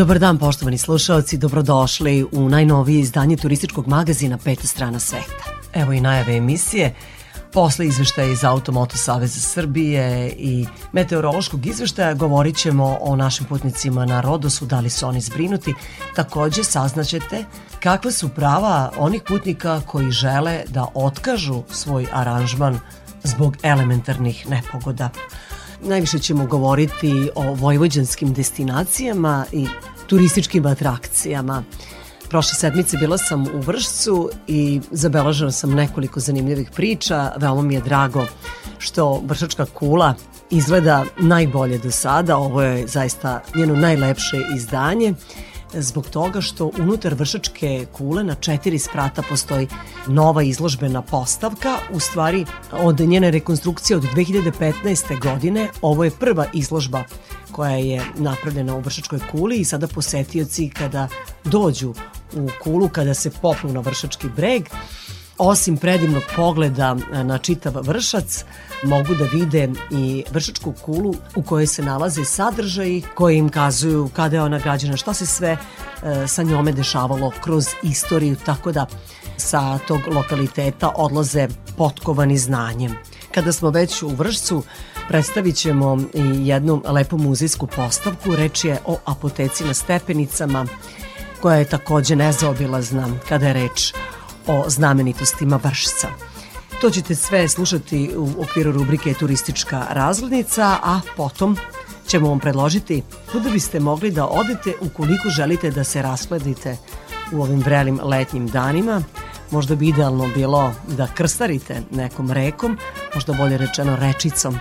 Dobar 0.00 0.18
dan 0.18 0.38
poštovani 0.38 0.78
slušalci, 0.78 1.38
dobrodošli 1.38 2.26
u 2.32 2.48
najnovije 2.48 3.00
izdanje 3.00 3.36
turističkog 3.36 3.88
magazina 3.88 4.38
Peta 4.38 4.66
strana 4.66 4.98
sveta. 4.98 5.44
Evo 5.74 5.92
i 5.92 6.00
najave 6.00 6.36
emisije. 6.36 6.94
Posle 7.52 7.86
izveštaja 7.86 8.32
iz 8.32 8.44
Automoto 8.44 8.96
Saveza 8.96 9.40
Srbije 9.40 10.32
i 10.38 10.66
meteorološkog 10.92 11.66
izveštaja 11.66 12.14
govorit 12.14 12.56
ćemo 12.56 12.98
o 13.00 13.16
našim 13.16 13.46
putnicima 13.46 14.06
na 14.06 14.20
Rodosu, 14.20 14.66
da 14.66 14.80
li 14.80 14.90
su 14.90 15.06
oni 15.06 15.20
zbrinuti. 15.20 15.74
Takođe 16.16 16.64
saznaćete 16.64 17.44
kakva 17.80 18.10
su 18.10 18.28
prava 18.28 18.92
onih 18.98 19.22
putnika 19.28 19.80
koji 19.86 20.10
žele 20.10 20.62
da 20.68 20.86
otkažu 20.94 21.62
svoj 21.70 22.06
aranžman 22.12 22.78
zbog 23.24 23.56
elementarnih 23.62 24.50
nepogoda. 24.50 25.10
Najviše 25.82 26.18
ćemo 26.18 26.46
govoriti 26.46 27.30
o 27.34 27.54
vojvođanskim 27.54 28.32
destinacijama 28.32 29.46
i 29.52 29.66
turističkim 30.10 30.66
atrakcijama. 30.66 31.62
Prošle 32.28 32.54
sedmice 32.54 32.96
bila 32.96 33.18
sam 33.18 33.46
u 33.46 33.60
Vršcu 33.60 34.30
i 34.46 34.80
zabeležila 34.90 35.50
sam 35.50 35.70
nekoliko 35.70 36.20
zanimljivih 36.20 36.70
priča. 36.76 37.32
Veoma 37.36 37.62
mi 37.62 37.74
je 37.74 37.80
drago 37.80 38.26
što 38.78 39.22
Vršačka 39.26 39.66
kula 39.66 40.14
izgleda 40.50 41.04
najbolje 41.18 41.78
do 41.78 41.90
sada. 41.90 42.36
Ovo 42.36 42.62
je 42.62 42.86
zaista 42.86 43.42
njeno 43.54 43.76
najlepše 43.76 44.36
izdanje 44.56 45.14
zbog 45.74 46.06
toga 46.06 46.40
što 46.40 46.70
unutar 46.78 47.14
vršačke 47.14 47.86
kule 47.92 48.24
na 48.24 48.34
četiri 48.34 48.78
sprata 48.78 49.22
postoji 49.28 49.68
nova 50.06 50.42
izložbena 50.42 51.02
postavka. 51.02 51.76
U 51.92 52.00
stvari, 52.00 52.46
od 52.72 53.00
njene 53.00 53.30
rekonstrukcije 53.30 53.96
od 53.96 54.02
2015. 54.02 55.20
godine 55.20 55.68
ovo 55.82 56.04
je 56.04 56.10
prva 56.10 56.46
izložba 56.54 57.04
koja 57.52 57.76
je 57.76 58.02
napravljena 58.16 58.76
u 58.76 58.80
Vršačkoj 58.80 59.18
kuli 59.30 59.56
i 59.56 59.64
sada 59.64 59.86
posetioci 59.86 60.70
kada 60.70 61.08
dođu 61.44 61.94
u 62.34 62.48
kulu, 62.62 62.88
kada 62.88 63.14
se 63.14 63.30
popnu 63.30 63.72
na 63.72 63.80
Vršački 63.80 64.28
breg, 64.36 64.68
osim 65.38 65.76
predivnog 65.76 66.22
pogleda 66.36 66.94
na 67.24 67.38
čitav 67.38 67.72
vršac, 67.76 68.44
mogu 68.84 69.14
da 69.14 69.24
vide 69.24 69.68
i 69.90 70.24
vršačku 70.30 70.74
kulu 70.82 71.14
u 71.36 71.42
kojoj 71.42 71.66
se 71.66 71.82
nalaze 71.82 72.24
sadržaji 72.24 73.02
koji 73.14 73.38
im 73.38 73.48
kazuju 73.48 74.10
kada 74.16 74.36
je 74.36 74.42
ona 74.42 74.58
građana, 74.58 74.96
šta 74.96 75.14
se 75.14 75.26
sve 75.26 75.56
e, 75.56 76.28
sa 76.28 76.42
njome 76.42 76.72
dešavalo 76.72 77.32
kroz 77.40 77.66
istoriju, 77.82 78.36
tako 78.44 78.72
da 78.72 78.86
sa 79.36 79.78
tog 79.78 80.00
lokaliteta 80.14 80.92
odlaze 80.96 81.48
potkovani 81.76 82.38
znanjem. 82.38 82.94
Kada 83.34 83.52
smo 83.52 83.70
već 83.70 84.02
u 84.02 84.08
Vršcu, 84.08 84.62
predstavit 85.10 85.56
ćemo 85.56 85.98
i 86.14 86.48
jednu 86.48 86.82
lepu 86.84 87.18
muzejsku 87.18 87.66
postavku. 87.66 88.36
Reč 88.36 88.64
je 88.64 88.78
o 88.86 88.96
apoteci 89.04 89.64
na 89.64 89.74
stepenicama, 89.74 90.66
koja 91.40 91.56
je 91.56 91.64
takođe 91.64 92.16
nezaobilazna 92.16 93.08
kada 93.28 93.46
je 93.46 93.52
reč 93.52 93.92
o 94.46 94.64
znamenitostima 94.68 95.60
Vršca. 95.62 96.08
To 96.80 96.90
ćete 96.90 97.14
sve 97.14 97.48
slušati 97.48 98.10
u 98.16 98.42
okviru 98.42 98.72
rubrike 98.72 99.14
Turistička 99.14 99.86
razglednica, 99.90 100.78
a 100.82 101.00
potom 101.16 101.56
ćemo 102.06 102.28
vam 102.28 102.40
predložiti 102.40 103.02
kuda 103.32 103.50
biste 103.50 103.80
mogli 103.80 104.10
da 104.10 104.26
odete 104.26 104.74
ukoliko 104.80 105.28
želite 105.28 105.70
da 105.70 105.84
se 105.84 106.02
raspledite 106.02 106.76
u 107.32 107.42
ovim 107.42 107.58
vrelim 107.58 108.00
letnjim 108.02 108.46
danima. 108.46 109.02
Možda 109.50 109.74
bi 109.74 109.88
idealno 109.88 110.28
bilo 110.34 110.72
da 110.88 111.06
krstarite 111.06 111.82
nekom 111.90 112.30
rekom, 112.30 112.78
možda 113.14 113.32
bolje 113.32 113.58
rečeno 113.58 113.96
rečicom, 113.96 114.58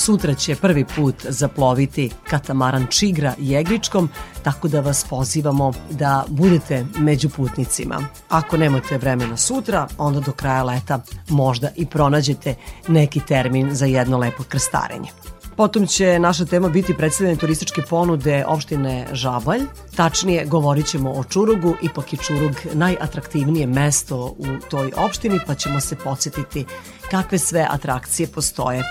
Sutra 0.00 0.34
će 0.34 0.56
prvi 0.56 0.84
put 0.96 1.14
zaploviti 1.28 2.10
katamaran 2.28 2.86
Čigra 2.90 3.34
Jegričkom, 3.38 4.08
tako 4.42 4.68
da 4.68 4.80
vas 4.80 5.04
pozivamo 5.10 5.72
da 5.90 6.24
budete 6.28 6.86
među 6.98 7.28
putnicima. 7.28 8.00
Ako 8.28 8.56
nemate 8.56 8.98
vremena 8.98 9.36
sutra, 9.36 9.86
onda 9.98 10.20
do 10.20 10.32
kraja 10.32 10.62
leta 10.62 11.00
možda 11.28 11.68
i 11.76 11.86
pronađete 11.86 12.54
neki 12.88 13.20
termin 13.20 13.74
za 13.74 13.86
jedno 13.86 14.18
lepo 14.18 14.42
krstarenje. 14.48 15.08
Potom 15.56 15.86
će 15.86 16.18
naša 16.18 16.44
tema 16.44 16.68
biti 16.68 16.96
predstavljene 16.96 17.38
turističke 17.38 17.82
ponude 17.82 18.44
opštine 18.46 19.06
Žabalj. 19.12 19.60
Tačnije, 19.96 20.46
govorit 20.46 20.86
ćemo 20.86 21.10
o 21.10 21.24
Čurugu, 21.24 21.74
ipak 21.82 22.12
je 22.12 22.18
Čurug 22.18 22.52
najatraktivnije 22.72 23.66
mesto 23.66 24.16
u 24.16 24.46
toj 24.70 24.92
opštini, 24.96 25.40
pa 25.46 25.54
ćemo 25.54 25.80
se 25.80 25.96
podsjetiti 25.96 26.64
kakve 27.10 27.38
sve 27.38 27.66
atrakcije 27.70 28.28
postoje 28.28 28.82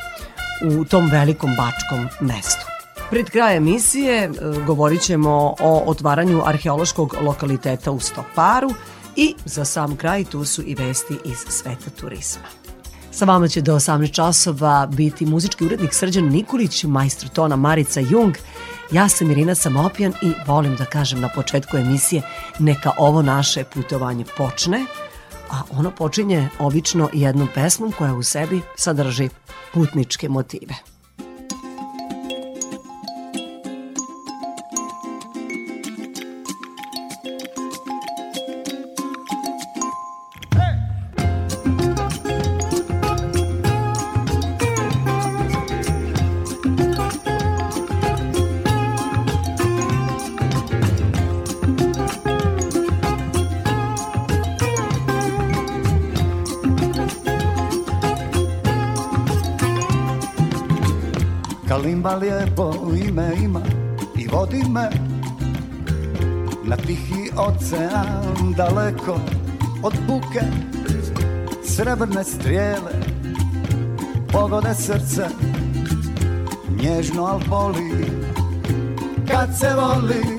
u 0.61 0.85
tom 0.85 1.09
velikom 1.11 1.55
bačkom 1.55 2.07
mestu. 2.21 2.65
Pred 3.09 3.29
kraj 3.29 3.57
emisije 3.57 4.23
e, 4.23 4.29
govorit 4.65 5.01
ćemo 5.01 5.55
o 5.59 5.83
otvaranju 5.85 6.41
arheološkog 6.45 7.15
lokaliteta 7.21 7.91
u 7.91 7.99
Stoparu 7.99 8.69
i 9.15 9.35
za 9.45 9.65
sam 9.65 9.95
kraj 9.95 10.23
tu 10.23 10.45
su 10.45 10.63
i 10.65 10.75
vesti 10.75 11.17
iz 11.25 11.37
sveta 11.37 11.89
turizma. 11.99 12.47
Sa 13.11 13.25
vama 13.25 13.47
će 13.47 13.61
do 13.61 13.75
18 13.75 14.11
časova 14.11 14.87
biti 14.91 15.25
muzički 15.25 15.65
urednik 15.65 15.93
Srđan 15.93 16.25
Nikolić, 16.25 16.83
majstor 16.83 17.29
tona 17.29 17.55
Marica 17.55 17.99
Jung, 17.99 18.35
Ja 18.91 19.09
sam 19.09 19.31
Irina 19.31 19.55
Samopjan 19.55 20.13
i 20.21 20.31
volim 20.47 20.75
da 20.75 20.85
kažem 20.85 21.21
na 21.21 21.29
početku 21.29 21.77
emisije 21.77 22.21
neka 22.59 22.91
ovo 22.97 23.21
naše 23.21 23.63
putovanje 23.63 24.25
počne, 24.37 24.85
a 25.49 25.61
ono 25.71 25.91
počinje 25.91 26.49
obično 26.59 27.09
jednom 27.13 27.47
pesmom 27.55 27.91
koja 27.91 28.13
u 28.13 28.23
sebi 28.23 28.61
sadrži 28.75 29.29
putničke 29.73 30.29
motive. 30.29 30.75
Kalimba 61.99 62.15
lijepo 62.15 62.73
ime 63.07 63.31
ima 63.43 63.61
i 64.15 64.27
vodi 64.27 64.63
me 64.69 64.89
Na 66.63 66.77
tihi 66.77 67.31
ocean 67.37 68.53
daleko 68.57 69.19
od 69.83 69.93
buke 70.07 70.41
Srebrne 71.63 72.23
strijele 72.23 72.91
pogode 74.31 74.73
srce 74.75 75.27
Nježno 76.81 77.25
al 77.25 77.39
boli. 77.49 78.11
Kad 79.27 79.49
se 79.59 79.67
voli 79.75 80.38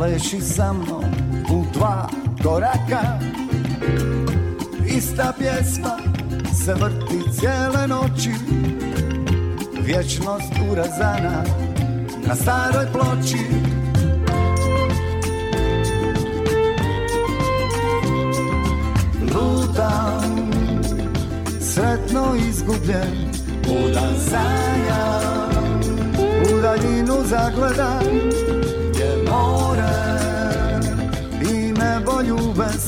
Zapleši 0.00 0.40
sa 0.40 0.72
mnom 0.72 1.04
u 1.52 1.64
dva 1.72 2.08
koraka 2.42 3.18
Ista 4.96 5.32
pjesma 5.38 5.98
se 6.64 6.74
vrti 6.74 7.32
cijele 7.32 7.86
noći. 7.88 8.30
Vječnost 9.80 10.52
urazana 10.72 11.44
na 12.26 12.34
staroj 12.34 12.86
ploči. 12.92 13.44
Lutam 19.34 20.50
sretno 21.60 22.34
izgubljen 22.48 23.30
U 23.68 23.88
dan 23.94 24.14
sanja 24.30 25.20
U 26.52 26.60
daljinu 26.60 27.16
zagledam 27.24 28.30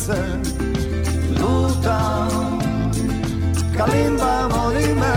se 0.03 0.23
Lutam 1.39 2.59
Kalimba 3.77 4.49
voli 4.51 4.95
me. 4.95 5.15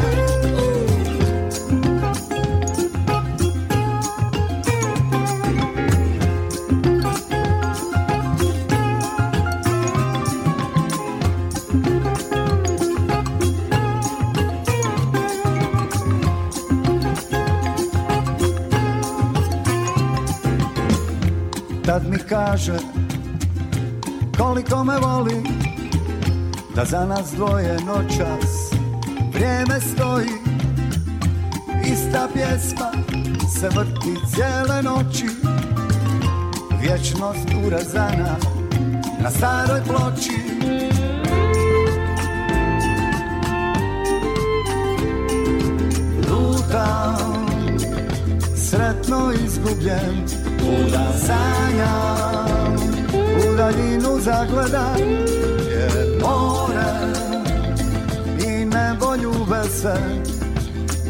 Tad 21.85 22.03
mi 22.09 22.17
kaže 22.29 23.04
koliko 24.69 24.83
me 24.83 24.99
voli 24.99 25.43
Da 26.75 26.85
za 26.85 27.05
nas 27.05 27.31
dvoje 27.35 27.77
noćas 27.85 28.71
vrijeme 29.33 29.79
stoji. 29.81 30.29
Ista 31.85 32.27
pjesma 32.33 32.91
se 33.59 33.69
vrti 33.69 34.15
cijele 34.33 34.81
noći 34.83 35.25
Vječnost 36.81 37.49
urezana 37.67 38.35
na 39.19 39.31
staroj 39.31 39.81
ploči. 39.87 40.39
Lutam, 46.29 47.47
sretno 48.55 49.31
izgubljen 49.45 50.25
Kuda 50.59 51.13
sanjam, 51.27 52.94
u 53.35 53.55
daljinu 53.55 54.19
zagledam 54.19 54.99
Je 55.69 56.19
more 56.21 57.13
i 58.47 58.65
nebo 58.65 59.15
ljube 59.15 59.63
se 59.69 59.95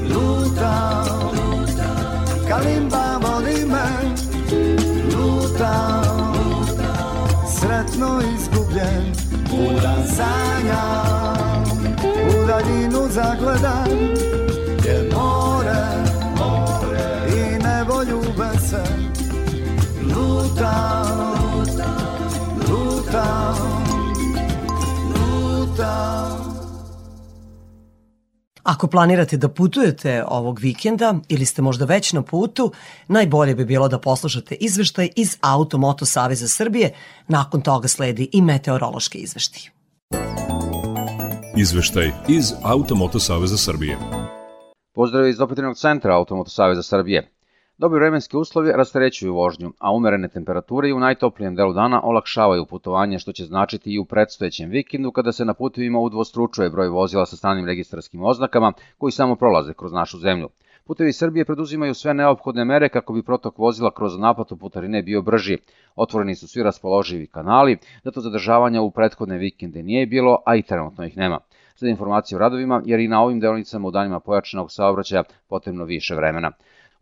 Lutam, 0.09 1.35
kalimba 2.47 3.17
voli 3.21 3.65
me. 3.65 3.87
Lutam, 5.15 6.35
sretno 7.59 8.21
izgubljen. 8.35 9.13
Kuda 9.49 9.95
sanjam, 10.15 11.63
u 12.29 12.47
daljinu 12.47 13.07
zagledam 13.09 13.87
Ako 28.75 28.87
planirate 28.87 29.37
da 29.37 29.47
putujete 29.49 30.23
ovog 30.27 30.59
vikenda 30.59 31.13
ili 31.29 31.45
ste 31.45 31.61
možda 31.61 31.85
već 31.85 32.13
na 32.13 32.21
putu, 32.21 32.71
najbolje 33.07 33.55
bi 33.55 33.65
bilo 33.65 33.87
da 33.87 33.99
poslušate 33.99 34.55
izveštaj 34.55 35.09
iz 35.15 35.37
Auto 35.41 35.77
Moto 35.77 36.05
Saveza 36.05 36.47
Srbije, 36.47 36.93
nakon 37.27 37.61
toga 37.61 37.87
sledi 37.87 38.29
i 38.31 38.41
meteorološki 38.41 39.17
izveštaj. 39.17 39.61
Izveštaj 41.57 42.11
iz 42.27 42.51
Automoto 42.63 43.19
Saveza 43.19 43.57
Srbije. 43.57 43.97
Pozdrav 44.95 45.27
iz 45.27 45.41
operativnog 45.41 45.77
centra 45.77 46.15
Automoto 46.15 46.49
Saveza 46.49 46.83
Srbije. 46.83 47.34
Dobri 47.77 47.99
vremenski 47.99 48.37
uslovi 48.37 48.71
rasterećuju 48.71 49.33
vožnju, 49.33 49.71
a 49.79 49.91
umerene 49.95 50.27
temperature 50.27 50.89
i 50.89 50.93
u 50.93 50.99
najtoplijem 50.99 51.55
delu 51.55 51.73
dana 51.73 52.01
olakšavaju 52.03 52.65
putovanje, 52.65 53.19
što 53.19 53.31
će 53.31 53.45
značiti 53.45 53.93
i 53.93 53.99
u 53.99 54.05
predstojećem 54.05 54.69
vikendu 54.69 55.11
kada 55.11 55.31
se 55.31 55.45
na 55.45 55.53
putevima 55.53 55.99
udvostručuje 55.99 56.69
broj 56.69 56.89
vozila 56.89 57.25
sa 57.25 57.35
stranim 57.35 57.65
registarskim 57.65 58.23
oznakama 58.23 58.73
koji 58.97 59.11
samo 59.11 59.35
prolaze 59.35 59.73
kroz 59.73 59.93
našu 59.93 60.19
zemlju. 60.19 60.49
Putevi 60.85 61.13
Srbije 61.13 61.45
preduzimaju 61.45 61.93
sve 61.93 62.13
neophodne 62.13 62.65
mere 62.65 62.89
kako 62.89 63.13
bi 63.13 63.23
protok 63.23 63.57
vozila 63.57 63.91
kroz 63.91 64.17
naplatu 64.17 64.57
putarine 64.57 65.03
bio 65.03 65.21
brži. 65.21 65.57
Otvoreni 65.95 66.35
su 66.35 66.47
svi 66.47 66.63
raspoloživi 66.63 67.27
kanali, 67.27 67.77
zato 68.03 68.21
zadržavanja 68.21 68.81
u 68.81 68.91
prethodne 68.91 69.37
vikende 69.37 69.83
nije 69.83 70.05
bilo, 70.05 70.37
a 70.45 70.55
i 70.55 70.61
trenutno 70.61 71.05
ih 71.05 71.17
nema. 71.17 71.39
Za 71.77 71.87
informacije 71.87 72.35
o 72.35 72.39
radovima, 72.39 72.81
jer 72.85 72.99
i 72.99 73.07
na 73.07 73.21
ovim 73.21 73.39
delonicama 73.39 73.87
u 73.87 73.91
danima 73.91 74.19
pojačanog 74.19 74.71
saobraćaja 74.71 75.23
potrebno 75.49 75.83
više 75.83 76.15
vremena. 76.15 76.51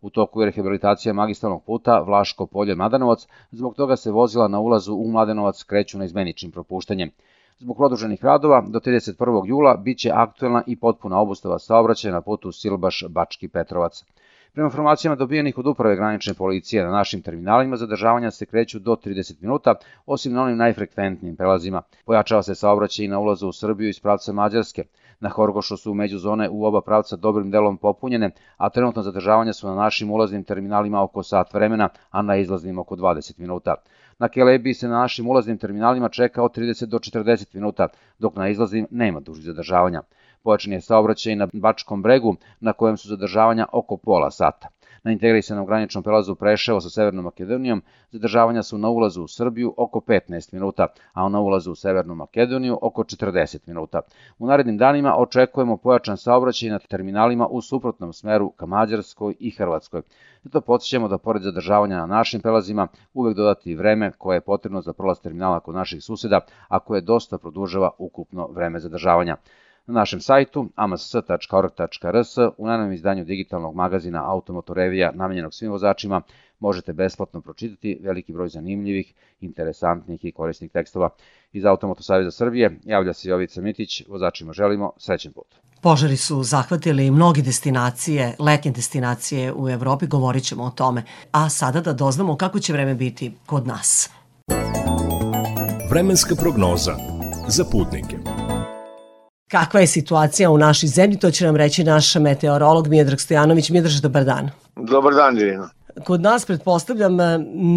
U 0.04 0.10
toku 0.10 0.40
je 0.40 0.46
rehabilitacija 0.46 1.12
magistralnog 1.12 1.62
puta 1.64 2.00
Vlaško 2.00 2.46
polje 2.46 2.74
Mladenovac, 2.74 3.26
zbog 3.50 3.74
toga 3.74 3.96
se 3.96 4.10
vozila 4.10 4.48
na 4.48 4.60
ulazu 4.60 4.94
u 4.94 5.10
Mladenovac 5.10 5.62
kreću 5.62 5.98
na 5.98 6.04
izmeničnim 6.04 6.52
propuštanjem. 6.52 7.10
Zbog 7.58 7.76
produženih 7.76 8.24
radova, 8.24 8.64
do 8.68 8.80
31. 8.80 9.46
jula 9.46 9.76
biće 9.76 10.10
aktuelna 10.14 10.62
i 10.66 10.76
potpuna 10.76 11.20
obustava 11.20 11.58
saobraćaja 11.58 12.14
na 12.14 12.20
putu 12.20 12.48
Silbaš-Bački 12.48 13.48
Petrovac. 13.48 14.04
Prema 14.52 14.66
informacijama 14.66 15.16
dobijenih 15.16 15.58
od 15.58 15.66
uprave 15.66 15.96
granične 15.96 16.34
policije 16.34 16.84
na 16.84 16.90
našim 16.90 17.22
terminalima 17.22 17.76
zadržavanja 17.76 18.30
se 18.30 18.46
kreću 18.46 18.78
do 18.78 18.96
30 19.04 19.42
minuta, 19.42 19.74
osim 20.06 20.32
na 20.32 20.42
onim 20.42 20.56
najfrekventnijim 20.56 21.36
prelazima. 21.36 21.82
Pojačava 22.04 22.42
se 22.42 22.54
saobraćaj 22.54 23.04
i 23.04 23.08
na 23.08 23.18
ulazu 23.18 23.48
u 23.48 23.52
Srbiju 23.52 23.88
iz 23.88 24.00
pravca 24.00 24.32
Mađarske. 24.32 24.84
Na 25.24 25.30
Horgošu 25.30 25.76
su 25.76 25.94
međuzone 25.94 26.48
u 26.48 26.64
oba 26.64 26.80
pravca 26.80 27.16
dobrim 27.16 27.50
delom 27.50 27.76
popunjene, 27.76 28.30
a 28.56 28.68
trenutno 28.68 29.02
zadržavanja 29.02 29.52
su 29.52 29.68
na 29.68 29.74
našim 29.74 30.10
ulaznim 30.10 30.44
terminalima 30.44 31.02
oko 31.02 31.22
sat 31.22 31.54
vremena, 31.54 31.88
a 32.10 32.22
na 32.22 32.36
izlaznim 32.36 32.78
oko 32.78 32.96
20 32.96 33.38
minuta. 33.38 33.74
Na 34.18 34.28
Kelebi 34.28 34.74
se 34.74 34.88
na 34.88 34.98
našim 34.98 35.28
ulaznim 35.28 35.58
terminalima 35.58 36.08
čeka 36.08 36.42
od 36.42 36.56
30 36.56 36.86
do 36.86 36.98
40 36.98 37.54
minuta, 37.54 37.88
dok 38.18 38.36
na 38.36 38.48
izlaznim 38.48 38.86
nema 38.90 39.20
dužih 39.20 39.44
zadržavanja. 39.44 40.02
Pojačan 40.42 40.72
je 40.72 40.80
saobraćaj 40.80 41.36
na 41.36 41.48
Bačkom 41.52 42.02
bregu, 42.02 42.36
na 42.60 42.72
kojem 42.72 42.96
su 42.96 43.08
zadržavanja 43.08 43.66
oko 43.72 43.96
pola 43.96 44.30
sata. 44.30 44.68
Na 45.04 45.12
integrisanom 45.12 45.66
graničnom 45.66 46.02
prelazu 46.04 46.34
Preševo 46.34 46.80
sa 46.80 46.90
Severnom 46.90 47.24
Makedonijom 47.24 47.82
zadržavanja 48.10 48.62
su 48.62 48.78
na 48.78 48.88
ulazu 48.88 49.22
u 49.22 49.28
Srbiju 49.28 49.74
oko 49.76 50.00
15 50.00 50.52
minuta, 50.52 50.86
a 51.12 51.28
na 51.28 51.40
ulazu 51.40 51.72
u 51.72 51.74
Severnu 51.74 52.14
Makedoniju 52.14 52.78
oko 52.82 53.02
40 53.02 53.58
minuta. 53.66 54.00
U 54.38 54.46
narednim 54.46 54.78
danima 54.78 55.16
očekujemo 55.16 55.76
pojačan 55.76 56.16
saobraćaj 56.16 56.68
na 56.68 56.78
terminalima 56.78 57.46
u 57.46 57.60
suprotnom 57.60 58.12
smeru 58.12 58.50
ka 58.50 58.66
Mađarskoj 58.66 59.34
i 59.38 59.50
Hrvatskoj. 59.50 60.02
Zato 60.42 60.60
podsjećamo 60.60 61.08
da 61.08 61.18
pored 61.18 61.42
zadržavanja 61.42 61.96
na 61.96 62.06
našim 62.06 62.40
prelazima 62.40 62.88
uvek 63.14 63.36
dodati 63.36 63.74
vreme 63.74 64.12
koje 64.18 64.36
je 64.36 64.40
potrebno 64.40 64.80
za 64.80 64.92
prolaz 64.92 65.20
terminala 65.20 65.60
kod 65.60 65.74
naših 65.74 66.04
suseda, 66.04 66.40
a 66.68 66.78
koje 66.78 67.00
dosta 67.00 67.38
produžava 67.38 67.90
ukupno 67.98 68.48
vreme 68.52 68.80
zadržavanja. 68.80 69.36
Na 69.86 69.94
našem 69.94 70.20
sajtu 70.20 70.68
ams.org.rs 70.74 72.38
u 72.58 72.66
najnovom 72.66 72.92
izdanju 72.92 73.24
digitalnog 73.24 73.74
magazina 73.74 74.30
Automotorevija 74.30 75.12
namenjenog 75.14 75.54
svim 75.54 75.70
vozačima 75.70 76.22
možete 76.60 76.92
besplatno 76.92 77.40
pročitati 77.40 77.98
veliki 78.02 78.32
broj 78.32 78.48
zanimljivih, 78.48 79.14
interesantnih 79.40 80.24
i 80.24 80.32
korisnih 80.32 80.70
tekstova. 80.70 81.10
Iz 81.52 81.64
Automoto 81.64 82.02
Savjeza 82.02 82.30
Srbije 82.30 82.78
javlja 82.84 83.12
se 83.12 83.28
Jovica 83.28 83.60
Mitić, 83.60 84.02
vozačima 84.08 84.52
želimo 84.52 84.92
srećen 84.96 85.32
put. 85.32 85.46
Požari 85.80 86.16
su 86.16 86.42
zahvatili 86.42 87.10
mnogi 87.10 87.42
destinacije, 87.42 88.36
letnje 88.38 88.70
destinacije 88.70 89.52
u 89.52 89.68
Evropi, 89.68 90.06
govorit 90.06 90.44
ćemo 90.44 90.64
o 90.64 90.70
tome. 90.70 91.02
A 91.32 91.48
sada 91.48 91.80
da 91.80 91.92
doznamo 91.92 92.36
kako 92.36 92.58
će 92.60 92.72
vreme 92.72 92.94
biti 92.94 93.32
kod 93.46 93.66
nas. 93.66 94.10
Vremenska 95.90 96.34
prognoza 96.34 96.96
za 97.48 97.64
putnike. 97.72 98.33
Kakva 99.54 99.80
je 99.80 99.86
situacija 99.86 100.50
u 100.50 100.58
našoj 100.58 100.88
zemlji, 100.88 101.18
to 101.18 101.30
će 101.30 101.46
nam 101.46 101.56
reći 101.56 101.84
naš 101.84 102.14
meteorolog 102.14 102.88
Mijedrag 102.88 103.20
Stojanović. 103.20 103.70
Mijedraž, 103.70 104.00
dobar 104.00 104.24
dan. 104.24 104.50
Dobar 104.76 105.14
dan, 105.14 105.34
Dirina. 105.34 105.70
Kod 106.04 106.20
nas, 106.20 106.44
pretpostavljam, 106.44 107.16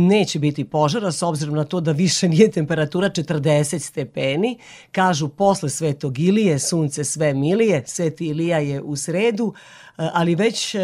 neće 0.08 0.40
biti 0.40 0.64
požara 0.64 1.12
s 1.12 1.24
obzirom 1.24 1.56
na 1.56 1.64
to 1.64 1.80
da 1.80 1.92
više 1.92 2.30
nije 2.30 2.52
temperatura 2.52 3.10
40 3.10 3.80
stepeni. 3.80 4.60
Kažu 4.92 5.28
posle 5.28 5.70
Svetog 5.70 6.20
Ilije, 6.20 6.60
sunce 6.60 7.04
sve 7.04 7.34
milije, 7.34 7.84
Sveti 7.86 8.28
Ilija 8.28 8.58
je 8.58 8.82
u 8.82 8.96
sredu, 8.96 9.54
ali 9.96 10.36
već 10.36 10.76
e, 10.76 10.80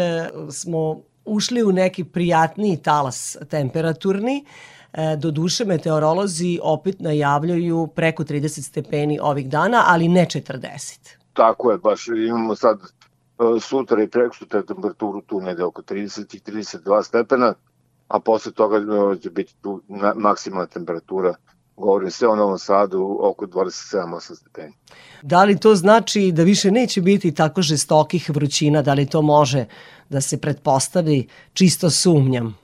smo 0.50 1.00
ušli 1.24 1.62
u 1.62 1.72
neki 1.72 2.04
prijatniji 2.04 2.76
talas 2.76 3.36
temperaturni. 3.50 4.44
E, 4.94 5.16
do 5.16 5.30
duše 5.30 5.64
meteorolozi 5.64 6.58
opet 6.62 7.00
najavljaju 7.00 7.86
preko 7.94 8.24
30 8.24 8.62
stepeni 8.62 9.18
ovih 9.22 9.48
dana, 9.48 9.84
ali 9.86 10.08
ne 10.08 10.26
40. 10.26 10.98
Tako 11.32 11.70
je, 11.70 11.78
baš 11.78 12.08
imamo 12.08 12.54
sad 12.56 12.78
e, 12.80 13.60
sutra 13.60 14.02
i 14.02 14.08
preko 14.08 14.36
sutra 14.36 14.62
temperaturu 14.62 15.20
tu 15.20 15.40
negde 15.40 15.64
oko 15.64 15.82
30 15.82 16.36
i 16.36 16.40
32 16.52 17.02
stepena, 17.02 17.54
a 18.08 18.20
posle 18.20 18.52
toga 18.52 18.76
e, 18.76 19.18
će 19.18 19.30
biti 19.30 19.54
tu 19.62 19.82
maksimalna 20.14 20.66
temperatura 20.66 21.34
govorim 21.76 22.10
sve 22.10 22.28
o 22.28 22.36
Novom 22.36 22.58
Sadu, 22.58 23.18
oko 23.20 23.46
27-8 23.46 24.34
stepeni. 24.34 24.72
Da 25.22 25.44
li 25.44 25.58
to 25.58 25.74
znači 25.74 26.32
da 26.32 26.42
više 26.42 26.70
neće 26.70 27.00
biti 27.00 27.34
tako 27.34 27.62
žestokih 27.62 28.30
vrućina, 28.30 28.82
da 28.82 28.94
li 28.94 29.06
to 29.06 29.22
može 29.22 29.64
da 30.08 30.20
se 30.20 30.40
pretpostavi, 30.40 31.28
čisto 31.52 31.90
sumnjam? 31.90 32.63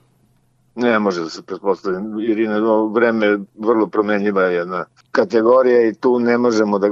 Ne 0.75 0.99
može 0.99 1.21
da 1.21 1.29
se 1.29 1.41
pretpostavi, 1.41 1.97
jer 2.17 2.39
je 2.39 2.49
vreme 2.91 3.39
vrlo 3.55 3.87
promenljiva 3.87 4.41
jedna 4.43 4.85
kategorija 5.11 5.87
i 5.87 5.93
tu 5.93 6.19
ne 6.19 6.37
možemo 6.37 6.79
da 6.79 6.87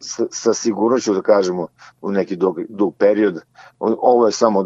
sa, 0.00 0.26
sa 0.30 0.54
sigurnoću 0.54 1.14
da 1.14 1.22
kažemo 1.22 1.66
u 2.00 2.12
neki 2.12 2.36
dug, 2.36 2.60
dug 2.68 2.94
period. 2.96 3.40
Ovo 3.78 4.26
je 4.26 4.32
samo 4.32 4.64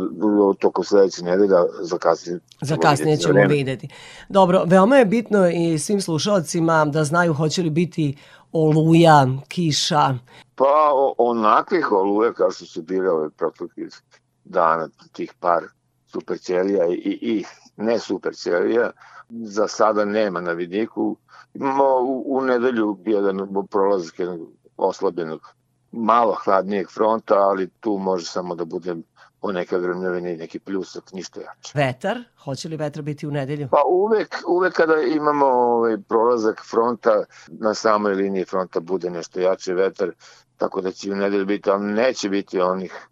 tokom 0.59 0.85
sledeće 0.85 1.25
nedelja, 1.25 1.65
za 1.81 1.99
kasnije. 1.99 2.39
Za 2.61 2.77
kasnije 2.77 3.17
ćemo 3.17 3.35
vreme. 3.35 3.55
videti. 3.55 3.89
Dobro, 4.29 4.65
veoma 4.67 4.97
je 4.97 5.05
bitno 5.05 5.49
i 5.49 5.79
svim 5.79 6.01
slušalcima 6.01 6.85
da 6.85 7.05
znaju 7.05 7.35
hoće 7.35 7.63
li 7.63 7.71
biti 7.71 8.17
oluja, 8.53 9.27
kiša. 9.49 10.15
Pa 10.55 10.93
onakvih 11.19 11.93
oluja 11.93 12.33
kao 12.33 12.51
što 12.51 12.65
su 12.65 12.83
bile 12.83 13.11
ove 13.11 13.31
proteklih 13.31 14.03
dana, 14.45 14.89
tih 15.13 15.33
par 15.41 15.63
superćelija 16.07 16.87
i, 16.87 16.93
i, 16.95 17.19
i 17.21 17.45
ne 17.77 17.99
super 17.99 18.35
ćelija, 18.35 18.91
za 19.29 19.69
sada 19.69 20.05
nema 20.05 20.41
na 20.41 20.53
vidiku. 20.53 21.17
Imamo 21.55 21.85
u, 21.85 22.25
u 22.27 22.41
nedelju 22.41 22.99
jedan 23.05 23.39
prolazak 23.71 24.19
jednog 24.19 24.49
oslabljenog 24.77 25.55
malo 25.93 26.37
hladnijeg 26.45 26.91
fronta, 26.91 27.35
ali 27.35 27.71
tu 27.81 27.99
može 27.99 28.27
samo 28.27 28.55
da 28.55 28.65
bude 28.65 28.97
o 29.41 29.53
neka 29.53 29.79
grmljavina 29.79 30.31
i 30.31 30.37
neki 30.37 30.59
pljusak, 30.59 31.13
ništa 31.13 31.41
jače. 31.41 31.73
Vetar? 31.75 32.19
Hoće 32.45 32.69
li 32.69 32.77
vetar 32.77 33.03
biti 33.03 33.27
u 33.27 33.31
nedelju? 33.31 33.69
Pa 33.71 33.83
uvek, 33.89 34.37
uvek 34.47 34.75
kada 34.75 35.01
imamo 35.01 35.47
ovaj 35.47 35.97
prolazak 36.09 36.63
fronta, 36.71 37.25
na 37.49 37.75
samoj 37.75 38.15
liniji 38.15 38.45
fronta 38.45 38.81
bude 38.81 39.11
nešto 39.11 39.41
jače 39.41 39.75
vetar, 39.75 40.11
tako 40.57 40.81
da 40.81 40.93
će 40.93 41.13
u 41.13 41.17
nedelju 41.17 41.47
biti, 41.47 41.71
ali 41.71 41.85
neće 41.85 42.29
biti 42.29 42.61
onih 42.61 43.09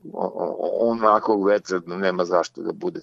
onakog 0.81 1.47
vetra, 1.47 1.81
nema 1.87 2.25
zašto 2.25 2.63
da 2.63 2.73
bude 2.73 3.01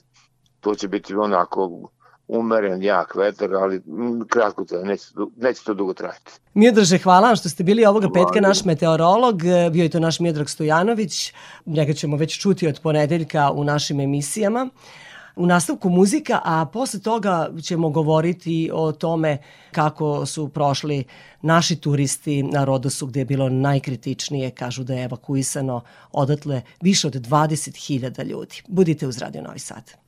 to 0.62 0.76
će 0.76 0.88
biti 0.88 1.16
onako 1.16 1.90
umeren, 2.28 2.84
jak 2.84 3.16
vetar, 3.16 3.56
ali 3.56 3.82
kratko 4.28 4.66
to, 4.66 4.84
neće, 4.84 5.06
neće 5.38 5.64
to 5.64 5.74
dugo 5.74 5.94
trajati. 5.94 6.32
Miodraže, 6.54 6.98
hvala 6.98 7.28
vam 7.28 7.36
što 7.36 7.50
ste 7.50 7.64
bili 7.64 7.86
ovoga 7.86 8.08
petka 8.14 8.42
naš 8.42 8.66
meteorolog, 8.66 9.42
bio 9.72 9.84
je 9.84 9.90
to 9.90 10.00
naš 10.00 10.20
Miodrag 10.20 10.50
Stojanović, 10.50 11.34
njega 11.66 11.94
ćemo 11.94 12.18
već 12.18 12.40
čuti 12.40 12.68
od 12.68 12.80
ponedeljka 12.84 13.52
u 13.52 13.64
našim 13.64 14.00
emisijama. 14.00 14.70
U 15.36 15.46
nastavku 15.46 15.90
muzika, 15.90 16.40
a 16.44 16.66
posle 16.74 17.00
toga 17.00 17.50
ćemo 17.64 17.90
govoriti 17.90 18.70
o 18.74 18.92
tome 18.92 19.38
kako 19.72 20.26
su 20.26 20.50
prošli 20.50 21.04
naši 21.42 21.76
turisti 21.76 22.44
na 22.44 22.64
Rodosu 22.64 23.08
gde 23.08 23.20
je 23.20 23.26
bilo 23.26 23.50
najkritičnije, 23.50 24.52
kažu 24.52 24.84
da 24.84 24.94
je 24.94 25.04
evakuisano 25.04 25.82
odatle 26.12 26.62
više 26.82 27.08
od 27.08 27.14
20.000 27.14 28.26
ljudi. 28.26 28.62
Budite 28.68 29.08
uz 29.08 29.18
Radio 29.18 29.42
Novi 29.42 29.60
Sad. 29.60 30.01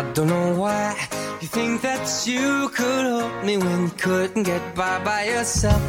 I 0.00 0.12
don't 0.12 0.28
know 0.28 0.54
why 0.56 0.96
you 1.42 1.48
think 1.48 1.82
that 1.82 2.26
you 2.26 2.70
could 2.70 3.04
help 3.04 3.44
me 3.44 3.58
when 3.58 3.82
you 3.82 3.90
couldn't 3.90 4.44
get 4.44 4.74
by 4.74 5.02
by 5.04 5.24
yourself. 5.24 5.82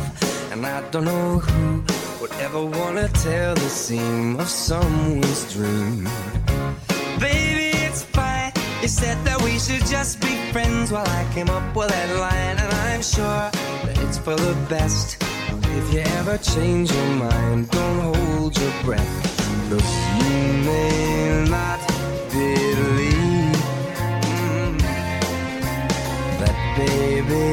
And 0.51 0.65
I 0.65 0.81
don't 0.91 1.05
know 1.05 1.39
who 1.39 1.83
would 2.19 2.33
ever 2.33 2.63
want 2.65 2.97
to 2.97 3.07
tell 3.23 3.55
the 3.55 3.69
seam 3.69 4.39
of 4.39 4.49
someone's 4.49 5.53
dream. 5.53 6.09
Baby, 7.19 7.77
it's 7.87 8.03
fine. 8.03 8.51
You 8.81 8.87
said 8.87 9.17
that 9.23 9.41
we 9.43 9.57
should 9.59 9.85
just 9.85 10.19
be 10.19 10.35
friends 10.51 10.91
while 10.91 11.07
I 11.07 11.25
came 11.33 11.49
up 11.49 11.75
with 11.75 11.89
that 11.89 12.09
line. 12.19 12.57
And 12.63 12.73
I'm 12.87 13.01
sure 13.01 13.49
that 13.85 13.97
it's 14.03 14.17
for 14.17 14.35
the 14.35 14.55
best. 14.67 15.30
If 15.73 15.93
you 15.93 15.99
ever 16.19 16.37
change 16.37 16.91
your 16.91 17.07
mind, 17.15 17.69
don't 17.69 18.15
hold 18.15 18.57
your 18.59 18.73
breath. 18.83 19.13
Look, 19.69 19.83
you 20.19 20.37
may 20.67 21.45
not 21.49 21.79
believe 22.29 23.55
mm, 24.27 24.79
that, 26.39 26.57
baby, 26.77 27.49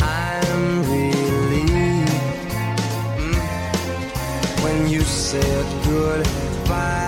I'm 0.00 0.82
relieved 0.90 2.12
mm, 3.18 4.62
when 4.62 4.88
you 4.88 5.02
said 5.02 5.66
goodbye, 5.84 7.07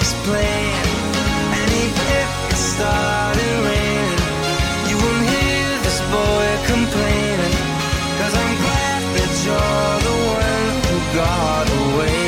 music's. 0.00 0.28
And 1.60 1.70
even 1.84 2.06
if 2.20 2.52
it 2.52 2.56
started 2.56 3.54
raining, 3.66 4.20
you 4.88 4.96
won't 4.96 5.26
hear 5.28 5.78
this 5.86 6.00
boy 6.10 6.46
complaining. 6.66 7.56
Cause 8.18 8.34
I'm 8.34 8.54
glad 8.64 9.02
that 9.16 9.32
you're 9.44 9.98
the 10.08 10.16
one 10.38 10.74
who 10.88 10.96
got 11.16 11.66
away. 11.82 12.24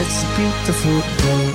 It's 0.00 0.22
a 0.22 0.28
beautiful 0.36 0.98
day. 1.22 1.46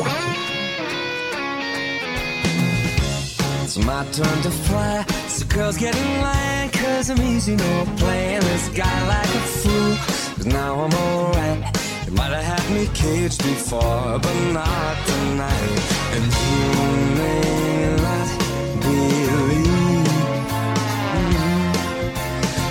It's 3.63 3.77
my 3.77 4.05
turn 4.11 4.41
to 4.43 4.51
fly. 4.51 5.05
So 5.27 5.45
girls 5.47 5.77
get 5.77 5.95
in 5.95 6.21
line, 6.21 6.69
cause 6.69 7.09
I'm 7.09 7.21
easy, 7.21 7.55
no 7.55 7.85
playing 7.97 8.41
this 8.41 8.69
guy 8.69 9.07
like 9.07 9.29
a 9.29 9.43
fool. 9.59 9.95
Cause 10.35 10.45
now 10.45 10.81
I'm 10.81 10.93
alright. 10.93 11.82
Might 12.15 12.31
have 12.31 12.43
had 12.43 12.65
me 12.75 12.87
caged 12.93 13.41
before, 13.43 14.19
but 14.19 14.35
not 14.53 14.95
tonight. 15.07 15.79
And 16.13 16.23
you 16.25 16.59
may 17.19 17.95
not 18.05 18.29
believe 18.81 20.05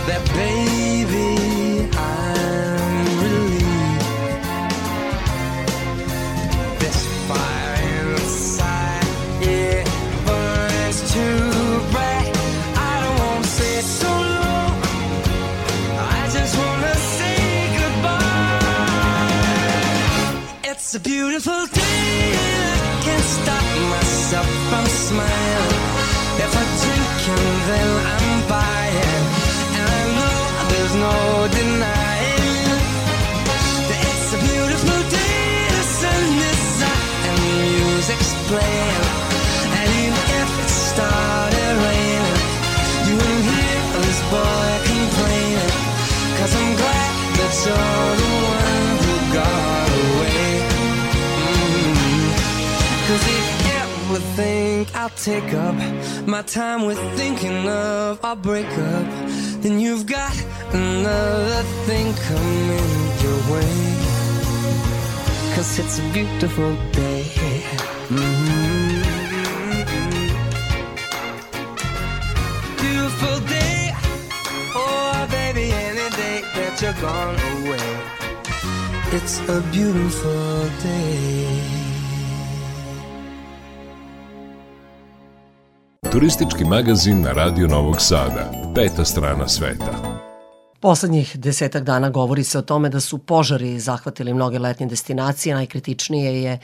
that 0.07 0.23
baby, 0.35 0.92
It's 20.95 21.01
a 21.01 21.09
beautiful 21.09 21.65
day, 21.73 22.33
and 22.37 22.81
I 22.85 23.01
can't 23.03 23.25
stop 23.25 23.65
myself 23.97 24.47
from 24.69 24.85
smiling. 24.85 25.85
If 26.37 26.53
I 26.53 26.65
drink 26.85 27.21
and 27.33 27.49
then 27.71 27.89
I'm 28.13 28.41
buying, 28.47 29.25
and 29.73 29.89
I 29.89 30.05
know 30.17 30.37
there's 30.69 30.95
no 31.09 31.17
denying 31.49 32.77
that 33.89 34.01
it's 34.05 34.31
a 34.37 34.41
beautiful 34.53 35.01
day. 35.09 35.65
The 35.73 35.85
sun 35.97 36.25
is 36.53 36.83
up 36.85 37.01
and 37.25 37.39
the 37.41 37.53
music's 37.73 38.33
playing. 38.53 38.92
Think 54.85 54.97
I'll 54.97 55.11
take 55.11 55.55
up 55.55 55.75
my 56.27 56.43
time 56.43 56.87
with 56.87 56.99
thinking 57.17 57.69
of 57.69 58.25
our 58.25 58.35
breakup, 58.35 59.07
then 59.63 59.79
you've 59.79 60.07
got 60.07 60.35
another 60.73 61.63
thing 61.87 62.13
coming 62.29 62.89
your 63.25 63.41
way. 63.53 63.75
Cause 65.55 65.79
it's 65.79 65.99
a 66.01 66.03
beautiful 66.13 66.75
day. 66.91 67.23
Mm-hmm. 68.09 69.03
Beautiful 72.83 73.37
day. 73.47 73.93
Oh, 74.75 75.29
baby, 75.31 75.71
any 75.71 76.09
day 76.17 76.41
that 76.57 76.83
you're 76.83 77.01
gone 77.07 77.39
away. 77.53 77.91
It's 79.17 79.39
a 79.49 79.61
beautiful 79.71 80.69
day. 80.83 81.82
Turistički 86.13 86.65
magazin 86.65 87.21
na 87.23 87.33
Radio 87.33 87.67
Novog 87.67 88.01
Sada. 88.01 88.53
Peta 88.75 89.05
strana 89.05 89.49
sveta. 89.49 90.21
Poslednjih 90.81 91.37
desetak 91.37 91.85
dana 91.85 92.11
govori 92.11 92.45
se 92.45 92.59
o 92.59 92.63
tome 92.63 92.89
da 92.89 93.01
su 93.01 93.19
požari 93.19 93.81
zahvatili 93.81 94.35
mnoge 94.35 94.59
letnje 94.59 94.87
destinacije, 94.87 95.55
najkritičnije 95.55 96.43
je 96.43 96.59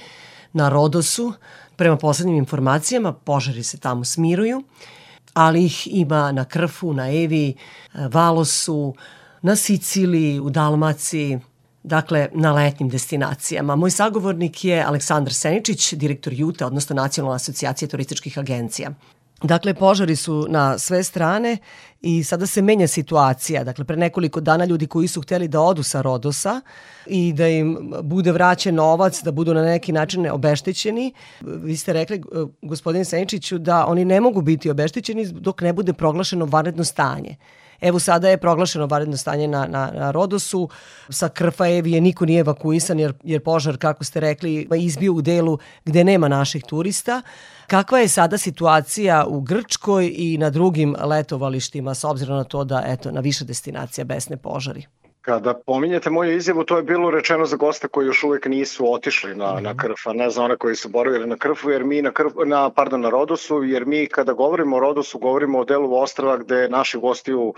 na 0.52 0.68
Rodosu. 0.68 1.32
Prema 1.76 1.96
poslednjim 1.96 2.36
informacijama, 2.36 3.12
požari 3.12 3.62
se 3.62 3.78
tamo 3.78 4.04
smiruju, 4.04 4.62
ali 5.34 5.64
ih 5.64 5.88
ima 5.90 6.32
na 6.32 6.44
Krfu, 6.44 6.92
na 6.92 7.10
Evi, 7.10 7.54
Valosu, 7.94 8.94
na 9.42 9.56
Siciliji, 9.56 10.40
u 10.40 10.50
Dalmaciji, 10.50 11.38
dakle 11.82 12.28
na 12.34 12.52
letnim 12.52 12.88
destinacijama. 12.88 13.76
Moj 13.76 13.90
sagovornik 13.90 14.64
je 14.64 14.82
Aleksandar 14.82 15.34
Seničić, 15.34 15.92
direktor 15.92 16.32
JUTA, 16.32 16.66
odnosno 16.66 16.96
Nacionalna 16.96 17.36
asocijacija 17.36 17.88
turističkih 17.88 18.38
agencija. 18.38 18.90
Dakle, 19.42 19.74
požari 19.74 20.16
su 20.16 20.46
na 20.48 20.78
sve 20.78 21.02
strane 21.02 21.56
i 22.00 22.24
sada 22.24 22.46
se 22.46 22.62
menja 22.62 22.86
situacija. 22.86 23.64
Dakle, 23.64 23.84
pre 23.84 23.96
nekoliko 23.96 24.40
dana 24.40 24.64
ljudi 24.64 24.86
koji 24.86 25.08
su 25.08 25.22
hteli 25.22 25.48
da 25.48 25.60
odu 25.60 25.82
sa 25.82 26.02
Rodosa 26.02 26.60
i 27.06 27.32
da 27.32 27.48
im 27.48 27.92
bude 28.02 28.32
vraćen 28.32 28.74
novac, 28.74 29.22
da 29.22 29.32
budu 29.32 29.54
na 29.54 29.62
neki 29.62 29.92
način 29.92 30.30
obeštećeni, 30.30 31.12
vi 31.40 31.76
ste 31.76 31.92
rekli, 31.92 32.22
gospodine 32.62 33.04
Seničiću, 33.04 33.58
da 33.58 33.86
oni 33.86 34.04
ne 34.04 34.20
mogu 34.20 34.42
biti 34.42 34.70
obeštećeni 34.70 35.26
dok 35.26 35.60
ne 35.60 35.72
bude 35.72 35.92
proglašeno 35.92 36.44
vanredno 36.44 36.84
stanje. 36.84 37.36
Evo 37.80 37.98
sada 37.98 38.28
je 38.28 38.38
proglašeno 38.38 38.86
vanredno 38.86 39.16
stanje 39.16 39.48
na, 39.48 39.66
na, 39.66 39.90
na 39.94 40.10
Rodosu, 40.10 40.68
sa 41.10 41.28
Krfaevije 41.28 42.00
niko 42.00 42.26
nije 42.26 42.40
evakuisan 42.40 43.00
jer, 43.00 43.12
jer 43.24 43.42
požar, 43.42 43.76
kako 43.76 44.04
ste 44.04 44.20
rekli, 44.20 44.68
izbio 44.78 45.12
u 45.12 45.22
delu 45.22 45.58
gde 45.84 46.04
nema 46.04 46.28
naših 46.28 46.64
turista. 46.68 47.22
Kakva 47.68 47.98
je 47.98 48.08
sada 48.08 48.38
situacija 48.38 49.24
u 49.28 49.40
Grčkoj 49.40 50.12
i 50.16 50.38
na 50.38 50.50
drugim 50.50 50.96
letovalištima 51.04 51.94
s 51.94 52.04
obzirom 52.04 52.36
na 52.36 52.44
to 52.44 52.64
da 52.64 52.82
eto, 52.86 53.10
na 53.10 53.20
više 53.20 53.44
destinacija 53.44 54.04
besne 54.04 54.36
požari? 54.36 54.86
Kada 55.28 55.54
pominjete 55.54 56.10
moju 56.10 56.36
izjavu, 56.36 56.64
to 56.64 56.76
je 56.76 56.82
bilo 56.82 57.10
rečeno 57.10 57.46
za 57.46 57.56
goste 57.56 57.88
koji 57.88 58.06
još 58.06 58.24
uvek 58.24 58.46
nisu 58.46 58.92
otišli 58.92 59.34
na, 59.34 59.52
mm 59.52 59.56
-hmm. 59.56 59.62
na 59.62 59.70
mhm. 59.70 59.78
Krf, 59.78 60.06
a 60.06 60.12
ne 60.12 60.30
za 60.30 60.42
one 60.42 60.56
koji 60.56 60.76
su 60.76 60.88
boravili 60.88 61.26
na 61.26 61.36
Krfu, 61.36 61.70
jer 61.70 61.84
mi 61.84 62.02
na, 62.02 62.12
Krf, 62.12 62.32
na, 62.46 62.70
pardon, 62.70 63.00
na 63.00 63.10
Rodosu, 63.10 63.62
jer 63.62 63.86
mi 63.86 64.06
kada 64.06 64.32
govorimo 64.32 64.76
o 64.76 64.80
Rodosu, 64.80 65.18
govorimo 65.18 65.58
o 65.58 65.64
delu 65.64 65.94
ostrava 65.94 66.36
gde 66.36 66.68
naši 66.68 66.98
gosti 66.98 67.34
u, 67.34 67.54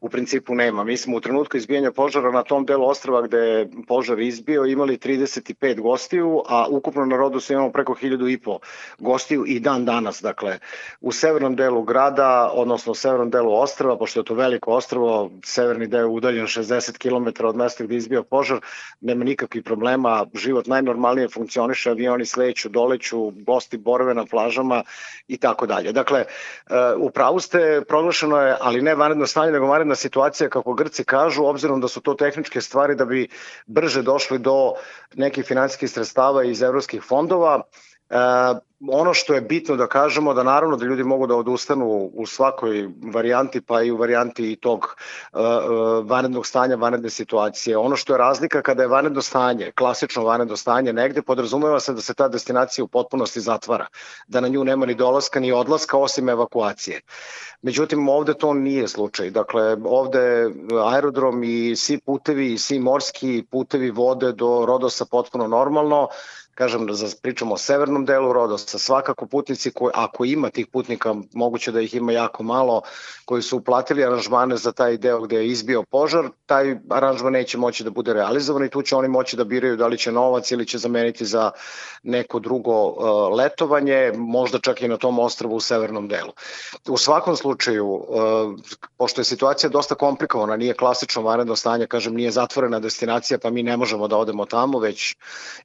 u 0.00 0.08
principu 0.08 0.54
nema. 0.54 0.84
Mi 0.84 0.96
smo 0.96 1.16
u 1.16 1.20
trenutku 1.20 1.56
izbijanja 1.56 1.92
požara 1.92 2.30
na 2.30 2.42
tom 2.42 2.66
delu 2.66 2.88
ostrava 2.88 3.22
gde 3.22 3.38
je 3.38 3.68
požar 3.88 4.20
izbio 4.20 4.64
imali 4.64 4.98
35 4.98 5.80
gostiju, 5.80 6.42
a 6.48 6.66
ukupno 6.70 7.06
na 7.06 7.16
Rodosu 7.16 7.52
imamo 7.52 7.72
preko 7.72 7.94
1000 7.94 8.32
i 8.32 8.38
po 8.38 8.58
gostiju 8.98 9.44
i 9.46 9.60
dan 9.60 9.84
danas. 9.84 10.22
Dakle, 10.22 10.58
u 11.00 11.12
severnom 11.12 11.56
delu 11.56 11.82
grada, 11.82 12.50
odnosno 12.54 12.92
u 12.92 12.94
severnom 12.94 13.30
delu 13.30 13.52
ostrava, 13.52 13.98
pošto 13.98 14.20
je 14.20 14.24
to 14.24 14.34
veliko 14.34 14.72
ostravo, 14.72 15.30
severni 15.44 15.86
deo 15.86 16.08
udaljen 16.08 16.46
60 16.46 16.98
km 16.98 17.09
km 17.10 17.46
od 17.46 17.56
mesta 17.56 17.84
gde 17.84 17.94
je 17.94 17.98
izbio 17.98 18.22
požar, 18.22 18.60
nema 19.00 19.24
nikakvih 19.24 19.64
problema, 19.64 20.26
život 20.34 20.66
najnormalnije 20.66 21.28
funkcioniše, 21.28 21.90
avioni 21.90 22.26
sleću, 22.26 22.68
doleću, 22.68 23.30
gosti 23.30 23.76
borave 23.76 24.14
na 24.14 24.24
plažama 24.24 24.82
i 25.28 25.36
tako 25.36 25.66
dalje. 25.66 25.92
Dakle, 25.92 26.24
uh, 26.24 26.76
u 26.98 27.10
pravu 27.10 27.40
ste, 27.40 27.82
proglašeno 27.88 28.40
je, 28.40 28.56
ali 28.60 28.82
ne 28.82 28.94
vanredno 28.94 29.26
stanje, 29.26 29.52
nego 29.52 29.66
vanredna 29.66 29.94
situacija, 29.94 30.48
kako 30.48 30.74
Grci 30.74 31.04
kažu, 31.04 31.44
obzirom 31.44 31.80
da 31.80 31.88
su 31.88 32.00
to 32.00 32.14
tehničke 32.14 32.60
stvari 32.60 32.94
da 32.94 33.04
bi 33.04 33.28
brže 33.66 34.02
došli 34.02 34.38
do 34.38 34.74
nekih 35.14 35.44
finansijskih 35.44 35.90
sredstava 35.90 36.44
iz 36.44 36.62
evropskih 36.62 37.02
fondova. 37.02 37.62
Uh, 38.10 38.16
ono 38.88 39.14
što 39.14 39.34
je 39.34 39.40
bitno 39.40 39.76
da 39.76 39.86
kažemo 39.86 40.34
da 40.34 40.42
naravno 40.42 40.76
da 40.76 40.84
ljudi 40.84 41.04
mogu 41.04 41.26
da 41.26 41.34
odustanu 41.34 42.10
u 42.14 42.26
svakoj 42.26 42.88
varijanti 43.14 43.60
pa 43.60 43.82
i 43.82 43.90
u 43.90 43.96
varijanti 43.96 44.56
tog 44.56 44.96
uh, 45.32 45.40
uh, 45.40 46.10
vanrednog 46.10 46.46
stanja, 46.46 46.76
vanredne 46.76 47.10
situacije. 47.10 47.76
Ono 47.76 47.96
što 47.96 48.14
je 48.14 48.18
razlika 48.18 48.62
kada 48.62 48.82
je 48.82 48.88
vanredno 48.88 49.22
stanje, 49.22 49.72
klasično 49.78 50.24
vanredno 50.24 50.56
stanje 50.56 50.92
negde, 50.92 51.22
podrazumeva 51.22 51.80
se 51.80 51.92
da 51.92 52.00
se 52.00 52.14
ta 52.14 52.28
destinacija 52.28 52.84
u 52.84 52.88
potpunosti 52.88 53.40
zatvara, 53.40 53.86
da 54.28 54.40
na 54.40 54.48
nju 54.48 54.64
nema 54.64 54.86
ni 54.86 54.94
dolaska 54.94 55.40
ni 55.40 55.52
odlaska 55.52 55.98
osim 55.98 56.28
evakuacije. 56.28 57.00
Međutim, 57.62 58.08
ovde 58.08 58.34
to 58.34 58.54
nije 58.54 58.88
slučaj. 58.88 59.30
Dakle, 59.30 59.76
ovde 59.84 60.50
aerodrom 60.84 61.44
i 61.44 61.76
svi 61.76 61.98
putevi 61.98 62.52
i 62.52 62.58
svi 62.58 62.78
morski 62.78 63.44
putevi 63.50 63.90
vode 63.90 64.32
do 64.32 64.64
Rodosa 64.66 65.04
potpuno 65.04 65.46
normalno 65.46 66.08
kažem 66.60 66.86
da 66.86 66.94
pričamo 67.22 67.54
o 67.54 67.58
severnom 67.58 68.04
delu 68.04 68.32
Rodosa, 68.32 68.78
svakako 68.78 69.26
putnici 69.26 69.70
koji, 69.70 69.92
ako 69.94 70.24
ima 70.24 70.50
tih 70.50 70.66
putnika, 70.66 71.14
moguće 71.32 71.72
da 71.72 71.80
ih 71.80 71.94
ima 71.94 72.12
jako 72.12 72.42
malo, 72.42 72.82
koji 73.24 73.42
su 73.42 73.56
uplatili 73.56 74.04
aranžmane 74.04 74.56
za 74.56 74.72
taj 74.72 74.96
deo 74.96 75.20
gde 75.20 75.36
je 75.36 75.48
izbio 75.48 75.82
požar, 75.90 76.28
taj 76.46 76.76
aranžman 76.90 77.32
neće 77.32 77.58
moći 77.58 77.84
da 77.84 77.90
bude 77.90 78.12
realizovan 78.12 78.64
i 78.64 78.68
tu 78.68 78.82
će 78.82 78.96
oni 78.96 79.08
moći 79.08 79.36
da 79.36 79.44
biraju 79.44 79.76
da 79.76 79.86
li 79.86 79.98
će 79.98 80.12
novac 80.12 80.50
ili 80.50 80.66
će 80.66 80.78
zameniti 80.78 81.24
za 81.24 81.50
neko 82.02 82.38
drugo 82.38 82.76
uh, 82.84 83.36
letovanje, 83.38 84.12
možda 84.16 84.58
čak 84.58 84.82
i 84.82 84.88
na 84.88 84.96
tom 84.96 85.18
ostrvu 85.18 85.56
u 85.56 85.60
severnom 85.60 86.08
delu. 86.08 86.32
U 86.88 86.96
svakom 86.96 87.36
slučaju, 87.36 87.86
uh, 87.86 88.04
pošto 88.98 89.20
je 89.20 89.24
situacija 89.24 89.70
dosta 89.70 89.94
komplikovana, 89.94 90.56
nije 90.56 90.74
klasično 90.74 91.22
vanredno 91.22 91.56
stanje, 91.56 91.86
kažem, 91.86 92.14
nije 92.14 92.30
zatvorena 92.30 92.80
destinacija, 92.80 93.38
pa 93.38 93.50
mi 93.50 93.62
ne 93.62 93.76
možemo 93.76 94.08
da 94.08 94.16
odemo 94.16 94.44
tamo, 94.44 94.78
već 94.78 95.16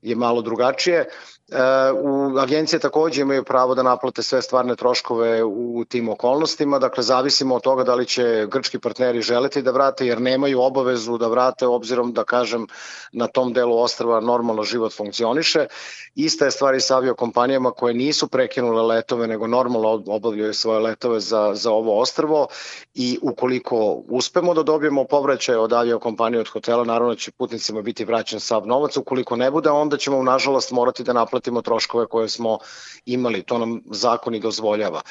je 0.01 0.15
malo 0.15 0.41
drugačije 0.41 0.84
drugačije. 0.85 1.09
E, 1.51 1.91
u 1.91 2.37
agencije 2.39 2.79
takođe 2.79 3.21
imaju 3.21 3.43
pravo 3.43 3.75
da 3.75 3.83
naplate 3.83 4.23
sve 4.23 4.41
stvarne 4.41 4.75
troškove 4.75 5.43
u 5.43 5.85
tim 5.89 6.09
okolnostima, 6.09 6.79
dakle 6.79 7.03
zavisimo 7.03 7.55
od 7.55 7.61
toga 7.61 7.83
da 7.83 7.95
li 7.95 8.05
će 8.05 8.47
grčki 8.51 8.79
partneri 8.79 9.21
želeti 9.21 9.61
da 9.61 9.71
vrate 9.71 10.07
jer 10.07 10.21
nemaju 10.21 10.61
obavezu 10.61 11.17
da 11.17 11.27
vrate 11.27 11.67
obzirom 11.67 12.13
da 12.13 12.23
kažem 12.23 12.67
na 13.11 13.27
tom 13.27 13.53
delu 13.53 13.77
ostrava 13.77 14.19
normalno 14.19 14.63
život 14.63 14.93
funkcioniše. 14.93 15.67
Ista 16.15 16.45
je 16.45 16.51
stvar 16.51 16.75
i 16.75 16.79
sa 16.81 16.97
aviokompanijama 16.97 17.71
koje 17.71 17.93
nisu 17.93 18.27
prekinule 18.27 18.81
letove 18.81 19.27
nego 19.27 19.47
normalno 19.47 20.03
obavljaju 20.07 20.53
svoje 20.53 20.79
letove 20.79 21.19
za, 21.19 21.51
za 21.53 21.71
ovo 21.71 21.99
ostrvo 22.01 22.47
i 22.93 23.19
ukoliko 23.21 24.03
uspemo 24.09 24.53
da 24.53 24.63
dobijemo 24.63 25.03
povraćaj 25.03 25.55
od 25.55 25.73
aviokompanije 25.73 26.39
od 26.39 26.47
hotela, 26.47 26.83
naravno 26.83 27.15
će 27.15 27.31
putnicima 27.31 27.81
biti 27.81 28.05
vraćen 28.05 28.39
sav 28.39 28.67
novac, 28.67 28.97
ukoliko 28.97 29.35
ne 29.35 29.51
bude 29.51 29.69
onda 29.69 29.97
ćemo 29.97 30.23
nažalost 30.23 30.64
morati 30.71 31.04
da 31.04 31.13
naplatimo 31.13 31.62
troškove 31.62 32.08
koje 32.08 32.30
smo 32.30 32.58
imali, 33.06 33.43
to 33.43 33.58
nam 33.58 33.82
zakon 33.91 34.36
i 34.36 34.39
dozvoljava. 34.39 35.01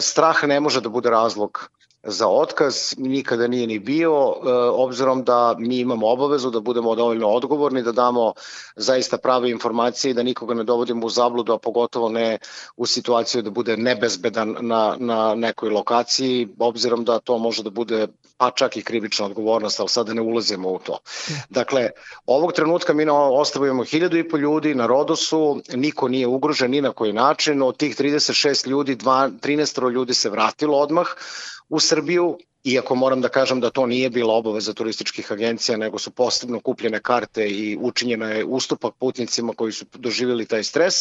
Strah 0.00 0.44
ne 0.44 0.60
može 0.60 0.80
da 0.80 0.88
bude 0.88 1.10
razlog 1.10 1.70
za 2.02 2.28
otkaz, 2.28 2.94
nikada 2.98 3.46
nije 3.46 3.66
ni 3.66 3.78
bio, 3.78 4.12
e, 4.12 4.52
obzirom 4.70 5.24
da 5.24 5.54
mi 5.58 5.78
imamo 5.78 6.08
obavezu 6.08 6.50
da 6.50 6.60
budemo 6.60 6.94
dovoljno 6.94 7.28
odgovorni, 7.28 7.82
da 7.82 7.92
damo 7.92 8.32
zaista 8.76 9.18
prave 9.18 9.50
informacije 9.50 10.10
i 10.10 10.14
da 10.14 10.22
nikoga 10.22 10.54
ne 10.54 10.64
dovodimo 10.64 11.06
u 11.06 11.10
zabludu, 11.10 11.52
a 11.52 11.58
pogotovo 11.58 12.08
ne 12.08 12.38
u 12.76 12.86
situaciju 12.86 13.42
da 13.42 13.50
bude 13.50 13.76
nebezbedan 13.76 14.56
na, 14.60 14.96
na 14.98 15.34
nekoj 15.34 15.70
lokaciji, 15.70 16.48
obzirom 16.58 17.04
da 17.04 17.18
to 17.18 17.38
može 17.38 17.62
da 17.62 17.70
bude 17.70 18.06
pa 18.36 18.50
čak 18.50 18.76
i 18.76 18.82
krivična 18.82 19.26
odgovornost, 19.26 19.80
ali 19.80 19.88
sada 19.88 20.14
ne 20.14 20.22
ulazimo 20.22 20.68
u 20.68 20.78
to. 20.78 20.98
Dakle, 21.50 21.90
ovog 22.26 22.52
trenutka 22.52 22.94
mi 22.94 23.06
ostavujemo 23.10 23.84
hiljadu 23.84 24.16
i 24.16 24.28
po 24.28 24.36
ljudi 24.36 24.74
na 24.74 24.86
Rodosu, 24.86 25.60
niko 25.74 26.08
nije 26.08 26.26
ugrožen 26.26 26.70
ni 26.70 26.80
na 26.80 26.92
koji 26.92 27.12
način, 27.12 27.62
od 27.62 27.76
tih 27.76 27.96
36 27.96 28.66
ljudi, 28.68 28.96
13 28.96 29.92
ljudi 29.92 30.14
se 30.14 30.30
vratilo 30.30 30.78
odmah, 30.78 31.06
u 31.70 31.80
Srbiju, 31.80 32.38
iako 32.64 32.94
moram 32.94 33.20
da 33.20 33.28
kažem 33.28 33.60
da 33.60 33.70
to 33.70 33.86
nije 33.86 34.10
bila 34.10 34.34
obaveza 34.34 34.72
turističkih 34.72 35.32
agencija, 35.32 35.78
nego 35.78 35.98
su 35.98 36.10
posebno 36.10 36.60
kupljene 36.60 37.00
karte 37.00 37.48
i 37.48 37.78
učinjena 37.80 38.30
je 38.30 38.44
ustupak 38.44 38.94
putnicima 38.94 39.52
koji 39.56 39.72
su 39.72 39.84
doživjeli 39.94 40.46
taj 40.46 40.64
stres, 40.64 40.94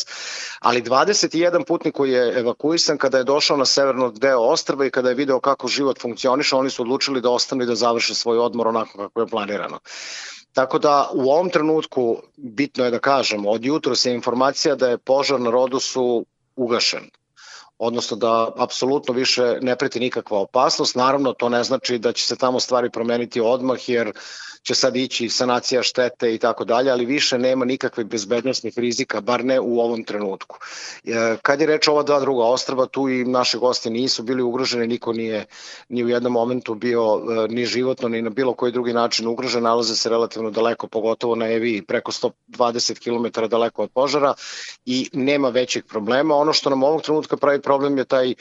ali 0.60 0.82
21 0.82 1.66
putnik 1.68 1.96
koji 1.96 2.12
je 2.12 2.40
evakuisan 2.40 2.98
kada 2.98 3.18
je 3.18 3.24
došao 3.24 3.58
na 3.58 3.66
severno 3.66 4.12
deo 4.12 4.40
ostrva 4.40 4.86
i 4.86 4.90
kada 4.90 5.10
je 5.10 5.16
video 5.16 5.40
kako 5.40 5.68
život 5.68 6.02
funkcioniše, 6.02 6.56
oni 6.56 6.70
su 6.70 6.82
odlučili 6.82 7.22
da 7.22 7.30
ostanu 7.30 7.64
i 7.64 7.68
da 7.68 7.76
završe 7.76 8.16
svoj 8.16 8.38
odmor 8.38 8.68
onako 8.68 8.98
kako 8.98 9.22
je 9.22 9.28
planirano. 9.28 9.80
Tako 10.54 10.80
da 10.80 11.10
u 11.14 11.32
ovom 11.32 11.50
trenutku 11.50 12.18
bitno 12.38 12.86
je 12.86 12.92
da 12.92 13.00
kažemo, 13.00 13.50
od 13.50 13.66
jutra 13.66 13.96
se 13.96 14.14
informacija 14.14 14.76
da 14.76 14.90
je 14.90 14.98
požar 14.98 15.42
na 15.42 15.52
Rodosu 15.52 16.26
ugašen 16.56 17.10
odnosno 17.80 18.18
da 18.18 18.52
apsolutno 18.58 19.14
više 19.14 19.58
ne 19.62 19.76
preti 19.76 20.00
nikakva 20.00 20.40
opasnost. 20.40 20.96
Naravno, 20.96 21.34
to 21.34 21.50
ne 21.50 21.64
znači 21.64 21.98
da 21.98 22.14
će 22.14 22.26
se 22.26 22.36
tamo 22.36 22.60
stvari 22.60 22.90
promeniti 22.90 23.42
odmah, 23.42 23.90
jer 23.90 24.12
će 24.64 24.76
sad 24.76 24.96
ići 24.96 25.30
sanacija 25.30 25.84
štete 25.84 26.34
i 26.34 26.38
tako 26.38 26.66
dalje, 26.66 26.92
ali 26.92 27.06
više 27.06 27.38
nema 27.38 27.66
nikakvih 27.66 28.06
bezbednostnih 28.06 28.78
rizika, 28.78 29.22
bar 29.22 29.46
ne 29.46 29.60
u 29.60 29.80
ovom 29.80 30.04
trenutku. 30.04 30.58
E, 31.06 31.38
kad 31.42 31.62
je 31.62 31.68
reč 31.68 31.88
o 31.88 31.92
ova 31.92 32.04
dva 32.04 32.20
druga 32.20 32.44
ostrava, 32.44 32.86
tu 32.86 33.10
i 33.10 33.26
naše 33.26 33.58
gosti 33.58 33.90
nisu 33.90 34.24
bili 34.24 34.44
ugroženi, 34.44 34.88
niko 34.88 35.14
nije 35.14 35.46
ni 35.90 36.04
u 36.04 36.10
jednom 36.10 36.34
momentu 36.34 36.76
bio 36.76 37.02
e, 37.02 37.48
ni 37.48 37.66
životno, 37.66 38.10
ni 38.10 38.22
na 38.22 38.30
bilo 38.30 38.54
koji 38.54 38.72
drugi 38.72 38.94
način 38.94 39.28
ugrožen, 39.28 39.64
nalaze 39.64 39.96
se 39.96 40.10
relativno 40.10 40.52
daleko, 40.52 40.88
pogotovo 40.88 41.36
na 41.36 41.48
Evi, 41.48 41.82
preko 41.82 42.12
120 42.12 43.00
km 43.00 43.48
daleko 43.48 43.84
od 43.84 43.90
požara 43.92 44.34
i 44.86 45.10
nema 45.14 45.50
većih 45.50 45.84
problema. 45.84 46.36
Ono 46.36 46.54
što 46.54 46.70
nam 46.70 46.84
ovog 46.84 47.02
trenutka 47.02 47.38
pravi 47.38 47.62
problem 47.70 47.98
je 47.98 48.06
taj 48.06 48.34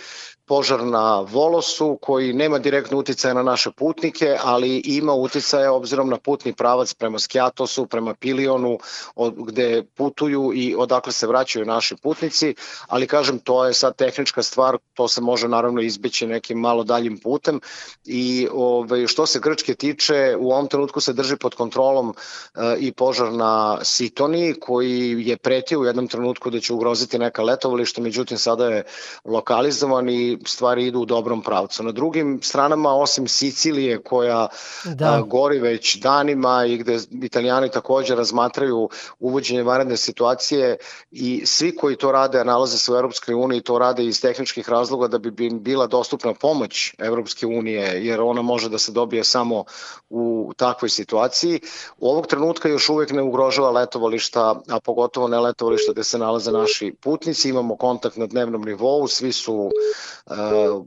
požar 0.49 0.81
na 0.85 1.21
Volosu 1.21 1.99
koji 2.03 2.33
nema 2.33 2.59
direktno 2.59 2.99
uticaja 2.99 3.35
na 3.35 3.43
naše 3.43 3.71
putnike, 3.71 4.37
ali 4.43 4.83
ima 4.85 5.12
uticaja 5.12 5.73
obzirom 5.73 6.09
na 6.09 6.17
putni 6.17 6.53
pravac 6.53 6.95
prema 6.95 7.19
Skjatosu, 7.19 7.87
prema 7.87 8.14
Pilionu, 8.14 8.79
od, 9.14 9.35
gde 9.37 9.85
putuju 9.95 10.53
i 10.55 10.75
odakle 10.79 11.12
se 11.12 11.27
vraćaju 11.27 11.67
naši 11.67 11.97
putnici, 12.03 12.55
ali 12.87 13.07
kažem 13.07 13.38
to 13.38 13.64
je 13.67 13.75
sad 13.75 13.97
tehnička 13.97 14.43
stvar, 14.43 14.79
to 14.95 15.09
se 15.09 15.21
može 15.21 15.49
naravno 15.49 15.81
izbeći 15.81 16.27
nekim 16.27 16.59
malo 16.59 16.85
daljim 16.85 17.19
putem. 17.19 17.61
I 18.05 18.49
ovaj, 18.53 19.07
što 19.07 19.27
se 19.27 19.41
Grčke 19.41 19.75
tiče, 19.75 20.37
u 20.38 20.51
ovom 20.53 20.67
trenutku 20.69 21.01
se 21.01 21.12
drži 21.12 21.37
pod 21.37 21.55
kontrolom 21.55 22.14
e, 22.14 22.77
i 22.79 22.93
požar 22.93 23.33
na 23.33 23.85
Sitoni 23.85 24.55
koji 24.61 25.27
je 25.27 25.37
pretio 25.37 25.81
u 25.81 25.85
jednom 25.85 26.09
trenutku 26.09 26.51
da 26.51 26.61
će 26.61 26.73
ugroziti 26.73 27.19
neka 27.19 27.43
letovališta, 27.43 28.01
međutim 28.01 28.38
sada 28.38 28.67
je 28.69 28.85
lokalizovan 29.24 30.09
i 30.09 30.38
stvari 30.46 30.87
idu 30.87 31.00
u 31.00 31.04
dobrom 31.04 31.42
pravcu. 31.42 31.83
Na 31.83 31.92
drugim 31.92 32.40
stranama, 32.42 32.94
osim 32.94 33.28
Sicilije 33.28 34.02
koja 34.02 34.48
da. 34.85 35.12
a, 35.12 35.20
gori 35.20 35.59
već 35.59 35.96
danima 35.96 36.64
i 36.64 36.76
gde 36.76 36.98
italijani 37.22 37.70
takođe 37.70 38.14
razmatraju 38.14 38.88
uvođenje 39.18 39.62
vanredne 39.62 39.96
situacije 39.96 40.76
i 41.11 41.46
svi 41.46 41.76
koji 41.76 41.96
to 41.96 42.12
rade, 42.12 42.40
a 42.40 42.44
nalaze 42.44 42.78
se 42.78 42.92
u 42.92 42.96
Europskoj 42.96 43.35
uniji, 43.35 43.61
to 43.61 43.78
rade 43.78 44.04
iz 44.04 44.20
tehničkih 44.20 44.68
razloga 44.68 45.09
da 45.09 45.18
bi 45.18 45.50
bila 45.50 45.87
dostupna 45.87 46.35
pomoć 46.35 46.94
Evropske 46.98 47.46
unije, 47.46 48.07
jer 48.07 48.20
ona 48.20 48.42
može 48.42 48.68
da 48.68 48.78
se 48.78 48.92
dobije 48.92 49.24
samo 49.24 49.64
u 50.11 50.52
takvoj 50.57 50.88
situaciji. 50.88 51.61
U 51.98 52.09
ovog 52.09 52.26
trenutka 52.26 52.68
još 52.68 52.88
uvek 52.88 53.11
ne 53.11 53.22
ugrožava 53.22 53.70
letovališta, 53.70 54.61
a 54.68 54.81
pogotovo 54.81 55.28
ne 55.28 55.40
letovališta 55.40 55.92
gde 55.92 56.04
se 56.04 56.18
nalaze 56.18 56.52
naši 56.52 56.94
putnici. 57.00 57.48
Imamo 57.48 57.76
kontakt 57.76 58.16
na 58.16 58.26
dnevnom 58.26 58.62
nivou, 58.62 59.08
svi 59.09 59.33
su 59.33 59.71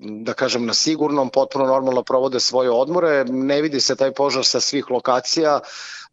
da 0.01 0.34
kažem 0.34 0.65
na 0.65 0.73
sigurnom, 0.73 1.29
potpuno 1.29 1.65
normalno 1.65 2.03
provode 2.03 2.39
svoje 2.39 2.69
odmore, 2.71 3.25
ne 3.25 3.62
vidi 3.62 3.79
se 3.79 3.95
taj 3.95 4.12
požar 4.12 4.45
sa 4.45 4.60
svih 4.60 4.91
lokacija, 4.91 5.60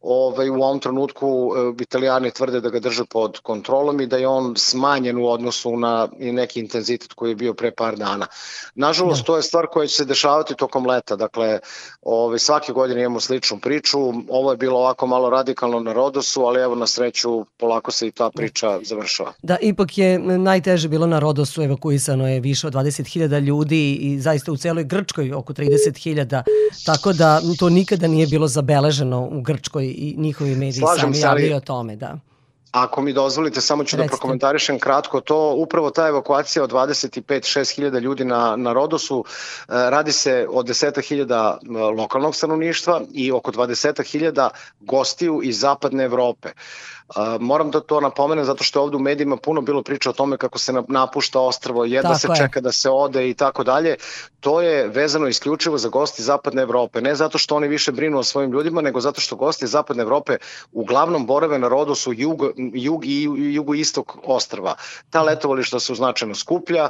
ovaj, 0.00 0.50
u 0.50 0.54
ovom 0.54 0.80
trenutku 0.80 1.52
e, 1.56 1.82
italijani 1.82 2.30
tvrde 2.30 2.60
da 2.60 2.70
ga 2.70 2.80
drže 2.80 3.04
pod 3.04 3.38
kontrolom 3.38 4.00
i 4.00 4.06
da 4.06 4.16
je 4.16 4.28
on 4.28 4.54
smanjen 4.56 5.18
u 5.18 5.28
odnosu 5.28 5.76
na 5.76 6.08
neki 6.18 6.60
intenzitet 6.60 7.12
koji 7.12 7.30
je 7.30 7.34
bio 7.34 7.54
pre 7.54 7.70
par 7.70 7.96
dana. 7.96 8.26
Nažalost, 8.74 9.20
da. 9.20 9.24
to 9.24 9.36
je 9.36 9.42
stvar 9.42 9.66
koja 9.66 9.86
će 9.86 9.94
se 9.94 10.04
dešavati 10.04 10.54
tokom 10.54 10.86
leta, 10.86 11.16
dakle, 11.16 11.58
ovaj, 12.02 12.38
svake 12.38 12.72
godine 12.72 13.00
imamo 13.00 13.20
sličnu 13.20 13.58
priču, 13.58 13.98
ovo 14.28 14.50
je 14.50 14.56
bilo 14.56 14.78
ovako 14.78 15.06
malo 15.06 15.30
radikalno 15.30 15.80
na 15.80 15.92
Rodosu, 15.92 16.42
ali 16.42 16.60
evo 16.60 16.74
na 16.74 16.86
sreću 16.86 17.44
polako 17.56 17.90
se 17.90 18.06
i 18.06 18.10
ta 18.10 18.30
priča 18.30 18.78
završava. 18.82 19.32
Da, 19.42 19.56
ipak 19.60 19.98
je 19.98 20.18
najteže 20.18 20.88
bilo 20.88 21.06
na 21.06 21.18
Rodosu, 21.18 21.62
evakuisano 21.62 22.28
je 22.28 22.40
više 22.40 22.66
od 22.66 22.72
20.000 22.72 23.40
ljudi 23.40 23.94
i 23.94 24.20
zaista 24.20 24.52
u 24.52 24.56
celoj 24.56 24.84
Grčkoj 24.84 25.32
oko 25.32 25.52
30.000, 25.52 26.42
tako 26.86 27.12
da 27.12 27.40
to 27.58 27.68
nikada 27.68 28.06
nije 28.06 28.26
bilo 28.26 28.48
zabeleženo 28.48 29.28
u 29.32 29.40
Grčkoj 29.40 29.87
i 29.90 30.14
njihovi 30.18 30.54
mediji 30.54 30.80
Slažem 30.80 31.14
sami 31.14 31.18
javili 31.18 31.54
o 31.54 31.60
tome, 31.60 31.96
da. 31.96 32.18
Ako 32.70 33.02
mi 33.02 33.12
dozvolite, 33.12 33.60
samo 33.60 33.84
ću 33.84 33.96
da 33.96 34.02
Recite. 34.02 34.14
da 34.14 34.18
prokomentarišem 34.18 34.78
kratko 34.78 35.20
to. 35.20 35.54
Upravo 35.56 35.90
ta 35.90 36.08
evakuacija 36.08 36.62
od 36.62 36.72
25-6 36.72 37.74
hiljada 37.76 37.98
ljudi 37.98 38.24
na, 38.24 38.56
na 38.56 38.72
Rodosu 38.72 39.24
e, 39.24 39.62
radi 39.68 40.12
se 40.12 40.46
o 40.50 40.62
10 40.62 41.08
hiljada 41.08 41.58
e, 41.62 41.78
lokalnog 41.78 42.36
stanovništva 42.36 43.00
i 43.12 43.32
oko 43.32 43.52
20 43.52 44.10
hiljada 44.10 44.50
gostiju 44.80 45.40
iz 45.44 45.60
zapadne 45.60 46.04
Evrope. 46.04 46.48
Moram 47.40 47.70
da 47.70 47.80
to 47.80 48.00
napomenem 48.00 48.44
zato 48.44 48.64
što 48.64 48.78
je 48.78 48.82
ovde 48.82 48.96
u 48.96 49.00
medijima 49.00 49.36
puno 49.36 49.60
bilo 49.60 49.82
priča 49.82 50.10
o 50.10 50.12
tome 50.12 50.36
kako 50.36 50.58
se 50.58 50.72
napušta 50.88 51.40
ostrvo, 51.40 51.84
jedna 51.84 52.10
tako 52.10 52.20
se 52.20 52.28
je. 52.28 52.36
čeka 52.36 52.60
da 52.60 52.72
se 52.72 52.90
ode 52.90 53.30
i 53.30 53.34
tako 53.34 53.64
dalje. 53.64 53.96
To 54.40 54.60
je 54.60 54.88
vezano 54.88 55.28
isključivo 55.28 55.78
za 55.78 55.88
gosti 55.88 56.22
Zapadne 56.22 56.62
Evrope. 56.62 57.00
Ne 57.00 57.14
zato 57.14 57.38
što 57.38 57.56
oni 57.56 57.68
više 57.68 57.92
brinu 57.92 58.18
o 58.18 58.22
svojim 58.22 58.52
ljudima, 58.52 58.80
nego 58.80 59.00
zato 59.00 59.20
što 59.20 59.36
gosti 59.36 59.66
Zapadne 59.66 60.02
Evrope 60.02 60.36
uglavnom 60.72 61.26
borave 61.26 61.58
na 61.58 61.68
Rodosu 61.68 62.12
jug, 62.12 62.42
jug 62.74 63.04
i 63.04 63.22
jugoistok 63.54 64.16
ostrva. 64.24 64.74
Ta 65.10 65.18
mhm. 65.18 65.28
letovališta 65.28 65.80
su 65.80 65.94
značajno 65.94 66.34
skuplja. 66.34 66.88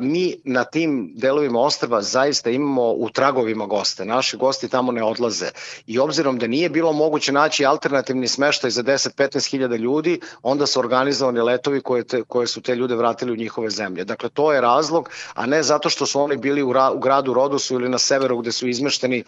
Mi 0.00 0.36
na 0.44 0.64
tim 0.64 1.12
delovima 1.16 1.60
ostrva 1.60 2.02
zaista 2.02 2.50
imamo 2.50 2.90
u 2.90 3.10
tragovima 3.10 3.66
goste. 3.66 4.04
Naši 4.04 4.36
gosti 4.36 4.68
tamo 4.68 4.92
ne 4.92 5.02
odlaze. 5.02 5.50
I 5.86 5.98
obzirom 5.98 6.38
da 6.38 6.46
nije 6.46 6.68
bilo 6.68 6.92
moguće 6.92 7.32
naći 7.32 7.66
alternativni 7.66 8.28
smeštaj 8.28 8.70
za 8.70 8.82
10 8.82 9.10
15.000 9.20 9.76
ljudi, 9.78 10.20
onda 10.42 10.66
su 10.66 10.80
organizovani 10.80 11.40
letovi 11.40 11.80
koje, 11.80 12.04
te, 12.04 12.22
koje 12.22 12.46
su 12.46 12.60
te 12.60 12.76
ljude 12.76 12.94
vratili 12.94 13.32
u 13.32 13.36
njihove 13.36 13.70
zemlje. 13.70 14.04
Dakle, 14.04 14.28
to 14.28 14.52
je 14.52 14.60
razlog, 14.60 15.10
a 15.34 15.46
ne 15.46 15.62
zato 15.62 15.88
što 15.88 16.06
su 16.06 16.20
oni 16.20 16.36
bili 16.36 16.62
u, 16.62 16.72
ra, 16.72 16.90
u 16.90 16.98
gradu 16.98 17.34
Rodosu 17.34 17.74
ili 17.74 17.88
na 17.88 17.98
severu 17.98 18.38
gde 18.38 18.52
su 18.52 18.68
izmešteni, 18.68 19.18
e, 19.18 19.24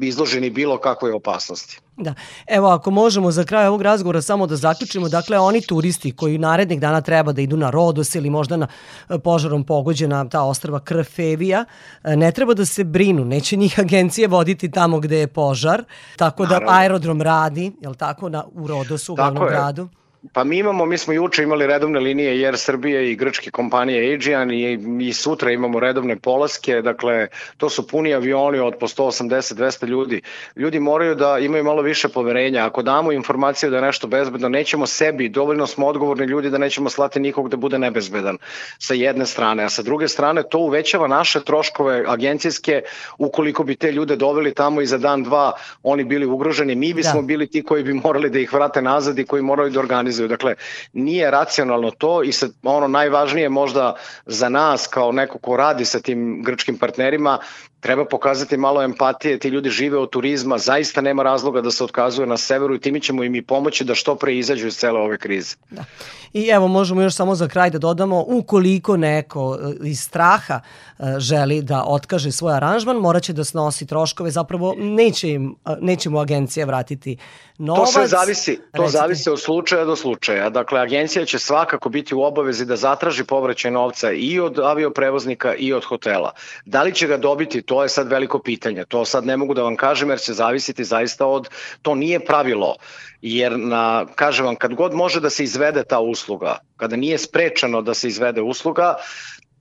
izloženi 0.00 0.50
bilo 0.50 0.78
kakvoj 0.78 1.12
opasnosti. 1.12 1.80
Da. 1.98 2.14
Evo, 2.46 2.68
ako 2.68 2.90
možemo 2.90 3.30
za 3.30 3.44
kraj 3.44 3.66
ovog 3.66 3.82
razgovora 3.82 4.22
samo 4.22 4.46
da 4.46 4.56
zaključimo, 4.56 5.08
dakle, 5.08 5.38
oni 5.38 5.60
turisti 5.60 6.12
koji 6.12 6.38
narednih 6.38 6.80
dana 6.80 7.00
treba 7.00 7.32
da 7.32 7.42
idu 7.42 7.56
na 7.56 7.70
Rodos 7.70 8.14
ili 8.14 8.30
možda 8.30 8.56
na 8.56 8.66
e, 9.08 9.18
požarom 9.18 9.64
pogođena 9.64 10.28
ta 10.28 10.42
ostrava 10.42 10.80
Krfevija, 10.80 11.64
e, 12.04 12.16
ne 12.16 12.32
treba 12.32 12.54
da 12.54 12.64
se 12.64 12.84
brinu, 12.84 13.24
neće 13.24 13.56
njih 13.56 13.80
agencije 13.84 14.28
voditi 14.28 14.70
tamo 14.70 15.00
gde 15.00 15.18
je 15.18 15.26
požar, 15.26 15.84
tako 16.16 16.46
da 16.46 16.52
Naravno. 16.52 16.78
aerodrom 16.78 17.22
radi, 17.22 17.72
je 17.80 17.88
li 17.88 17.96
tako, 17.96 18.28
na, 18.28 18.44
u 18.52 18.66
Rodosu, 18.66 19.12
u 19.12 19.16
glavnom 19.16 19.48
gradu? 19.48 19.88
Pa 20.32 20.44
mi 20.44 20.58
imamo, 20.58 20.86
mi 20.86 20.98
smo 20.98 21.12
juče 21.12 21.42
imali 21.42 21.66
redovne 21.66 22.00
linije 22.00 22.46
Air 22.46 22.58
Srbije 22.58 23.12
i 23.12 23.16
grčke 23.16 23.50
kompanije 23.50 24.10
Aegean 24.10 24.50
i, 24.50 24.78
i 25.00 25.12
sutra 25.12 25.50
imamo 25.50 25.80
redovne 25.80 26.16
polaske, 26.16 26.82
dakle 26.82 27.28
to 27.56 27.70
su 27.70 27.86
puni 27.86 28.14
avioni 28.14 28.58
od 28.58 28.74
po 28.80 28.86
180-200 28.86 29.86
ljudi. 29.86 30.22
Ljudi 30.56 30.80
moraju 30.80 31.14
da 31.14 31.38
imaju 31.38 31.64
malo 31.64 31.82
više 31.82 32.08
poverenja. 32.08 32.66
Ako 32.66 32.82
damo 32.82 33.12
informaciju 33.12 33.70
da 33.70 33.76
je 33.76 33.82
nešto 33.82 34.06
bezbedno, 34.06 34.48
nećemo 34.48 34.86
sebi, 34.86 35.28
dovoljno 35.28 35.66
smo 35.66 35.86
odgovorni 35.86 36.26
ljudi 36.26 36.50
da 36.50 36.58
nećemo 36.58 36.90
slati 36.90 37.20
nikog 37.20 37.48
da 37.48 37.56
bude 37.56 37.78
nebezbedan 37.78 38.38
sa 38.78 38.94
jedne 38.94 39.26
strane, 39.26 39.64
a 39.64 39.68
sa 39.68 39.82
druge 39.82 40.08
strane 40.08 40.42
to 40.50 40.58
uvećava 40.58 41.08
naše 41.08 41.44
troškove 41.44 42.04
agencijske 42.06 42.82
ukoliko 43.18 43.64
bi 43.64 43.76
te 43.76 43.92
ljude 43.92 44.16
doveli 44.16 44.54
tamo 44.54 44.80
i 44.80 44.86
za 44.86 44.98
dan, 44.98 45.22
dva 45.22 45.52
oni 45.82 46.04
bili 46.04 46.26
ugroženi, 46.26 46.74
mi 46.74 46.94
bismo 46.94 47.20
da. 47.20 47.26
bili 47.26 47.46
ti 47.46 47.62
koji 47.62 47.82
bi 47.82 47.92
morali 47.92 48.30
da 48.30 48.38
ih 48.38 48.52
vrate 48.52 48.82
nazad 48.82 49.18
i 49.18 49.24
koji 49.24 49.42
moraju 49.42 49.70
da 49.70 49.80
organizuju 49.80 50.07
organizuju. 50.08 50.28
Dakle, 50.28 50.54
nije 50.92 51.30
racionalno 51.30 51.90
to 51.90 52.22
i 52.22 52.32
sad 52.32 52.50
ono 52.62 52.88
najvažnije 52.88 53.48
možda 53.48 53.96
za 54.26 54.48
nas 54.48 54.86
kao 54.86 55.12
neko 55.12 55.38
ko 55.38 55.56
radi 55.56 55.84
sa 55.84 56.00
tim 56.00 56.42
grčkim 56.42 56.78
partnerima, 56.78 57.38
treba 57.80 58.04
pokazati 58.04 58.56
malo 58.56 58.82
empatije, 58.82 59.38
ti 59.38 59.48
ljudi 59.48 59.70
žive 59.70 59.98
od 59.98 60.10
turizma, 60.10 60.58
zaista 60.58 61.00
nema 61.00 61.22
razloga 61.22 61.60
da 61.60 61.70
se 61.70 61.84
otkazuje 61.84 62.26
na 62.26 62.36
severu 62.36 62.74
i 62.74 62.80
timi 62.80 63.00
ćemo 63.00 63.24
im 63.24 63.34
i 63.34 63.42
pomoći 63.42 63.84
da 63.84 63.94
što 63.94 64.14
pre 64.14 64.36
izađu 64.36 64.66
iz 64.66 64.76
cele 64.76 65.00
ove 65.00 65.18
krize. 65.18 65.56
Da. 65.70 65.84
I 66.32 66.48
evo 66.48 66.68
možemo 66.68 67.02
još 67.02 67.14
samo 67.14 67.34
za 67.34 67.48
kraj 67.48 67.70
da 67.70 67.78
dodamo, 67.78 68.24
ukoliko 68.26 68.96
neko 68.96 69.58
e, 69.60 69.88
iz 69.88 70.00
straha 70.00 70.60
e, 70.98 71.02
želi 71.18 71.62
da 71.62 71.84
otkaže 71.86 72.32
svoj 72.32 72.54
aranžman, 72.54 72.96
moraće 72.96 73.32
da 73.32 73.44
snosi 73.44 73.86
troškove, 73.86 74.30
zapravo 74.30 74.74
neće, 74.78 75.28
im, 75.28 75.56
e, 75.66 75.76
neće 75.80 76.10
mu 76.10 76.18
agencija 76.18 76.66
vratiti 76.66 77.16
novac. 77.58 77.86
To 77.86 77.92
sve 77.92 78.06
zavisi, 78.06 78.56
to 78.56 78.82
Recite. 78.82 78.98
zavisi 78.98 79.30
od 79.30 79.40
slučaja 79.40 79.84
do 79.84 79.96
slučaja. 79.96 80.50
Dakle, 80.50 80.80
agencija 80.80 81.24
će 81.24 81.38
svakako 81.38 81.88
biti 81.88 82.14
u 82.14 82.22
obavezi 82.22 82.64
da 82.64 82.76
zatraži 82.76 83.24
povraćaj 83.24 83.70
novca 83.70 84.12
i 84.12 84.40
od 84.40 84.58
avioprevoznika 84.58 85.54
i 85.54 85.72
od 85.72 85.84
hotela. 85.84 86.32
Da 86.64 86.82
li 86.82 86.94
će 86.94 87.06
ga 87.06 87.16
dobiti, 87.16 87.62
to 87.68 87.82
je 87.82 87.88
sad 87.88 88.08
veliko 88.08 88.38
pitanje. 88.38 88.84
To 88.84 89.04
sad 89.04 89.26
ne 89.26 89.36
mogu 89.36 89.54
da 89.54 89.62
vam 89.62 89.76
kažem 89.76 90.10
jer 90.10 90.20
će 90.20 90.32
zavisiti 90.32 90.84
zaista 90.84 91.26
od, 91.26 91.48
to 91.82 91.94
nije 91.94 92.24
pravilo 92.24 92.74
jer 93.22 93.58
na, 93.58 94.06
kažem 94.14 94.46
vam, 94.46 94.56
kad 94.56 94.74
god 94.74 94.94
može 94.94 95.20
da 95.20 95.30
se 95.30 95.44
izvede 95.44 95.84
ta 95.84 96.00
usluga, 96.00 96.58
kada 96.76 96.96
nije 96.96 97.18
sprečeno 97.18 97.82
da 97.82 97.94
se 97.94 98.08
izvede 98.08 98.42
usluga, 98.42 98.94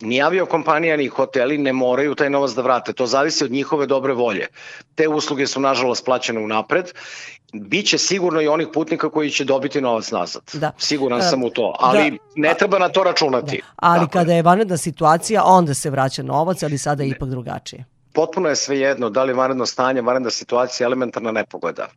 ni 0.02 0.22
aviokompanija 0.22 0.98
ni 0.98 1.08
hoteli 1.08 1.58
ne 1.58 1.74
moraju 1.74 2.16
taj 2.16 2.30
novac 2.30 2.52
da 2.52 2.62
vrate. 2.62 2.94
To 2.94 3.08
zavisi 3.08 3.44
od 3.44 3.52
njihove 3.52 3.88
dobre 3.88 4.14
volje. 4.14 4.48
Te 4.96 5.08
usluge 5.08 5.48
su 5.48 5.60
nažalost 5.60 6.06
plaćene 6.06 6.40
unapred. 6.40 6.92
Biće 7.54 7.98
sigurno 7.98 8.42
i 8.42 8.48
onih 8.48 8.68
putnika 8.74 9.10
koji 9.10 9.30
će 9.30 9.46
dobiti 9.46 9.82
novac 9.82 10.12
nazad. 10.12 10.42
Da. 10.54 10.72
Siguran 10.78 11.22
sam 11.22 11.44
u 11.44 11.50
to, 11.50 11.74
ali 11.80 12.12
da. 12.12 12.18
ne 12.36 12.54
treba 12.54 12.80
na 12.80 12.90
to 12.90 13.04
računati. 13.04 13.58
Da. 13.58 13.68
Ali 13.76 14.00
Tako 14.00 14.12
kada 14.12 14.34
je 14.34 14.42
vanredna 14.42 14.78
situacija, 14.78 15.44
onda 15.44 15.74
se 15.74 15.90
vraća 15.90 16.24
novac, 16.24 16.64
ali 16.64 16.78
sada 16.78 17.04
je 17.04 17.10
ipak 17.10 17.30
drugačije 17.30 17.97
potpuno 18.18 18.50
je 18.50 18.56
svejedno 18.56 19.10
da 19.14 19.24
li 19.24 19.34
vanredno 19.38 19.66
stanje, 19.66 20.02
vanredna 20.02 20.30
situacija, 20.34 20.86
elementarna 20.86 21.32
nepogoda. 21.32 21.88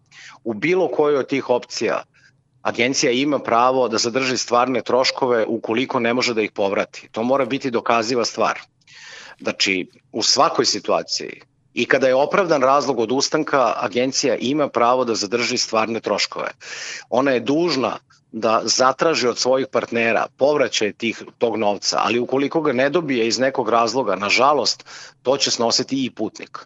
U 0.45 0.55
bilo 0.55 0.89
kojoj 0.89 1.17
od 1.17 1.29
tih 1.29 1.51
opcija 1.51 2.03
agencija 2.63 3.13
ima 3.13 3.39
pravo 3.39 3.87
da 3.89 3.99
zadrži 3.99 4.37
stvarne 4.37 4.83
troškove 4.83 5.47
ukoliko 5.49 6.01
ne 6.01 6.13
može 6.15 6.35
da 6.35 6.43
ih 6.43 6.53
povrati. 6.53 7.09
To 7.13 7.23
mora 7.23 7.45
biti 7.45 7.71
dokaziva 7.71 8.25
stvar. 8.25 8.61
Znači, 9.41 9.87
u 10.13 10.23
svakoj 10.23 10.67
situaciji 10.67 11.41
i 11.75 11.87
kada 11.87 12.09
je 12.09 12.15
opravdan 12.15 12.63
razlog 12.63 13.01
od 13.01 13.13
ustanka, 13.13 13.73
agencija 13.77 14.37
ima 14.37 14.69
pravo 14.69 15.05
da 15.05 15.15
zadrži 15.15 15.57
stvarne 15.59 16.01
troškove. 16.01 16.51
Ona 17.11 17.31
je 17.31 17.41
dužna 17.41 17.97
da 18.33 18.61
zatraži 18.65 19.29
od 19.29 19.39
svojih 19.39 19.67
partnera 19.73 20.27
povraćaj 20.37 20.93
tih, 20.93 21.23
tog 21.39 21.57
novca, 21.57 22.01
ali 22.01 22.19
ukoliko 22.19 22.61
ga 22.61 22.73
ne 22.73 22.91
dobije 22.91 23.27
iz 23.29 23.39
nekog 23.39 23.69
razloga, 23.69 24.17
nažalost, 24.17 24.85
to 25.23 25.37
će 25.37 25.51
snositi 25.51 26.05
i 26.05 26.11
putnik. 26.11 26.59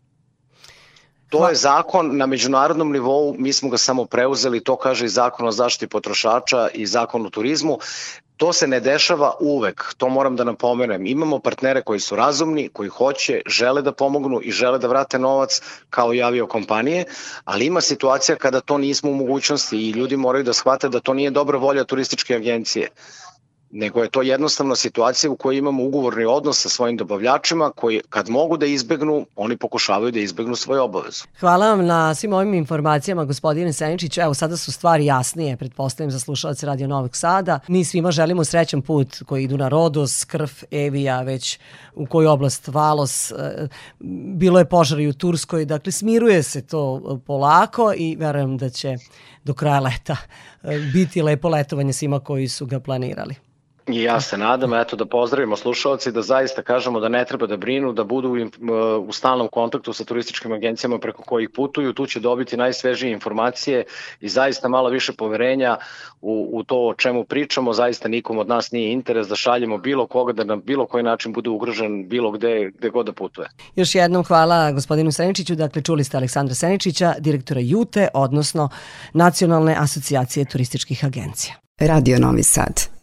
To 1.29 1.49
je 1.49 1.55
zakon 1.55 2.17
na 2.17 2.27
međunarodnom 2.27 2.93
nivou, 2.93 3.35
mi 3.39 3.53
smo 3.53 3.69
ga 3.69 3.77
samo 3.79 4.05
preuzeli, 4.05 4.65
to 4.65 4.77
kaže 4.77 5.07
i 5.07 5.09
zakon 5.09 5.49
o 5.49 5.53
zaštiti 5.53 5.91
potrošača 5.91 6.69
i 6.75 6.87
zakon 6.87 7.27
o 7.27 7.31
turizmu. 7.31 7.79
To 8.37 8.53
se 8.53 8.67
ne 8.67 8.81
dešava 8.81 9.35
uvek, 9.41 9.95
to 9.97 10.09
moram 10.09 10.37
da 10.37 10.45
napomenem. 10.45 11.07
Imamo 11.07 11.39
partnere 11.39 11.83
koji 11.83 12.01
su 12.01 12.17
razumni, 12.17 12.69
koji 12.69 12.89
hoće, 12.89 13.41
žele 13.47 13.83
da 13.83 13.93
pomognu 13.93 14.41
i 14.43 14.51
žele 14.51 14.79
da 14.79 14.89
vrate 14.89 15.19
novac 15.19 15.61
kao 15.91 16.15
i 16.15 16.23
avio 16.23 16.47
kompanije, 16.47 17.05
ali 17.45 17.67
ima 17.67 17.81
situacija 17.81 18.37
kada 18.37 18.61
to 18.61 18.79
nismo 18.79 19.11
u 19.11 19.15
mogućnosti 19.15 19.77
i 19.79 19.91
ljudi 19.91 20.17
moraju 20.17 20.45
da 20.45 20.53
shvate 20.53 20.89
da 20.89 21.01
to 21.01 21.15
nije 21.15 21.31
dobra 21.31 21.59
volja 21.59 21.85
turističke 21.85 22.35
agencije 22.35 22.89
nego 23.77 24.03
je 24.03 24.11
to 24.11 24.23
jednostavno 24.23 24.77
situacija 24.77 25.31
u 25.31 25.37
kojoj 25.37 25.59
imamo 25.59 25.85
ugovorni 25.85 26.25
odnos 26.25 26.63
sa 26.63 26.69
svojim 26.69 26.97
dobavljačima 26.97 27.71
koji 27.71 28.01
kad 28.11 28.29
mogu 28.29 28.57
da 28.57 28.67
izbegnu, 28.67 29.27
oni 29.37 29.57
pokušavaju 29.57 30.13
da 30.13 30.19
izbegnu 30.19 30.57
svoje 30.57 30.81
obavezu. 30.81 31.25
Hvala 31.41 31.71
vam 31.71 31.87
na 31.87 32.15
svim 32.15 32.33
ovim 32.33 32.55
informacijama 32.55 33.25
gospodine 33.25 33.73
Seničić. 33.73 34.19
Evo 34.19 34.35
sada 34.35 34.57
su 34.57 34.73
stvari 34.73 35.07
jasnije, 35.07 35.57
pretpostavljam 35.57 36.11
za 36.11 36.19
slušalce 36.19 36.67
Radio 36.67 36.89
Novog 36.89 37.17
Sada. 37.17 37.61
Mi 37.69 37.85
svima 37.85 38.11
želimo 38.11 38.45
srećan 38.45 38.83
put 38.83 39.23
koji 39.27 39.45
idu 39.45 39.57
na 39.57 39.69
Rodos, 39.69 40.25
Krv, 40.25 40.51
Evija, 40.71 41.23
već 41.23 41.59
u 41.95 42.07
koju 42.07 42.31
oblast 42.31 42.69
Valos. 42.69 43.31
E, 43.31 43.69
bilo 44.35 44.59
je 44.59 44.69
požar 44.69 45.01
i 45.01 45.09
u 45.09 45.13
Turskoj, 45.13 45.65
dakle 45.65 45.93
smiruje 45.93 46.43
se 46.43 46.67
to 46.67 47.21
polako 47.27 47.93
i 47.97 48.17
verujem 48.17 48.59
da 48.59 48.71
će 48.71 48.97
do 49.45 49.55
kraja 49.55 49.81
leta 49.81 50.17
e, 50.63 50.79
biti 50.93 51.23
lepo 51.23 51.49
letovanje 51.49 51.93
svima 51.93 52.21
koji 52.21 52.49
su 52.49 52.67
ga 52.67 52.81
planirali. 52.81 53.44
I 53.87 54.03
ja 54.03 54.21
se 54.21 54.39
nadam, 54.39 54.75
eto 54.75 54.97
da 54.97 55.07
pozdravimo 55.07 55.57
slušalci, 55.57 56.13
da 56.13 56.23
zaista 56.23 56.63
kažemo 56.63 57.01
da 57.01 57.09
ne 57.09 57.25
treba 57.25 57.47
da 57.47 57.57
brinu, 57.57 57.93
da 57.93 58.05
budu 58.05 58.29
u, 58.29 58.35
u 59.09 59.13
stalnom 59.13 59.49
kontaktu 59.49 59.93
sa 59.93 60.05
turističkim 60.05 60.53
agencijama 60.53 60.99
preko 60.99 61.23
kojih 61.23 61.51
putuju, 61.51 61.93
tu 61.93 62.07
će 62.07 62.21
dobiti 62.21 62.57
najsvežije 62.57 63.13
informacije 63.13 63.85
i 64.21 64.29
zaista 64.29 64.69
malo 64.69 64.89
više 64.89 65.13
poverenja 65.13 65.77
u, 66.21 66.51
u 66.53 66.65
to 66.65 66.77
o 66.77 66.95
čemu 66.95 67.25
pričamo, 67.25 67.73
zaista 67.73 68.09
nikom 68.09 68.39
od 68.39 68.49
nas 68.49 68.71
nije 68.73 68.93
interes 68.93 69.29
da 69.29 69.37
šaljemo 69.37 69.79
bilo 69.79 70.07
koga 70.07 70.33
da 70.33 70.45
na 70.45 70.57
bilo 70.57 70.87
koji 70.87 71.05
način 71.05 71.33
bude 71.33 71.51
ugrožen 71.51 72.09
bilo 72.09 72.31
gde, 72.31 72.71
gde 72.79 72.91
god 72.91 73.07
da 73.07 73.13
putuje. 73.13 73.49
Još 73.77 73.95
jednom 73.95 74.25
hvala 74.25 74.73
gospodinu 74.73 75.13
Seničiću, 75.13 75.55
dakle 75.55 75.83
čuli 75.83 76.05
ste 76.05 76.17
Aleksandra 76.17 76.55
Seničića, 76.55 77.15
direktora 77.19 77.61
JUTE, 77.61 78.09
odnosno 78.15 78.69
Nacionalne 79.13 79.77
asocijacije 79.79 80.45
turističkih 80.45 81.05
agencija. 81.05 81.55
Radio 81.81 82.19
Novi 82.19 82.43
Sad. 82.43 82.94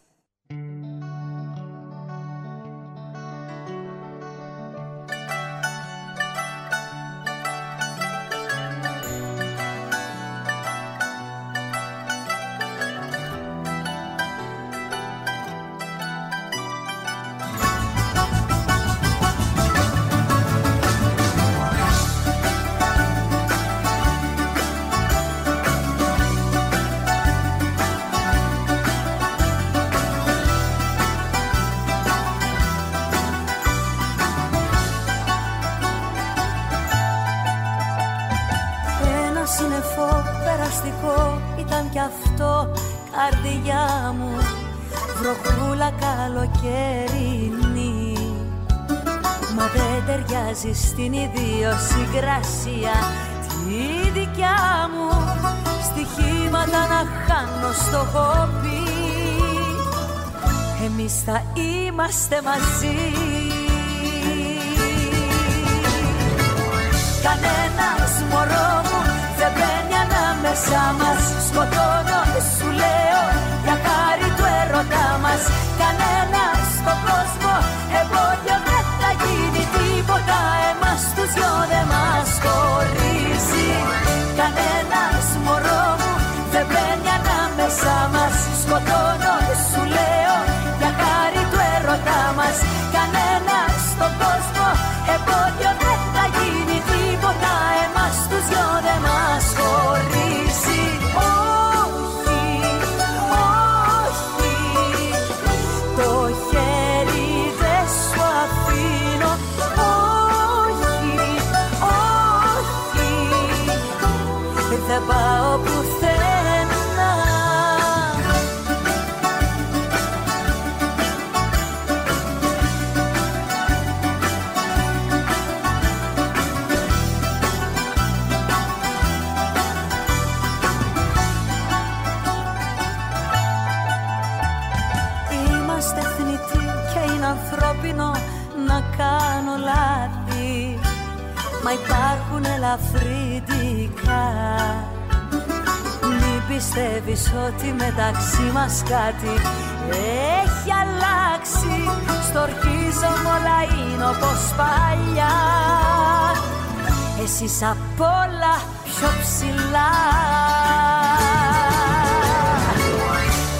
Όλα 158.42 158.58
πιο 158.84 159.10
ψηλά. 159.22 159.92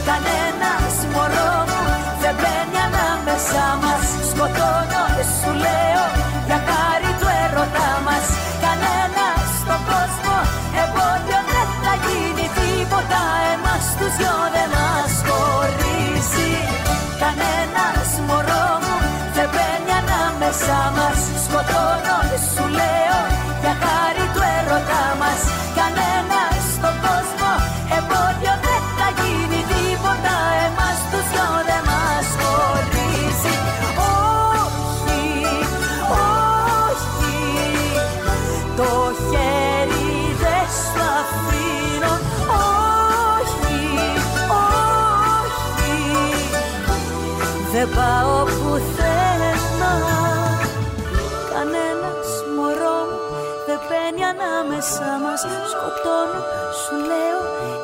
Κανένας 0.10 0.96
μωρό 1.14 1.54
μου 1.70 1.84
δεν 2.22 2.34
μπαίνει 2.40 2.80
ανάμεσά 2.90 3.68
μας. 3.84 4.06
Σκοτώνω 4.30 5.04
σου 5.38 5.52
λέω 5.64 6.06
για 6.48 6.60
χάρη 6.68 7.12
του 7.20 7.28
έρωτά 7.44 7.92
μας. 8.06 8.26
Κανένας 8.66 9.46
στον 9.62 9.82
κόσμο 9.90 10.38
εμπόδιο 10.84 11.40
δεν 11.52 11.68
θα 11.84 11.94
γίνει 12.06 12.46
τίποτα. 12.60 13.22
Εμάς 13.54 13.86
τους 13.98 14.14
δυο 14.20 14.38
δεν 14.56 14.70
μας 14.76 15.14
χωρίζει. 15.28 16.54
Κανένας 17.24 18.10
μωρό 18.28 18.68
μου 18.86 18.98
δεν 19.36 19.48
μπαίνει 19.54 19.94
ανάμεσά 20.02 20.82
μας. 20.98 21.20
Σκοτώνω 21.44 22.18
σου 22.54 22.66
λέω 22.80 23.20
για 23.62 23.76
χάρη 23.84 24.21
δεν 47.82 47.94
πάω 48.00 48.38
πουθενά. 48.60 49.94
Κανένας 51.52 52.30
μωρός 52.56 53.10
μου 53.12 53.38
δεν 53.68 53.80
μπαίνει 53.86 54.24
ανάμεσά 54.34 55.12
μας. 55.24 55.42
Σκοτώνω 55.72 56.42
σου 56.82 56.96
λέω 57.10 57.42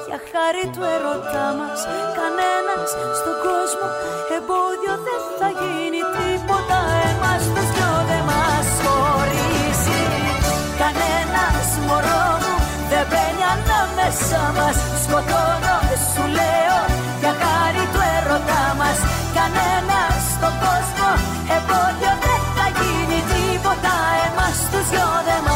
για 0.07 0.19
χάρη 0.29 0.65
του 0.73 0.83
ερωτά 0.95 1.45
μας. 1.57 1.79
Κανένας 2.19 2.89
στον 3.19 3.35
κόσμο 3.45 3.87
εμπόδιο 4.37 4.93
δεν 5.07 5.21
θα 5.39 5.49
γίνει 5.61 6.01
τίποτα. 6.15 6.79
Εμάς 7.09 7.43
τους 7.53 7.69
δυο 7.75 7.93
δεν 8.09 8.23
μας 8.31 8.67
χωρίζει. 8.83 10.03
Κανένας 10.81 11.67
μωρός 11.85 12.41
μου 12.47 12.57
δεν 12.91 13.05
μπαίνει 13.09 13.43
ανάμεσά 13.55 14.43
μας. 14.57 14.77
Σκοτώνω 15.03 15.75
σου 16.11 16.25
λέω 16.37 16.86
μας 18.87 18.99
Κανένας 19.37 20.21
στον 20.35 20.53
κόσμο. 20.63 21.09
Εμπόδιο 21.55 22.13
δεν 22.25 22.41
θα 22.55 22.67
γίνει 22.79 23.19
τίποτα 23.31 23.93
Εμάς 24.27 24.57
τους 24.71 24.87
δυο 24.91 25.09
δεν 25.27 25.46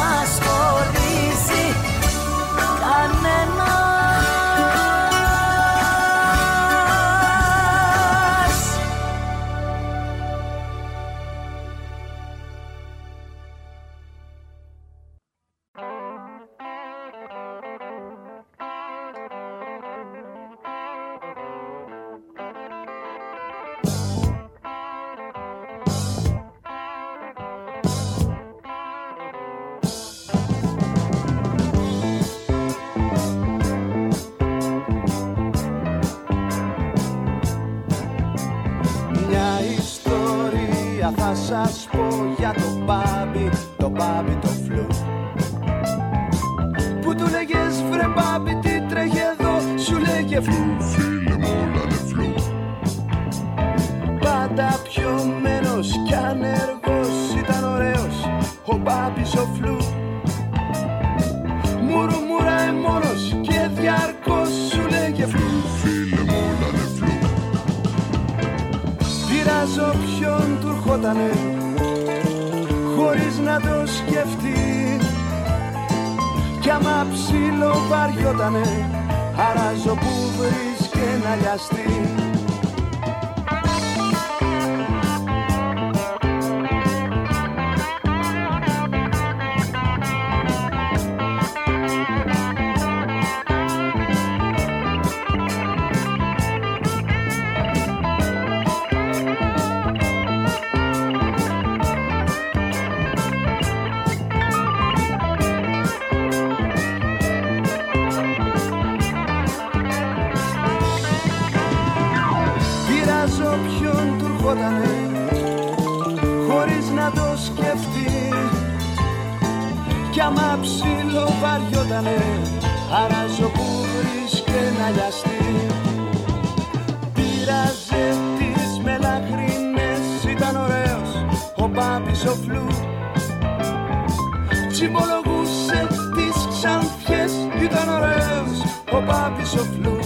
Τσιμπολογούσε 134.82 135.88
τις 136.16 136.48
ξανθιές 136.50 137.34
Ήταν 137.62 137.88
ωραίος 137.90 138.54
ο 138.92 139.02
Μπάμπης 139.06 139.54
ο 139.54 139.64
Φλου 139.64 140.00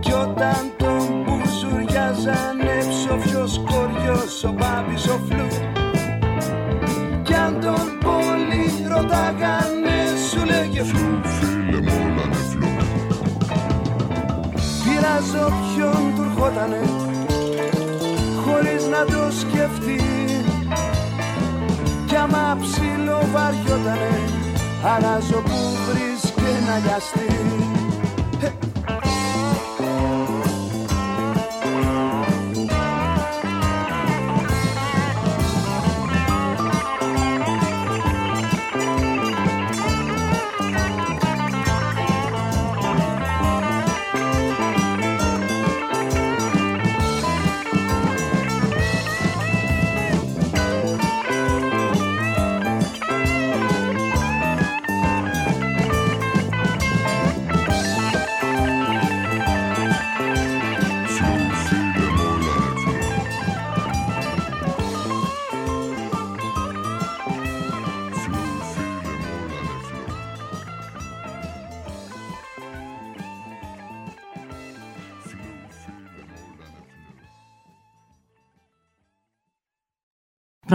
κι 0.00 0.12
όταν 0.12 0.72
τον 0.76 1.22
μπουζουριάζανε 1.22 2.76
ψοφιός 2.88 3.60
κοριός 3.70 4.44
ο 4.44 4.54
Μπάμπης 4.58 5.06
ο 5.06 5.20
Φλου 5.28 5.48
Κι 7.22 7.34
αν 7.34 7.60
τον 7.60 7.98
πολύ 8.04 8.86
ρωτάγανε 8.88 9.98
σου 10.30 10.44
λέγε 10.44 10.82
Φλου 10.82 11.20
φίλε 11.24 11.80
μου 11.80 11.92
όλα 12.04 12.22
είναι 12.24 12.42
φλου 12.50 12.68
Πειράζω 14.84 15.52
ποιον 15.74 16.14
του 16.14 16.22
ερχότανε 16.22 16.80
χωρίς 18.44 18.86
να 18.86 19.04
το 19.04 19.30
σκεφτείς. 19.30 20.25
Κι 20.25 20.25
άμα 22.26 22.56
ψήλο 22.60 23.18
βαριότανε 23.32 24.14
αράζω 24.84 25.40
που 25.48 25.58
βρεις 25.86 26.22
και 26.30 26.52
να 26.66 26.78
λιαστεί 26.78 27.35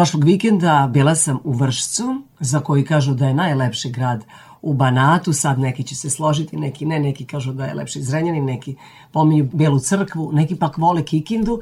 Prošlog 0.02 0.24
vikenda 0.24 0.90
bila 0.94 1.16
sam 1.16 1.40
u 1.44 1.54
Vršcu, 1.54 2.22
za 2.40 2.60
koji 2.60 2.86
kažu 2.86 3.14
da 3.14 3.28
je 3.28 3.34
najlepši 3.34 3.92
grad 3.92 4.24
u 4.62 4.74
Banatu, 4.74 5.34
sad 5.34 5.60
neki 5.60 5.84
će 5.84 5.96
se 5.96 6.10
složiti, 6.10 6.58
neki 6.58 6.86
ne, 6.86 7.00
neki 7.00 7.26
kažu 7.26 7.54
da 7.54 7.66
je 7.66 7.74
lepši 7.74 8.02
Zrenjanin, 8.02 8.46
neki 8.46 8.76
pominju 9.12 9.50
Belu 9.54 9.80
crkvu, 9.80 10.32
neki 10.34 10.56
pak 10.56 10.78
vole 10.78 11.04
Kikindu, 11.06 11.60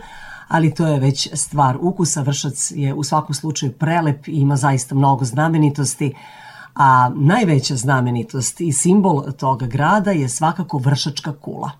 ali 0.47 0.73
to 0.73 0.87
je 0.87 0.99
već 0.99 1.29
stvar 1.33 1.77
ukusa. 1.81 2.21
Vršac 2.21 2.71
je 2.75 2.93
u 2.93 3.03
svakom 3.03 3.35
slučaju 3.35 3.71
prelep 3.71 4.27
i 4.27 4.31
ima 4.31 4.55
zaista 4.55 4.95
mnogo 4.95 5.25
znamenitosti, 5.25 6.13
a 6.75 7.11
najveća 7.15 7.75
znamenitost 7.75 8.61
i 8.61 8.71
simbol 8.71 9.31
toga 9.31 9.65
grada 9.65 10.11
je 10.11 10.29
svakako 10.29 10.77
Vršačka 10.77 11.33
kula. 11.33 11.71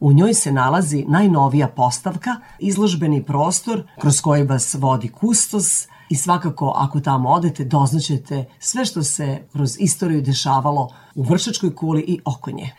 U 0.00 0.12
njoj 0.12 0.34
se 0.34 0.52
nalazi 0.52 1.04
najnovija 1.08 1.68
postavka, 1.68 2.36
izložbeni 2.58 3.22
prostor 3.22 3.82
kroz 4.00 4.20
koji 4.20 4.42
vas 4.42 4.74
vodi 4.74 5.08
kustos 5.08 5.88
i 6.10 6.16
svakako 6.16 6.72
ako 6.76 7.00
tamo 7.00 7.28
odete 7.28 7.64
doznaćete 7.64 8.44
sve 8.58 8.84
što 8.84 9.02
se 9.02 9.46
kroz 9.52 9.76
istoriju 9.78 10.22
dešavalo 10.22 10.88
u 11.14 11.22
Vršačkoj 11.22 11.74
kuli 11.74 12.00
i 12.00 12.20
oko 12.24 12.50
nje. 12.50 12.70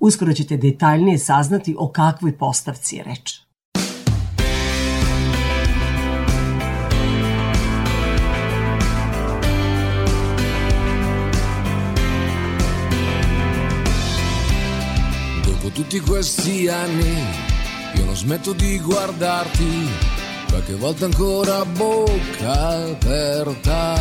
Uskoro 0.00 0.32
ćete 0.32 0.56
detaljnije 0.56 1.18
saznati 1.18 1.76
o 1.78 1.88
kakvoj 1.88 2.38
postavci 2.38 2.96
je 2.96 3.04
reč. 3.04 3.40
Dopo 15.44 15.70
tutti 15.76 16.00
questi 16.00 16.70
anni 16.84 17.46
io 17.94 18.04
non 18.04 18.16
smetto 18.16 18.52
di 18.52 18.78
guardarti 18.78 20.25
qualche 20.56 20.74
volta 20.76 21.04
ancora 21.04 21.64
bocca 21.66 22.88
aperta. 22.88 24.00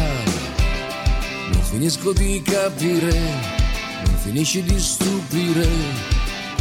Non 1.51 1.62
finisco 1.62 2.14
di 2.14 2.41
capire, 2.41 3.12
non 4.06 4.16
finisci 4.24 4.64
di 4.64 4.80
stupire, 4.80 5.68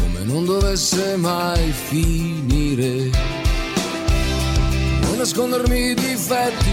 come 0.01 0.25
non 0.25 0.47
dovesse 0.47 1.15
mai 1.17 1.71
finire. 1.71 3.09
Non 5.03 5.17
nascondermi 5.17 5.91
i 5.91 5.95
difetti, 5.95 6.73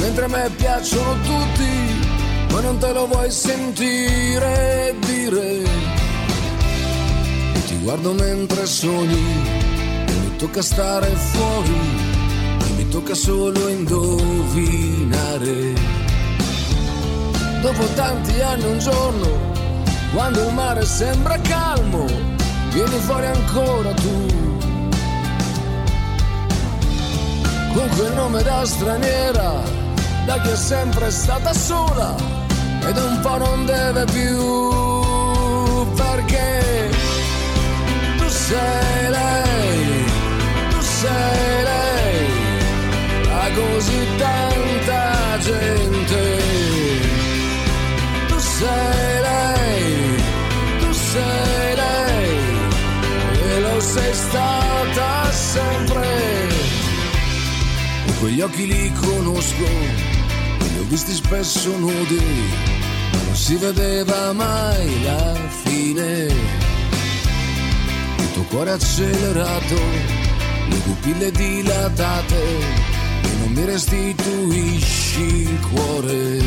mentre 0.00 0.24
a 0.26 0.28
me 0.28 0.50
piacciono 0.56 1.14
tutti, 1.22 2.52
ma 2.52 2.60
non 2.60 2.76
te 2.76 2.92
lo 2.92 3.06
vuoi 3.06 3.30
sentire 3.30 4.94
dire 5.06 5.94
guardo 7.82 8.14
mentre 8.14 8.66
sogni 8.66 9.14
e 10.06 10.12
mi 10.12 10.36
tocca 10.36 10.60
stare 10.60 11.06
fuori 11.06 12.05
tocca 12.90 13.14
solo 13.14 13.68
indovinare. 13.68 15.74
Dopo 17.62 17.84
tanti 17.94 18.40
anni 18.40 18.64
un 18.64 18.78
giorno, 18.78 19.28
quando 20.14 20.46
il 20.46 20.54
mare 20.54 20.84
sembra 20.84 21.38
calmo, 21.38 22.04
vieni 22.72 22.98
fuori 23.00 23.26
ancora 23.26 23.92
tu. 23.94 24.26
Con 27.74 27.88
quel 27.96 28.12
nome 28.14 28.42
da 28.42 28.64
straniera, 28.64 29.62
da 30.24 30.40
chi 30.40 30.50
è 30.50 30.56
sempre 30.56 31.10
stata 31.10 31.52
sola 31.52 32.14
ed 32.86 32.96
un 32.96 33.20
po' 33.20 33.36
non 33.38 33.66
deve 33.66 34.04
più 34.04 34.74
perché 35.94 36.90
sei 38.28 39.10
lei, 39.10 39.45
così 43.86 44.06
tanta 44.16 45.38
gente. 45.38 46.38
Tu 48.28 48.38
sei 48.38 49.20
lei, 49.22 50.22
tu 50.80 50.92
sei 50.92 51.74
lei, 51.74 52.38
e 53.48 53.60
lo 53.60 53.80
sei 53.80 54.14
stata 54.14 55.30
sempre. 55.30 56.48
E 58.06 58.12
quegli 58.18 58.40
occhi 58.40 58.66
li 58.66 58.92
conosco, 58.92 59.68
li 60.72 60.78
ho 60.78 60.84
visti 60.88 61.12
spesso 61.12 61.76
nudi, 61.76 62.24
ma 63.12 63.22
non 63.22 63.36
si 63.36 63.54
vedeva 63.56 64.32
mai 64.32 65.02
la 65.04 65.34
fine 65.64 66.64
tuo 68.32 68.42
cuore 68.50 68.72
accelerato, 68.72 69.80
le 70.68 70.76
pupille 70.84 71.30
dilatate 71.30 72.85
mi 73.56 73.64
restituisci 73.64 75.22
il 75.22 75.60
cuore. 75.70 76.44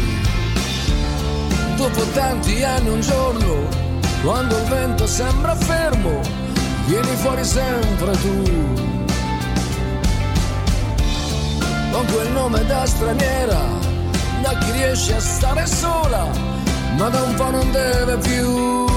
Dopo 1.76 2.02
tanti 2.14 2.64
anni 2.64 2.90
un 2.90 3.02
giorno, 3.02 3.68
quando 4.22 4.56
il 4.56 4.64
vento 4.66 5.08
sembra 5.08 5.56
fermo, 5.56 6.22
vieni 6.86 7.16
fuori 7.16 7.44
sempre 7.44 8.12
tu. 8.12 8.44
Con 11.92 12.06
quel 12.14 12.32
nome 12.32 12.64
da 12.68 12.86
straniera, 12.86 13.62
da 14.44 14.58
chi 14.60 14.72
riesce 14.72 15.16
a 15.16 15.20
stare 15.20 15.66
sola, 15.66 16.28
ma 16.96 17.10
da 17.10 17.24
un 17.24 17.34
po' 17.34 17.50
non 17.50 17.72
deve 17.72 18.18
più. 18.18 18.88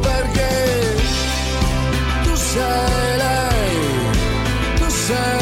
Perché 0.00 0.96
sei 2.34 3.16
lei, 3.16 3.78
tu 4.78 4.88
sei 4.88 5.37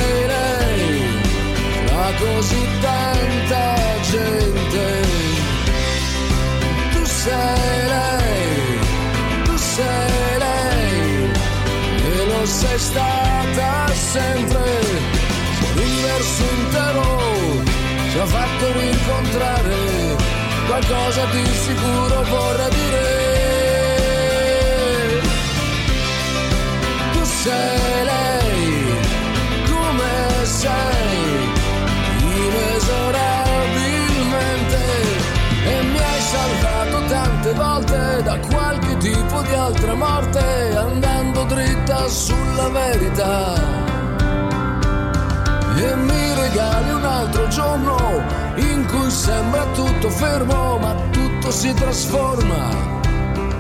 così 2.19 2.63
tanta 2.81 3.75
gente. 4.11 4.87
Tu 6.93 7.05
sei 7.05 7.87
lei, 7.95 8.79
tu 9.45 9.57
sei 9.57 10.39
lei, 10.39 11.31
e 12.05 12.27
lo 12.27 12.47
sei 12.47 12.79
stata 12.79 13.93
sempre. 13.93 14.71
Se 15.59 15.67
l'universo 15.75 16.43
intero 16.59 17.21
ci 18.11 18.19
ha 18.19 18.27
fatto 18.27 18.73
rincontrare, 18.79 20.17
qualcosa 20.67 21.25
di 21.33 21.45
sicuro 21.65 22.23
vorrà 22.25 22.69
dire. 22.69 23.37
sei 27.47 28.05
lei, 28.05 28.65
come 29.71 30.45
sei, 30.45 31.16
inesorabilmente, 32.87 34.79
e 35.65 35.83
mi 35.83 35.99
hai 35.99 36.21
salvato 36.21 37.05
tante 37.09 37.53
volte 37.55 38.23
da 38.23 38.39
qualche 38.39 38.97
tipo 38.99 39.43
di 39.43 39.55
altra 39.55 39.95
morte, 39.95 40.77
andando 40.77 41.43
dritta 41.45 42.07
sulla 42.09 42.69
verità. 42.69 43.55
E 45.77 45.95
mi 45.95 46.35
regali 46.35 46.91
un 46.91 47.05
altro 47.05 47.49
giorno 47.49 48.23
in 48.57 48.87
cui 48.87 49.11
sembra 49.11 49.65
tutto 49.75 50.09
fermo, 50.09 50.79
ma 50.79 50.95
tutto 51.11 51.51
si 51.51 51.75
trasforma, 51.75 52.69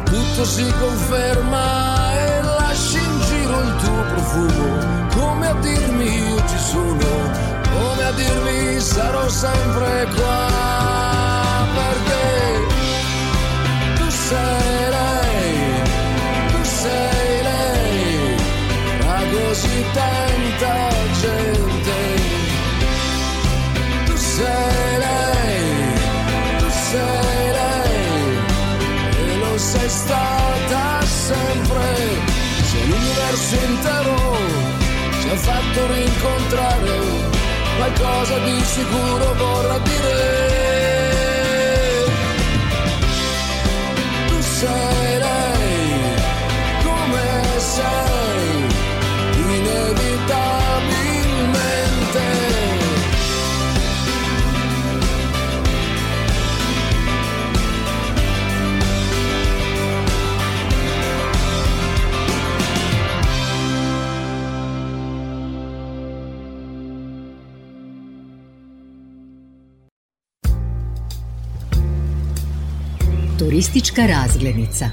tutto 0.04 0.44
si 0.44 0.72
conferma 0.78 2.14
e 2.14 2.42
lasci 2.42 3.06
respiro 3.36 3.60
il 3.60 3.76
tuo 3.76 4.02
profumo, 4.14 5.08
come 5.14 5.48
a 5.48 5.54
dirmi 5.54 6.04
io 6.04 6.36
ci 6.46 6.58
sono, 6.58 7.55
come 7.78 8.04
a 8.04 8.12
dirmi 8.12 8.80
sarò 8.80 9.28
sempre 9.28 10.06
qua, 10.14 11.66
perché 11.78 12.66
tu 13.96 14.08
sei 14.10 14.88
lei, 14.96 15.82
tu 16.52 16.62
sei 16.62 17.42
lei, 17.50 18.36
ma 19.04 19.18
così 19.32 19.84
tanta 19.92 20.74
gente, 21.22 21.98
tu 24.06 24.16
sei 24.16 24.98
lei, 25.06 25.64
tu 26.58 26.68
sei 26.90 27.46
lei, 27.60 28.38
e 29.18 29.36
lo 29.38 29.58
sei 29.58 29.88
stata 29.88 31.04
sempre. 31.04 31.84
L'universo 32.88 33.56
intero 33.66 34.36
ci 35.20 35.28
ha 35.28 35.36
fatto 35.36 35.86
rincontrare, 35.92 37.35
qualcosa 37.76 38.38
di 38.38 38.60
sicuro 38.64 39.34
vorrà 39.34 39.78
dire. 39.78 40.44
Tu 44.28 44.40
sei 44.40 45.05
Turistička 73.56 74.02
razglednica. 74.06 74.86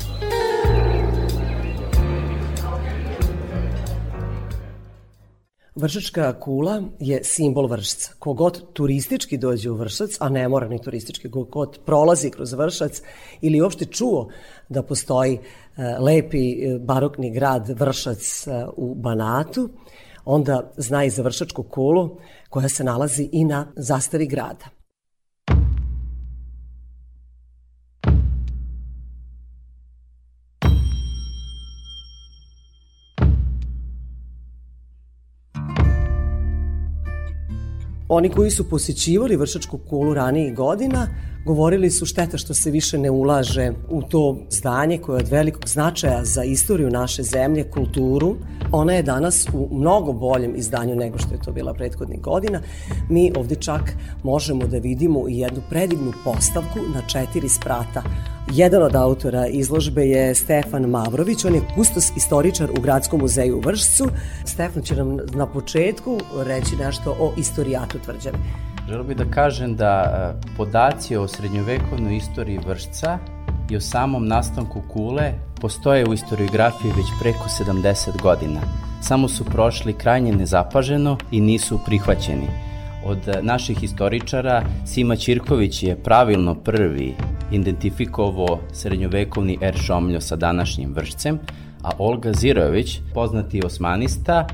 Vršačka 5.75 6.39
kula 6.39 6.83
je 6.99 7.19
simbol 7.23 7.67
Vršca. 7.67 8.13
Kogod 8.19 8.73
turistički 8.73 9.37
dođe 9.37 9.71
u 9.71 9.75
Vršac, 9.75 10.09
a 10.19 10.29
ne 10.29 10.47
mora 10.47 10.67
ni 10.67 10.81
turistički, 10.81 11.31
kogod 11.31 11.79
prolazi 11.85 12.29
kroz 12.29 12.53
Vršac 12.53 13.01
ili 13.41 13.61
uopšte 13.61 13.85
čuo 13.85 14.29
da 14.69 14.83
postoji 14.83 15.33
e, 15.33 15.41
lepi 15.99 16.51
e, 16.51 16.79
barokni 16.79 17.31
grad 17.31 17.69
Vršac 17.79 18.47
e, 18.47 18.65
u 18.77 18.95
Banatu, 18.95 19.69
onda 20.25 20.71
zna 20.77 21.03
i 21.03 21.09
za 21.09 21.23
Vršačku 21.23 21.63
kulu 21.63 22.17
koja 22.49 22.69
se 22.69 22.83
nalazi 22.83 23.29
i 23.31 23.45
na 23.45 23.67
zastavi 23.75 24.27
grada. 24.27 24.82
Oni 38.15 38.29
koji 38.29 38.51
su 38.51 38.69
posjećivali 38.69 39.35
Vršačku 39.35 39.77
kulu 39.77 40.13
ranijih 40.13 40.55
godina 40.55 41.07
Govorili 41.45 41.91
su 41.91 42.05
šteta 42.05 42.37
što 42.37 42.53
se 42.53 42.71
više 42.71 42.97
ne 42.97 43.11
ulaže 43.11 43.71
u 43.89 44.01
to 44.01 44.37
zdanje 44.49 44.97
koje 44.97 45.17
je 45.17 45.23
od 45.23 45.31
velikog 45.31 45.67
značaja 45.67 46.25
za 46.25 46.43
istoriju 46.43 46.89
naše 46.89 47.23
zemlje, 47.23 47.63
kulturu. 47.63 48.35
Ona 48.71 48.93
je 48.93 49.03
danas 49.03 49.47
u 49.53 49.69
mnogo 49.71 50.13
boljem 50.13 50.55
izdanju 50.55 50.95
nego 50.95 51.17
što 51.17 51.33
je 51.33 51.41
to 51.41 51.51
bila 51.51 51.73
prethodnih 51.73 52.21
godina. 52.21 52.61
Mi 53.09 53.31
ovde 53.35 53.55
čak 53.55 53.81
možemo 54.23 54.67
da 54.67 54.77
vidimo 54.77 55.29
i 55.29 55.39
jednu 55.39 55.61
predivnu 55.69 56.13
postavku 56.23 56.79
na 56.93 57.01
četiri 57.07 57.49
sprata. 57.49 58.03
Jedan 58.51 58.83
od 58.83 58.95
autora 58.95 59.47
izložbe 59.47 60.05
je 60.05 60.35
Stefan 60.35 60.83
Mavrović, 60.83 61.45
on 61.45 61.55
je 61.55 61.61
kustos 61.75 62.11
istoričar 62.17 62.71
u 62.71 62.81
Gradskom 62.81 63.19
muzeju 63.19 63.57
u 63.57 63.61
Vršcu. 63.61 64.07
Stefan 64.45 64.83
će 64.83 64.95
nam 64.95 65.17
na 65.33 65.45
početku 65.45 66.19
reći 66.45 66.75
nešto 66.75 67.15
o 67.19 67.33
istorijatu 67.37 67.99
tvrđave. 67.99 68.37
Želeo 68.87 69.03
bih 69.03 69.17
da 69.17 69.25
kažem 69.25 69.75
da 69.75 69.91
e, 69.91 70.47
podaci 70.57 71.15
o 71.15 71.27
srednjovekovnoj 71.27 72.15
istoriji 72.15 72.59
Vršca 72.67 73.17
i 73.69 73.77
o 73.77 73.81
samom 73.81 74.27
nastanku 74.27 74.81
kule 74.93 75.33
postoje 75.61 76.05
u 76.05 76.13
istoriografiji 76.13 76.91
već 76.97 77.05
preko 77.21 77.45
70 77.59 78.21
godina. 78.21 78.59
Samo 79.01 79.27
su 79.27 79.45
prošli 79.45 79.93
krajnje 79.93 80.31
nezapaženo 80.31 81.17
i 81.31 81.41
nisu 81.41 81.79
prihvaćeni. 81.85 82.47
Od 83.05 83.27
e, 83.27 83.41
naših 83.41 83.79
historičara 83.79 84.63
Sima 84.85 85.15
Ćirković 85.15 85.83
je 85.83 86.03
pravilno 86.03 86.55
prvi 86.55 87.15
identifikovao 87.51 88.59
srednjovekovni 88.73 89.57
er 89.61 89.77
šomljo 89.77 90.21
sa 90.21 90.35
današnjim 90.35 90.93
vršcem, 90.93 91.39
a 91.83 91.91
Olga 91.97 92.33
Zirović, 92.33 92.99
poznati 93.13 93.65
osmanista, 93.65 94.47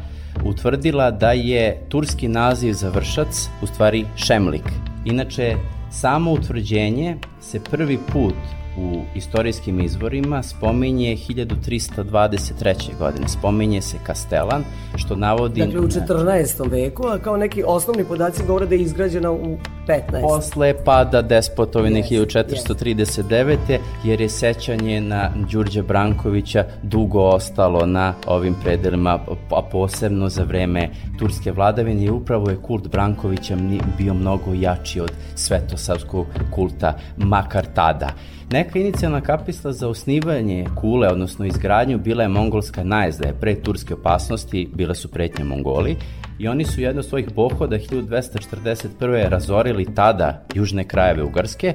utvrdila 0.45 1.11
da 1.11 1.31
je 1.31 1.85
turski 1.89 2.27
naziv 2.27 2.73
za 2.73 2.89
vršac 2.89 3.49
u 3.61 3.67
stvari 3.67 4.05
Šemlik. 4.15 4.65
Inače, 5.05 5.55
samo 5.91 6.31
utvrđenje 6.31 7.17
se 7.41 7.59
prvi 7.71 7.99
put 8.13 8.35
u 8.79 9.01
istorijskim 9.15 9.79
izvorima 9.79 10.43
spominje 10.43 11.17
1323. 11.29 12.97
godine. 12.99 13.27
Spominje 13.27 13.81
se 13.81 13.97
Kastelan, 14.03 14.63
što 14.95 15.15
navodi... 15.15 15.65
Dakle, 15.65 15.79
u 15.79 15.87
14. 15.87 16.71
veku, 16.71 17.07
a 17.07 17.17
kao 17.17 17.37
neki 17.37 17.63
osnovni 17.67 18.03
podaci 18.03 18.43
govore 18.47 18.65
da 18.65 18.75
je 18.75 18.81
izgrađena 18.81 19.31
u 19.31 19.57
15. 19.87 20.21
Posle 20.21 20.73
pada 20.85 21.21
despotovine 21.21 22.03
yes, 22.03 22.25
1439. 22.25 23.57
Yes. 23.67 23.79
jer 24.03 24.21
je 24.21 24.29
sećanje 24.29 25.01
na 25.01 25.31
Đurđe 25.51 25.81
Brankovića 25.81 26.65
dugo 26.83 27.21
ostalo 27.21 27.85
na 27.85 28.13
ovim 28.27 28.55
predelima, 28.63 29.19
a 29.51 29.61
posebno 29.61 30.29
za 30.29 30.43
vreme 30.43 30.89
turske 31.19 31.51
vladavine 31.51 32.03
i 32.03 32.09
upravo 32.09 32.49
je 32.49 32.55
kult 32.55 32.87
Brankovića 32.87 33.57
bio 33.97 34.13
mnogo 34.13 34.53
jači 34.53 34.99
od 35.01 35.11
svetosavskog 35.35 36.27
kulta, 36.51 36.93
makar 37.17 37.65
tada. 37.75 38.09
Neka 38.51 38.79
inicijalna 38.79 39.21
kapisla 39.21 39.71
za 39.71 39.87
osnivanje 39.87 40.65
kule, 40.75 41.07
odnosno 41.07 41.45
izgradnju, 41.45 41.99
bila 41.99 42.23
je 42.23 42.29
mongolska 42.29 42.83
najezda, 42.83 43.33
pre 43.41 43.55
turske 43.55 43.93
opasnosti 43.93 44.69
bile 44.73 44.95
su 44.95 45.11
pretnje 45.11 45.45
Mongoli 45.45 45.95
i 46.39 46.47
oni 46.47 46.65
su 46.65 46.81
jedno 46.81 47.03
svojih 47.03 47.27
pohoda 47.35 47.77
1241. 47.77 49.29
razorili 49.29 49.95
tada 49.95 50.45
južne 50.53 50.83
krajeve 50.83 51.23
Ugarske 51.23 51.73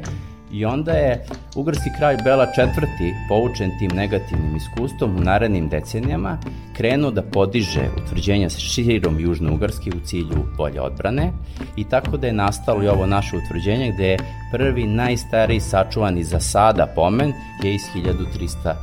I 0.54 0.64
onda 0.64 0.92
je 0.92 1.26
ugarski 1.54 1.90
kralj 1.98 2.16
Bela 2.24 2.44
IV. 2.44 2.86
poučen 3.28 3.78
tim 3.78 3.90
negativnim 3.90 4.56
iskustvom 4.56 5.16
u 5.16 5.20
narednim 5.20 5.68
decenijama 5.68 6.38
krenuo 6.76 7.10
da 7.10 7.22
podiže 7.22 7.88
utvrđenja 8.02 8.48
širom 8.48 9.20
Južne 9.20 9.50
Ugarske 9.50 9.90
u 9.90 10.00
cilju 10.06 10.46
bolje 10.56 10.80
odbrane 10.80 11.32
i 11.76 11.84
tako 11.84 12.16
da 12.16 12.26
je 12.26 12.32
nastalo 12.32 12.82
i 12.82 12.88
ovo 12.88 13.06
naše 13.06 13.36
utvrđenje 13.36 13.92
gde 13.92 14.06
je 14.08 14.18
prvi 14.52 14.86
najstariji 14.86 15.60
sačuvani 15.60 16.24
za 16.24 16.40
sada 16.40 16.86
pomen 16.86 17.32
je 17.62 17.74
iz 17.74 17.82
1323. 17.94 18.74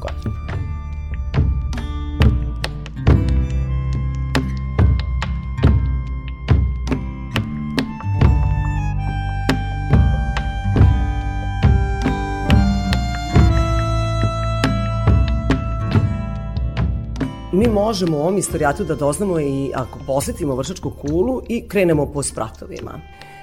godine. 0.00 0.71
Mi 17.62 17.68
možemo 17.68 18.16
u 18.16 18.20
ovom 18.20 18.38
istorijatu 18.38 18.84
da 18.84 18.94
doznamo 18.94 19.40
i 19.40 19.70
ako 19.74 19.98
posetimo 20.06 20.54
Vršačku 20.54 20.90
kulu 20.90 21.42
i 21.48 21.68
krenemo 21.68 22.06
po 22.12 22.22
spratovima 22.22 23.00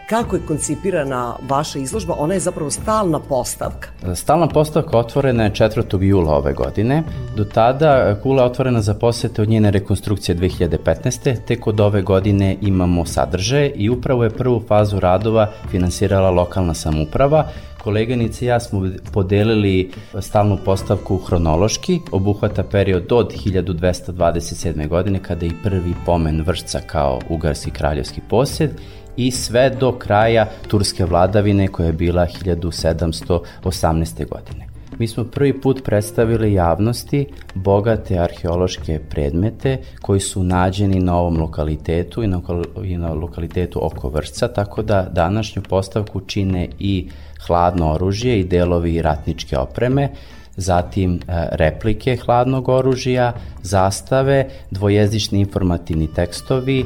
kako 0.09 0.35
je 0.35 0.41
koncipirana 0.47 1.35
vaša 1.49 1.79
izložba, 1.79 2.15
ona 2.17 2.33
je 2.33 2.39
zapravo 2.39 2.71
stalna 2.71 3.19
postavka. 3.19 3.89
Stalna 4.15 4.47
postavka 4.47 4.97
otvorena 4.97 5.43
je 5.43 5.51
4. 5.51 6.01
jula 6.01 6.35
ove 6.35 6.53
godine. 6.53 7.03
Do 7.35 7.43
tada 7.43 8.15
kula 8.23 8.43
je 8.43 8.49
otvorena 8.49 8.81
za 8.81 8.93
posete 8.93 9.41
od 9.41 9.49
njene 9.49 9.71
rekonstrukcije 9.71 10.37
2015. 10.37 11.35
Tek 11.47 11.67
od 11.67 11.79
ove 11.79 12.01
godine 12.01 12.57
imamo 12.61 13.05
sadržaje 13.05 13.71
i 13.75 13.89
upravo 13.89 14.23
je 14.23 14.29
prvu 14.29 14.63
fazu 14.67 14.99
radova 14.99 15.51
finansirala 15.71 16.29
lokalna 16.29 16.73
samuprava 16.73 17.49
Koleganice 17.83 18.45
i 18.45 18.47
ja 18.47 18.59
smo 18.59 18.89
podelili 19.13 19.91
stalnu 20.19 20.57
postavku 20.65 21.17
hronološki, 21.17 21.99
obuhvata 22.11 22.63
period 22.63 23.11
od 23.11 23.33
1227. 23.45 24.87
godine 24.87 25.19
kada 25.23 25.45
je 25.45 25.49
i 25.49 25.63
prvi 25.63 25.93
pomen 26.05 26.41
vršca 26.41 26.79
kao 26.87 27.19
ugarski 27.29 27.71
kraljevski 27.71 28.21
posjed 28.29 28.71
i 29.17 29.31
sve 29.31 29.69
do 29.69 29.91
kraja 29.91 30.49
turske 30.67 31.05
vladavine 31.05 31.67
koja 31.67 31.87
je 31.87 31.93
bila 31.93 32.25
1718. 32.25 34.29
godine. 34.29 34.69
Mi 34.99 35.07
smo 35.07 35.23
prvi 35.23 35.61
put 35.61 35.83
predstavili 35.83 36.53
javnosti 36.53 37.25
bogate 37.53 38.19
arheološke 38.19 38.99
predmete 39.09 39.77
koji 40.01 40.19
su 40.19 40.43
nađeni 40.43 40.99
na 40.99 41.17
ovom 41.17 41.37
lokalitetu 41.37 42.23
i 42.23 42.27
na, 42.27 42.41
i 42.83 42.97
na 42.97 43.13
lokalitetu 43.13 43.85
oko 43.85 44.09
Vršca, 44.09 44.47
tako 44.47 44.81
da 44.81 45.07
današnju 45.11 45.61
postavku 45.69 46.19
čine 46.19 46.69
i 46.79 47.09
hladno 47.47 47.91
oružje 47.91 48.39
i 48.39 48.43
delovi 48.43 49.01
ratničke 49.01 49.57
opreme, 49.57 50.09
zatim 50.55 51.15
e, 51.15 51.19
replike 51.51 52.17
hladnog 52.25 52.69
oružja, 52.69 53.33
zastave, 53.61 54.49
dvojezični 54.71 55.39
informativni 55.39 56.13
tekstovi, 56.13 56.85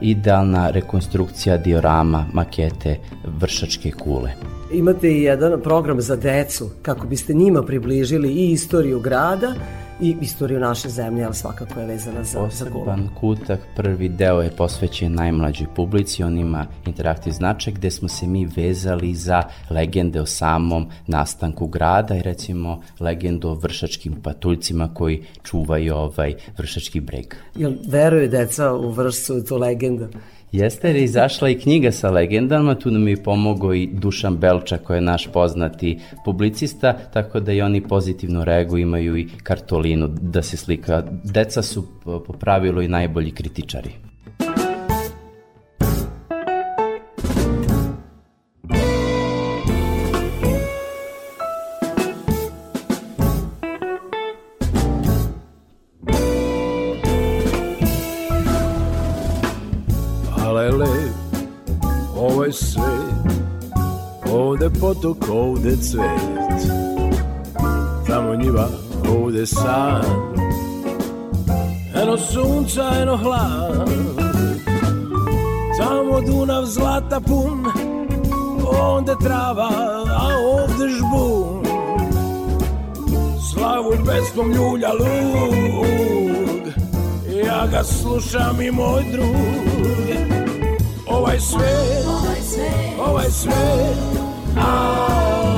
idealna 0.00 0.70
rekonstrukcija 0.70 1.56
diorama, 1.56 2.26
makete 2.32 2.96
vršačke 3.40 3.90
kule. 3.90 4.30
Imate 4.72 5.12
i 5.12 5.22
jedan 5.22 5.60
program 5.62 6.00
za 6.00 6.16
decu 6.16 6.70
kako 6.82 7.06
biste 7.06 7.34
njima 7.34 7.62
približili 7.62 8.32
i 8.32 8.52
istoriju 8.52 9.00
grada 9.00 9.54
i 10.00 10.16
istoriju 10.20 10.60
naše 10.60 10.88
zemlje, 10.88 11.24
ali 11.24 11.34
svakako 11.34 11.80
je 11.80 11.86
vezana 11.86 12.24
za, 12.24 12.38
Poseban 12.38 13.02
za 13.02 13.20
kutak, 13.20 13.60
prvi 13.76 14.08
deo 14.08 14.42
je 14.42 14.50
posvećen 14.50 15.14
najmlađoj 15.14 15.66
publici, 15.76 16.22
on 16.22 16.38
ima 16.38 16.66
interaktiv 16.86 17.32
značaj 17.32 17.72
gde 17.72 17.90
smo 17.90 18.08
se 18.08 18.26
mi 18.26 18.46
vezali 18.56 19.14
za 19.14 19.42
legende 19.70 20.20
o 20.20 20.26
samom 20.26 20.86
nastanku 21.06 21.66
grada 21.66 22.16
i 22.16 22.22
recimo 22.22 22.82
legendu 23.00 23.48
o 23.48 23.54
vršačkim 23.54 24.14
patuljcima 24.22 24.94
koji 24.94 25.22
čuvaju 25.42 25.94
ovaj 25.94 26.34
vršački 26.58 27.00
breg. 27.00 27.34
Jel 27.54 27.72
veruju 27.88 28.28
deca 28.28 28.72
u 28.72 28.90
vršcu 28.90 29.44
tu 29.44 29.56
legendu? 29.56 30.08
Jeste, 30.52 30.88
jer 30.88 30.96
je 30.96 31.04
izašla 31.04 31.48
i 31.48 31.58
knjiga 31.58 31.92
sa 31.92 32.10
legendama, 32.10 32.74
tu 32.74 32.90
nam 32.90 33.08
je 33.08 33.22
pomogao 33.22 33.74
i 33.74 33.86
Dušan 33.92 34.36
Belča 34.36 34.78
koji 34.78 34.96
je 34.96 35.00
naš 35.00 35.28
poznati 35.32 35.98
publicista, 36.24 36.92
tako 36.92 37.40
da 37.40 37.52
i 37.52 37.60
oni 37.62 37.80
pozitivno 37.80 38.44
reaguju, 38.44 38.82
imaju 38.82 39.16
i 39.16 39.28
kartolinu 39.42 40.08
da 40.08 40.42
se 40.42 40.56
slika. 40.56 41.02
Deca 41.24 41.62
su 41.62 41.86
po 42.04 42.32
pravilu 42.40 42.82
i 42.82 42.88
najbolji 42.88 43.30
kritičari. 43.30 44.07
Ovde 65.68 65.82
cvet. 65.82 66.72
Tamo 68.06 68.34
njiva, 68.34 68.68
ovde 69.08 69.46
san. 69.46 70.04
Eno 72.02 72.16
sunca, 72.16 72.82
eno 73.02 73.16
hlad 73.16 73.90
Tamo 75.78 76.20
Dunav 76.20 76.64
zlata 76.64 77.20
pun 77.20 77.66
Onde 78.80 79.14
trava, 79.22 79.68
a 80.06 80.28
ovde 80.36 80.88
žbun. 80.88 81.64
Slavu 83.52 83.92
pesmom 84.06 84.52
ljulja 84.52 84.92
lug 84.92 86.68
Ja 87.46 87.66
ga 87.66 87.84
slušam 87.84 88.60
i 88.60 88.70
moj 88.70 89.04
drug. 89.12 89.28
Ovaj 91.06 91.40
svet, 91.40 92.06
ovaj 92.06 92.40
svet, 92.42 92.98
ovaj 93.08 93.30
svet, 93.30 94.18
ala 94.56 95.52
je 95.52 95.57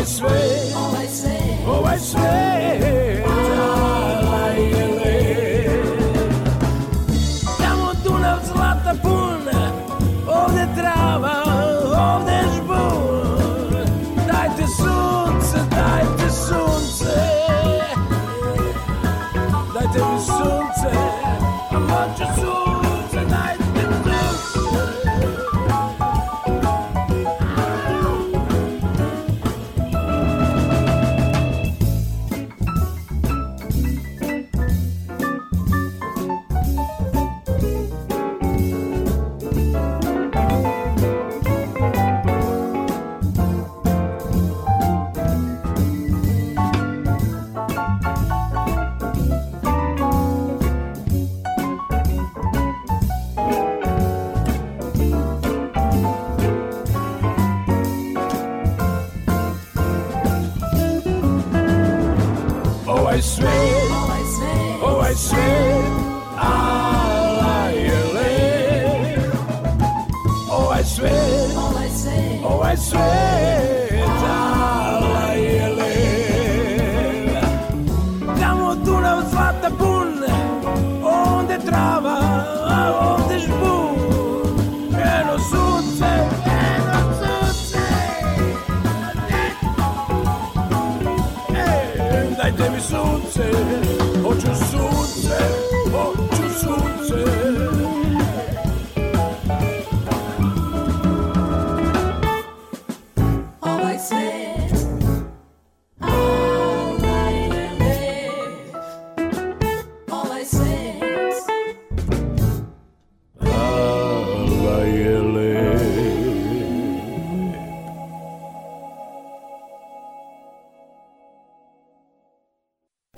Ovaj 0.00 0.08
svet, 0.08 0.76
ovaj 0.76 1.06
svet, 1.06 1.68
ovaj 1.68 1.98
svet, 1.98 3.26
ala 3.26 4.46
je 4.48 4.86
lep. 4.86 6.40
Tamo 7.58 7.92
Dunav 8.04 8.38
zlata 8.44 8.94
pun, 9.02 9.48
ovde 10.26 10.66
trava, 10.76 11.34
ovde 12.14 12.40
žbun. 12.56 13.86
Dajte 14.26 14.66
sunce, 14.76 15.58
dajte 15.70 16.30
sunce, 16.30 17.16
dajte 19.74 19.98
mi 20.12 20.20
sunce, 20.20 20.96
a 21.70 21.78
hoću 21.78 22.24
sunce, 22.34 22.69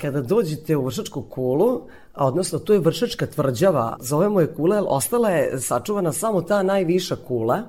Kada 0.02 0.20
dođete 0.20 0.76
u 0.76 0.84
Vršačku 0.84 1.22
kulu, 1.22 1.80
a 2.14 2.26
odnosno 2.26 2.58
to 2.58 2.72
je 2.72 2.78
Vršačka 2.78 3.26
tvrđava, 3.26 3.96
zovemo 4.00 4.40
je 4.40 4.54
kula, 4.54 4.76
jer 4.76 4.84
ostala 4.88 5.30
je 5.30 5.60
sačuvana 5.60 6.12
samo 6.12 6.42
ta 6.42 6.62
najviša 6.62 7.16
kula, 7.16 7.62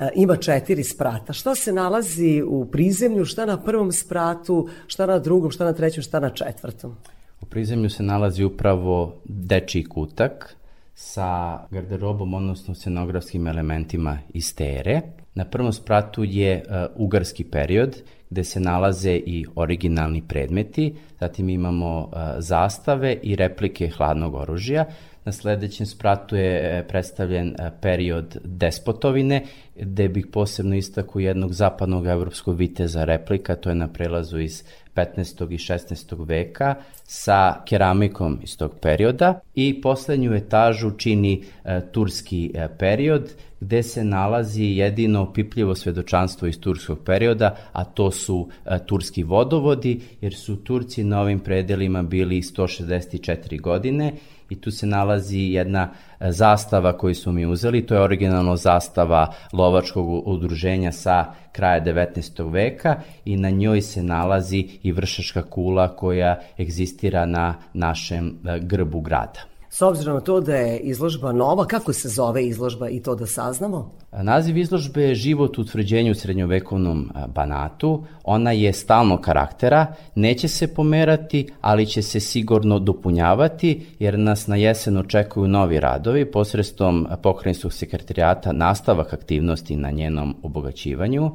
E, 0.00 0.08
ima 0.14 0.36
četiri 0.36 0.84
sprata. 0.84 1.32
Šta 1.32 1.54
se 1.54 1.72
nalazi 1.72 2.42
u 2.46 2.66
prizemlju, 2.66 3.24
šta 3.24 3.46
na 3.46 3.62
prvom 3.62 3.92
spratu, 3.92 4.68
šta 4.86 5.06
na 5.06 5.18
drugom, 5.18 5.50
šta 5.50 5.64
na 5.64 5.72
trećem, 5.72 6.02
šta 6.02 6.20
na 6.20 6.30
četvrtom? 6.30 6.96
U 7.40 7.46
prizemlju 7.46 7.90
se 7.90 8.02
nalazi 8.02 8.44
upravo 8.44 9.20
dečiji 9.24 9.84
kutak 9.84 10.56
sa 10.94 11.58
garderobom, 11.70 12.34
odnosno 12.34 12.74
scenografskim 12.74 13.46
elementima 13.46 14.18
iz 14.34 14.54
tere. 14.54 15.00
Na 15.34 15.44
prvom 15.44 15.72
spratu 15.72 16.24
je 16.24 16.64
uh, 16.64 17.04
ugarski 17.06 17.44
period, 17.44 17.96
gde 18.30 18.44
se 18.44 18.60
nalaze 18.60 19.14
i 19.14 19.46
originalni 19.54 20.22
predmeti, 20.28 20.94
zatim 21.20 21.48
imamo 21.48 21.98
uh, 21.98 22.18
zastave 22.38 23.16
i 23.22 23.36
replike 23.36 23.88
hladnog 23.88 24.34
oružja. 24.34 24.84
Na 25.24 25.32
sledećem 25.32 25.86
spratu 25.86 26.36
je 26.36 26.78
e, 26.78 26.88
predstavljen 26.88 27.48
e, 27.48 27.70
period 27.80 28.36
despotovine, 28.44 29.42
gde 29.76 30.08
bih 30.08 30.26
posebno 30.32 30.76
istakao 30.76 31.20
jednog 31.20 31.52
zapadnog 31.52 32.06
evropskog 32.06 32.56
viteza 32.56 33.04
replika, 33.04 33.54
to 33.56 33.68
je 33.68 33.74
na 33.74 33.88
prelazu 33.88 34.38
iz 34.38 34.64
15. 34.94 35.52
i 35.52 35.58
16. 35.58 36.26
veka 36.26 36.74
sa 37.04 37.62
keramikom 37.68 38.38
iz 38.42 38.56
tog 38.56 38.74
perioda 38.80 39.40
i 39.54 39.80
poslednju 39.80 40.34
etažu 40.34 40.90
čini 40.90 41.42
e, 41.64 41.80
turski 41.92 42.50
e, 42.54 42.68
period 42.78 43.30
gde 43.60 43.82
se 43.82 44.04
nalazi 44.04 44.64
jedino 44.64 45.22
opipljivo 45.22 45.74
svedočanstvo 45.74 46.48
iz 46.48 46.60
turskog 46.60 46.98
perioda, 47.04 47.56
a 47.72 47.84
to 47.84 48.10
su 48.10 48.48
e, 48.66 48.78
turski 48.86 49.22
vodovodi, 49.22 50.00
jer 50.20 50.34
su 50.34 50.56
Turci 50.56 51.04
na 51.04 51.20
ovim 51.20 51.40
predelima 51.40 52.02
bili 52.02 52.42
164 52.42 53.60
godine 53.60 54.12
i 54.50 54.60
tu 54.60 54.70
se 54.70 54.86
nalazi 54.86 55.38
jedna 55.38 55.88
e, 56.20 56.32
zastava 56.32 56.92
koju 56.98 57.14
su 57.14 57.32
mi 57.32 57.46
uzeli, 57.46 57.86
to 57.86 57.94
je 57.94 58.00
originalno 58.00 58.56
zastava 58.56 59.32
lovačkog 59.52 60.28
udruženja 60.28 60.92
sa 60.92 61.24
kraja 61.52 61.84
19. 61.84 62.52
veka 62.52 62.96
i 63.24 63.36
na 63.36 63.50
njoj 63.50 63.82
se 63.82 64.02
nalazi 64.02 64.68
i 64.82 64.92
vršačka 64.92 65.42
kula 65.42 65.96
koja 65.96 66.40
egzistira 66.58 67.26
na 67.26 67.54
našem 67.72 68.28
e, 68.28 68.58
grbu 68.60 69.00
grada. 69.00 69.49
S 69.72 69.82
obzirom 69.82 70.14
na 70.14 70.20
to 70.20 70.40
da 70.40 70.56
je 70.56 70.78
izložba 70.78 71.32
nova, 71.32 71.66
kako 71.66 71.92
se 71.92 72.08
zove 72.08 72.46
izložba 72.46 72.88
i 72.88 73.00
to 73.02 73.14
da 73.14 73.26
saznamo? 73.26 73.90
Naziv 74.12 74.56
izložbe 74.56 75.02
je 75.02 75.14
život 75.14 75.58
u 75.58 75.60
utvrđenju 75.60 76.12
u 76.12 76.14
srednjovekovnom 76.14 77.10
Banatu. 77.34 78.04
Ona 78.24 78.52
je 78.52 78.72
stalno 78.72 79.20
karaktera, 79.20 79.86
neće 80.14 80.48
se 80.48 80.74
pomerati, 80.74 81.48
ali 81.60 81.86
će 81.86 82.02
se 82.02 82.20
sigurno 82.20 82.78
dopunjavati, 82.78 83.86
jer 83.98 84.18
nas 84.18 84.46
na 84.46 84.56
jesen 84.56 84.96
očekuju 84.96 85.48
novi 85.48 85.80
radovi 85.80 86.30
posredstvom 86.30 87.06
pokrajinskog 87.22 87.72
sekretarijata 87.72 88.52
nastavak 88.52 89.12
aktivnosti 89.12 89.76
na 89.76 89.90
njenom 89.90 90.36
obogaćivanju 90.42 91.30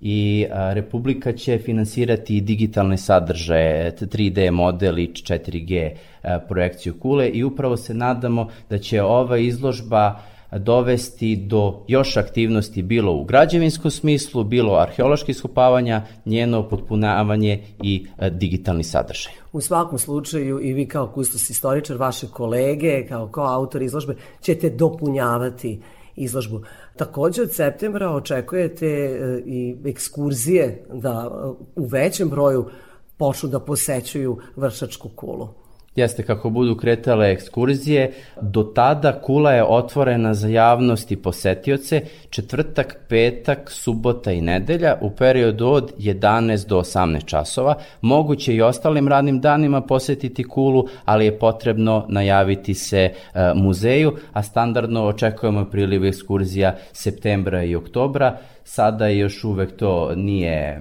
i 0.00 0.46
a, 0.50 0.72
Republika 0.72 1.32
će 1.32 1.58
finansirati 1.58 2.40
digitalne 2.40 2.96
sadržaje, 2.96 3.96
3D 4.00 4.50
model 4.50 4.98
i 4.98 5.08
4G 5.08 5.90
a, 6.22 6.38
projekciju 6.38 6.94
kule 6.98 7.28
i 7.28 7.44
upravo 7.44 7.76
se 7.76 7.94
nadamo 7.94 8.48
da 8.70 8.78
će 8.78 9.02
ova 9.02 9.38
izložba 9.38 10.20
dovesti 10.58 11.36
do 11.36 11.84
još 11.88 12.16
aktivnosti 12.16 12.82
bilo 12.82 13.12
u 13.12 13.24
građevinskom 13.24 13.90
smislu, 13.90 14.44
bilo 14.44 14.74
arheoloških 14.74 15.34
iskopavanja, 15.34 16.02
njeno 16.24 16.68
potpunavanje 16.68 17.64
i 17.82 18.06
a, 18.18 18.28
digitalni 18.28 18.84
sadržaj. 18.84 19.32
U 19.52 19.60
svakom 19.60 19.98
slučaju 19.98 20.60
i 20.62 20.72
vi 20.72 20.86
kao 20.86 21.06
kustos 21.06 21.50
istoričar, 21.50 21.96
vaše 21.96 22.26
kolege 22.26 23.06
kao 23.08 23.28
koautor 23.28 23.82
izložbe 23.82 24.16
ćete 24.40 24.70
dopunjavati 24.70 25.80
izložbu. 26.16 26.60
Takođe 26.96 27.42
od 27.42 27.54
septembra 27.54 28.10
očekujete 28.10 28.86
e, 28.86 29.42
i 29.46 29.76
ekskurzije 29.84 30.84
da 30.92 31.30
e, 31.30 31.46
u 31.76 31.86
većem 31.86 32.28
broju 32.28 32.70
počnu 33.16 33.48
da 33.48 33.60
posećuju 33.60 34.38
Vršačku 34.56 35.08
kulu. 35.08 35.48
Jeste, 35.96 36.22
kako 36.22 36.50
budu 36.50 36.76
kretale 36.76 37.32
ekskurzije, 37.32 38.12
do 38.40 38.62
tada 38.62 39.20
kula 39.20 39.52
je 39.52 39.64
otvorena 39.64 40.34
za 40.34 40.48
javnost 40.48 41.12
i 41.12 41.16
posetioce 41.16 42.00
četvrtak, 42.30 42.96
petak, 43.08 43.70
subota 43.70 44.32
i 44.32 44.40
nedelja 44.40 44.98
u 45.00 45.10
periodu 45.10 45.66
od 45.66 45.92
11 45.98 46.68
do 46.68 46.78
18 46.78 47.24
časova. 47.24 47.74
Moguće 48.00 48.54
i 48.54 48.62
ostalim 48.62 49.08
radnim 49.08 49.40
danima 49.40 49.80
posetiti 49.80 50.44
kulu, 50.44 50.86
ali 51.04 51.24
je 51.24 51.38
potrebno 51.38 52.06
najaviti 52.08 52.74
se 52.74 52.98
e, 52.98 53.12
muzeju, 53.54 54.16
a 54.32 54.42
standardno 54.42 55.06
očekujemo 55.06 55.64
priliv 55.64 56.04
ekskurzija 56.04 56.76
septembra 56.92 57.64
i 57.64 57.76
oktobra. 57.76 58.38
Sada 58.64 59.08
još 59.08 59.44
uvek 59.44 59.76
to 59.76 60.12
nije 60.16 60.80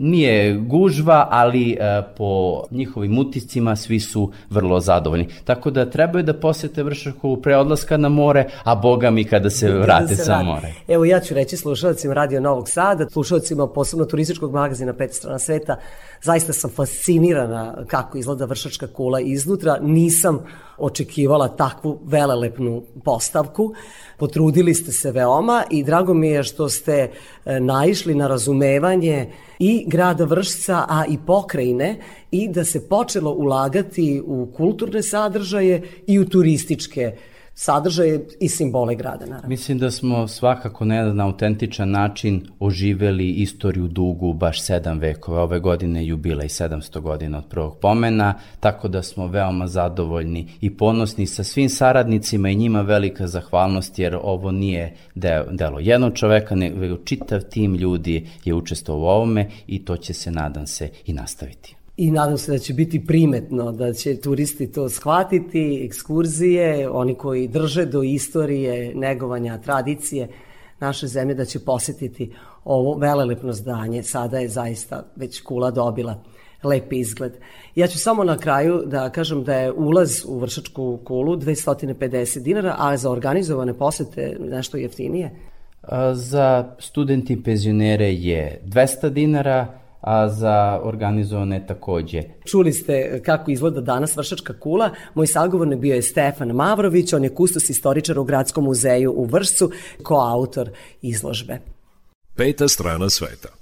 nije 0.00 0.54
gužva, 0.54 1.28
ali 1.30 1.72
e, 1.72 2.02
po 2.16 2.62
njihovim 2.70 3.18
utiscima 3.18 3.76
svi 3.76 4.00
su 4.00 4.32
vrlo 4.50 4.80
zadovoljni. 4.80 5.28
Tako 5.44 5.70
da 5.70 5.90
trebaju 5.90 6.24
da 6.24 6.34
posete 6.34 6.82
Vršaku 6.82 7.36
pre 7.42 7.56
odlaska 7.56 7.96
na 7.96 8.08
more, 8.08 8.44
a 8.64 8.74
boga 8.74 9.10
mi 9.10 9.24
kada 9.24 9.50
se 9.50 9.66
Kada 9.66 9.78
vrate 9.78 10.16
se 10.16 10.24
sa 10.24 10.32
vrati. 10.32 10.46
more. 10.46 10.72
Evo 10.88 11.04
ja 11.04 11.20
ću 11.20 11.34
reći 11.34 11.56
slušalcima 11.56 12.14
Radio 12.14 12.40
Novog 12.40 12.68
Sada, 12.68 13.06
slušalcima 13.10 13.66
posebno 13.66 14.04
turističkog 14.04 14.52
magazina 14.52 14.92
Pet 14.92 15.14
strana 15.14 15.38
sveta, 15.38 15.76
zaista 16.22 16.52
sam 16.52 16.70
fascinirana 16.70 17.84
kako 17.86 18.18
izgleda 18.18 18.44
vršačka 18.44 18.86
kula 18.86 19.20
iznutra. 19.20 19.78
Nisam 19.82 20.44
očekivala 20.78 21.48
takvu 21.48 22.00
velelepnu 22.04 22.82
postavku. 23.04 23.74
Potrudili 24.18 24.74
ste 24.74 24.92
se 24.92 25.12
veoma 25.12 25.64
i 25.70 25.84
drago 25.84 26.14
mi 26.14 26.28
je 26.28 26.44
što 26.44 26.68
ste 26.68 27.10
e, 27.44 27.60
naišli 27.60 28.14
na 28.14 28.26
razumevanje 28.26 29.32
i 29.58 29.84
grada 29.86 30.24
Vršca, 30.24 30.84
a 30.88 31.04
i 31.08 31.18
pokrajine 31.26 32.00
i 32.30 32.48
da 32.48 32.64
se 32.64 32.88
počelo 32.88 33.30
ulagati 33.30 34.22
u 34.26 34.48
kulturne 34.56 35.02
sadržaje 35.02 35.82
i 36.06 36.18
u 36.18 36.28
turističke 36.28 37.00
sadržaje 37.00 37.37
i 38.40 38.48
simbole 38.48 38.94
grada, 38.94 39.26
naravno. 39.26 39.48
Mislim 39.48 39.78
da 39.78 39.90
smo 39.90 40.28
svakako 40.28 40.84
na 40.84 40.96
jedan 40.96 41.20
autentičan 41.20 41.90
način 41.90 42.46
oživeli 42.58 43.30
istoriju 43.30 43.88
dugu 43.88 44.32
baš 44.32 44.62
sedam 44.62 44.98
vekova. 44.98 45.42
Ove 45.42 45.60
godine 45.60 46.00
je 46.00 46.06
jubilej 46.06 46.48
700 46.48 47.00
godina 47.00 47.38
od 47.38 47.44
prvog 47.50 47.78
pomena, 47.80 48.34
tako 48.60 48.88
da 48.88 49.02
smo 49.02 49.26
veoma 49.26 49.66
zadovoljni 49.66 50.48
i 50.60 50.76
ponosni 50.76 51.26
sa 51.26 51.44
svim 51.44 51.68
saradnicima 51.68 52.50
i 52.50 52.56
njima 52.56 52.82
velika 52.82 53.26
zahvalnost 53.26 53.98
jer 53.98 54.18
ovo 54.22 54.50
nije 54.50 54.94
de, 55.14 55.44
delo 55.50 55.78
jednog 55.80 56.14
čoveka, 56.14 56.54
nego 56.54 56.96
čitav 56.96 57.40
tim 57.40 57.74
ljudi 57.74 58.26
je 58.44 58.54
učestvovao 58.54 59.02
u 59.02 59.08
ovome 59.08 59.48
i 59.66 59.84
to 59.84 59.96
će 59.96 60.14
se, 60.14 60.30
nadam 60.30 60.66
se, 60.66 60.88
i 61.06 61.12
nastaviti. 61.12 61.77
I 62.00 62.10
nadam 62.10 62.38
se 62.38 62.52
da 62.52 62.58
će 62.58 62.74
biti 62.74 63.06
primetno, 63.06 63.72
da 63.72 63.92
će 63.92 64.16
turisti 64.16 64.72
to 64.72 64.88
shvatiti, 64.88 65.82
ekskurzije, 65.84 66.90
oni 66.90 67.14
koji 67.14 67.48
drže 67.48 67.86
do 67.86 68.02
istorije, 68.02 68.94
negovanja, 68.94 69.58
tradicije 69.58 70.28
naše 70.80 71.06
zemlje, 71.06 71.34
da 71.34 71.44
će 71.44 71.58
posetiti 71.58 72.32
ovo 72.64 72.94
velelepno 72.98 73.52
zdanje. 73.52 74.02
Sada 74.02 74.38
je 74.38 74.48
zaista 74.48 75.06
već 75.16 75.40
kula 75.40 75.70
dobila 75.70 76.22
lep 76.62 76.92
izgled. 76.92 77.32
Ja 77.74 77.86
ću 77.86 77.98
samo 77.98 78.24
na 78.24 78.38
kraju 78.38 78.82
da 78.86 79.10
kažem 79.10 79.44
da 79.44 79.54
je 79.54 79.72
ulaz 79.72 80.24
u 80.26 80.38
Vršačku 80.38 80.98
kulu 81.04 81.36
250 81.36 82.42
dinara, 82.42 82.74
a 82.78 82.96
za 82.96 83.10
organizovane 83.10 83.74
posete 83.74 84.36
nešto 84.40 84.76
jeftinije. 84.76 85.30
Za 86.12 86.76
studenti 86.78 87.32
i 87.32 87.42
penzionere 87.42 88.12
je 88.12 88.60
200 88.64 89.08
dinara, 89.08 89.80
a 90.00 90.28
za 90.28 90.80
organizovane 90.82 91.66
takođe. 91.66 92.22
Čuli 92.44 92.72
ste 92.72 93.22
kako 93.24 93.50
izgleda 93.50 93.80
danas 93.80 94.16
Vršačka 94.16 94.60
kula. 94.60 94.90
Moj 95.14 95.26
sagovornik 95.26 95.78
bio 95.78 95.94
je 95.94 96.02
Stefan 96.02 96.48
Mavrović, 96.48 97.12
on 97.12 97.24
je 97.24 97.34
kustos 97.34 97.70
istoričar 97.70 98.18
u 98.18 98.24
Gradskom 98.24 98.64
muzeju 98.64 99.12
u 99.16 99.24
Vršcu, 99.24 99.70
koautor 100.02 100.70
izložbe. 101.02 101.58
Peta 102.36 102.68
strana 102.68 103.10
sveta. 103.10 103.57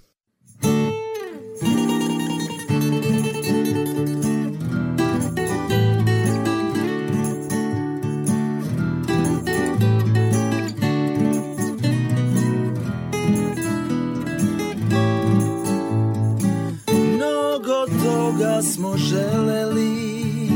Smo 18.73 18.97
želeli, 18.97 20.51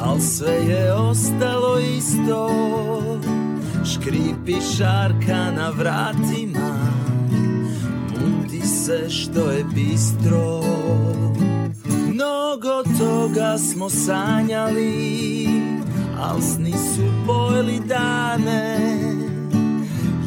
al 0.00 0.20
sve 0.20 0.52
je 0.52 0.92
ostalo 0.92 1.78
isto. 1.78 2.50
Škripi 3.84 4.54
šarka 4.76 5.50
na 5.56 5.70
vratima, 5.70 6.78
muti 8.20 8.60
se 8.60 9.10
što 9.10 9.50
je 9.50 9.64
bistro. 9.74 10.62
Mnogo 11.86 12.82
toga 12.98 13.58
smo 13.58 13.90
sanjali, 13.90 15.48
al 16.20 16.40
sni 16.40 16.72
su 16.72 17.02
bojili 17.26 17.80
dane. 17.88 18.78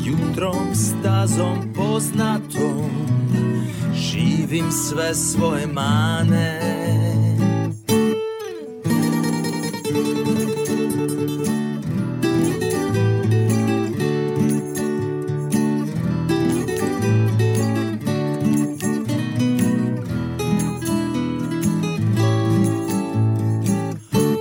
Jutrom 0.05 0.75
stazom 0.75 1.73
poznatom 1.75 3.09
živim 4.19 4.71
sve 4.71 5.15
svoje 5.15 5.67
mane. 5.67 6.59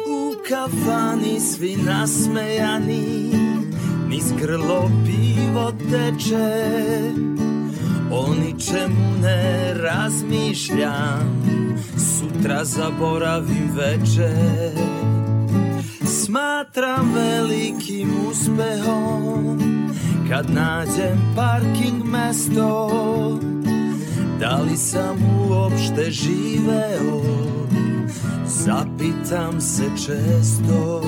U 0.06 0.34
kafani 0.48 1.40
svi 1.40 1.76
nasmejani 1.76 3.32
Niz 4.08 4.32
grlo 4.40 4.90
pivo 5.06 5.72
teče 5.90 7.47
O 8.10 8.34
ničemu 8.34 9.18
ne 9.22 9.74
razmišljam 9.74 11.44
Sutra 11.96 12.64
zaboravim 12.64 13.70
večer. 13.76 14.72
Smatram 16.04 17.12
velikim 17.14 18.10
uspehom 18.30 19.58
Kad 20.28 20.50
nađem 20.50 21.34
parking 21.36 22.04
mesto. 22.04 22.90
Da 24.40 24.56
li 24.56 24.76
sam 24.76 25.16
uopšte 25.48 26.10
živeo? 26.10 27.22
Zapitam 28.46 29.60
se 29.60 29.84
često 29.96 31.02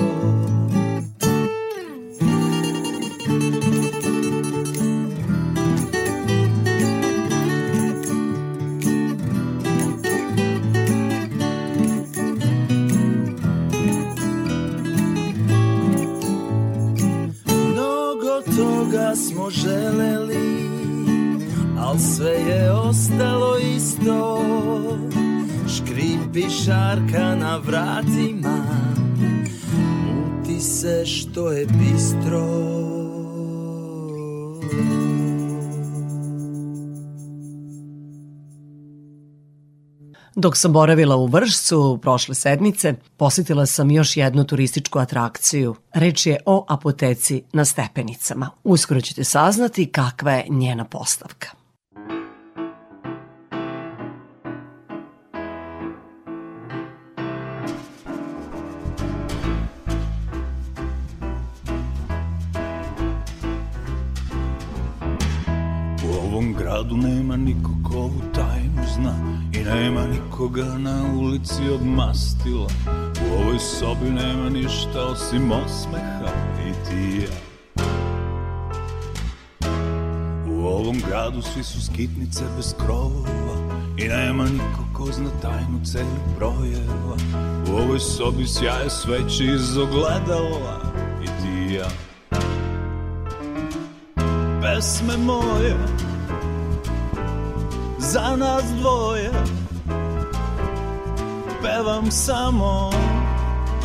Šarka 26.71 27.35
na 27.35 27.57
vratima, 27.57 28.57
muti 30.05 30.59
se 30.59 31.05
što 31.05 31.51
je 31.51 31.65
bistro. 31.65 32.47
Dok 40.35 40.57
sam 40.57 40.73
boravila 40.73 41.15
u 41.15 41.25
Vršcu 41.25 41.99
prošle 42.01 42.35
sedmice, 42.35 42.93
posetila 43.17 43.65
sam 43.65 43.91
još 43.91 44.17
jednu 44.17 44.43
turističku 44.43 44.99
atrakciju. 44.99 45.75
Reč 45.93 46.25
je 46.25 46.37
o 46.45 46.65
apoteci 46.69 47.43
na 47.53 47.65
stepenicama. 47.65 48.49
Uskoro 48.63 49.01
ćete 49.01 49.23
saznati 49.23 49.91
kakva 49.91 50.31
je 50.31 50.45
njena 50.49 50.85
postavka. 50.85 51.60
Gradu 66.71 66.97
nema 66.97 67.37
niko 67.37 67.71
ko 67.83 67.97
ovu 67.97 68.21
tajnu 68.33 68.83
zna 68.95 69.13
I 69.53 69.57
nema 69.57 70.07
nikoga 70.07 70.77
na 70.77 71.03
ulici 71.19 71.69
od 71.73 71.85
mastila. 71.85 72.67
U 73.29 73.33
ovoj 73.33 73.59
sobi 73.59 74.09
nema 74.09 74.49
ništa 74.49 75.05
osim 75.05 75.51
osmeha 75.51 76.33
i 76.67 76.89
ti 76.89 77.21
ja. 77.21 77.35
U 80.47 80.65
ovom 80.65 80.97
gradu 81.07 81.41
svi 81.41 81.63
su 81.63 81.85
skitnice 81.85 82.43
bez 82.57 82.73
krovova 82.85 83.81
I 83.97 84.07
nema 84.07 84.43
niko 84.43 84.85
ko 84.93 85.05
zna 85.11 85.29
tajnu 85.41 85.85
celih 85.85 86.35
brojeva. 86.35 87.17
U 87.71 87.75
ovoj 87.75 87.99
sobi 87.99 88.47
sjaje 88.47 88.89
sveće 88.89 89.45
iz 89.45 89.77
ogledala 89.77 90.81
I 91.23 91.25
ti 91.25 91.73
ja. 91.73 91.87
Pesme 94.61 95.17
moje 95.17 95.75
za 98.11 98.35
nas 98.35 98.63
dvoje. 98.79 99.31
Pevam 101.61 102.11
samo 102.11 102.91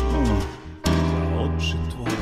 za 0.05 1.39
oči 1.39 1.77
tvoje. 1.91 2.17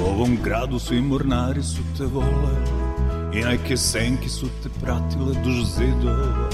U 0.00 0.04
ovom 0.06 0.38
gradu 0.44 0.78
svi 0.78 1.00
mornari 1.00 1.62
su 1.62 1.82
te 1.98 2.04
voleli 2.04 2.76
I 3.34 3.44
neke 3.44 3.76
senke 3.76 4.28
su 4.28 4.46
te 4.62 4.68
pratile 4.80 5.34
duž 5.44 5.64
zidova. 5.64 6.48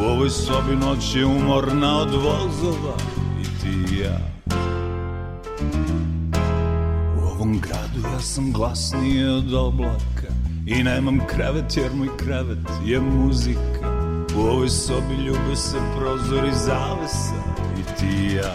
U 0.00 0.04
ovoj 0.04 0.30
sobi 0.30 0.76
noć 0.76 1.16
je 1.16 1.26
umorna 1.26 1.98
od 1.98 2.14
vozova 2.14 3.21
sam 8.22 8.52
glasniji 8.52 9.24
od 9.24 9.54
oblaka? 9.54 10.32
I 10.66 10.82
nemam 10.82 11.20
krevet 11.26 11.76
jer 11.76 11.94
moj 11.94 12.08
krevet 12.16 12.68
je 12.84 13.00
muzika. 13.00 13.92
U 14.36 14.40
ovoj 14.40 14.68
sobi 14.68 15.14
ljube 15.14 15.56
se 15.56 15.78
prozor 15.96 16.44
i 16.44 16.52
zavesa. 16.52 17.34
I 17.78 18.00
ti 18.00 18.06
i 18.06 18.34
ja. 18.34 18.54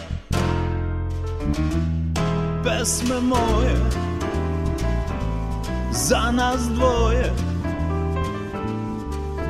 Pesme 2.64 3.22
moje. 3.22 3.76
Za 5.92 6.32
nas 6.32 6.62
dvoje. 6.70 7.34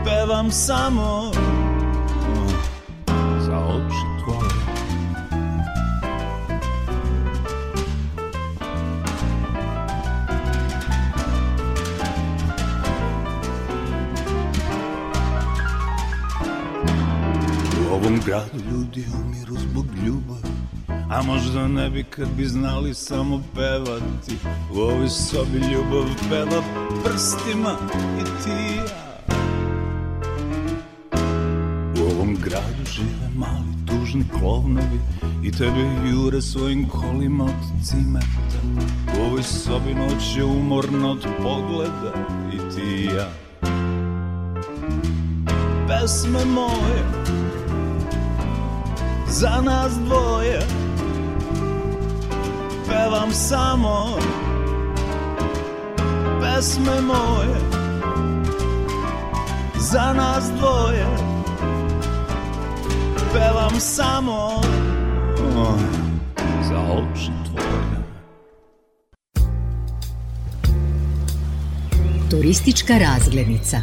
Pevam 0.05 0.51
samo 0.51 1.32
gradu. 18.28 18.59
Ljudi 18.71 19.05
umiru 19.23 19.55
zbog 19.55 19.86
ljubavi 20.05 20.57
A 21.09 21.21
možda 21.21 21.67
ne 21.67 21.89
bi 21.89 22.03
kad 22.03 22.28
bi 22.38 22.45
znali 22.45 22.93
samo 22.93 23.41
pevati. 23.55 24.36
U 24.73 24.80
ovoj 24.80 25.09
sobi 25.09 25.57
ljubav 25.57 26.05
peva 26.30 26.61
prstima 27.03 27.73
i 28.19 28.43
ti 28.43 28.75
ja. 28.78 29.07
U 31.99 32.11
ovom 32.13 32.36
gradu 32.36 32.86
žive 32.91 33.30
mali 33.36 33.73
tužni 33.88 34.25
klovnovi 34.39 34.99
I 35.43 35.51
tebe 35.51 36.09
jure 36.11 36.41
svojim 36.41 36.89
kolima 36.89 37.43
od 37.43 37.86
cimeta 37.86 38.86
U 39.19 39.25
ovoj 39.25 39.43
sobi 39.43 39.93
noć 39.93 40.38
je 40.38 40.43
umorna 40.43 41.11
od 41.11 41.25
pogleda 41.43 42.13
i 42.53 42.75
ti 42.75 43.09
ja. 43.15 43.30
Pesme 45.88 46.45
moje 46.45 47.28
za 49.30 49.61
nas 49.61 49.93
dvoje. 50.05 50.59
Pevam 52.88 53.32
samo 53.32 54.17
pesme 56.57 57.01
moje. 57.01 57.59
Za 59.80 60.13
nas 60.13 60.43
dvoje. 60.57 61.05
Pevam 63.34 63.80
samo. 63.80 64.61
Oh, 65.57 65.80
Za 66.69 66.80
oči 66.80 67.32
tvoje. 67.45 68.03
Turistička 72.30 72.93
razglednica. 72.97 73.82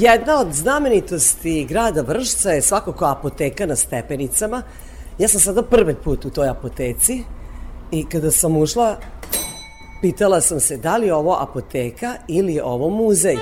Jedna 0.00 0.40
od 0.40 0.52
znamenitosti 0.52 1.66
grada 1.68 2.02
Vršca 2.02 2.50
je 2.50 2.62
svakako 2.62 3.04
apoteka 3.04 3.66
na 3.66 3.76
stepenicama. 3.76 4.62
Ja 5.18 5.28
sam 5.28 5.40
sada 5.40 5.62
prvi 5.62 5.94
put 5.94 6.24
u 6.24 6.30
toj 6.30 6.48
apoteci 6.48 7.22
i 7.90 8.04
kada 8.08 8.30
sam 8.30 8.56
ušla, 8.56 8.96
pitala 10.00 10.40
sam 10.40 10.60
se 10.60 10.76
da 10.76 10.96
li 10.96 11.06
je 11.06 11.14
ovo 11.14 11.36
apoteka 11.40 12.14
ili 12.28 12.54
je 12.54 12.64
ovo 12.64 12.90
muzej. 12.90 13.36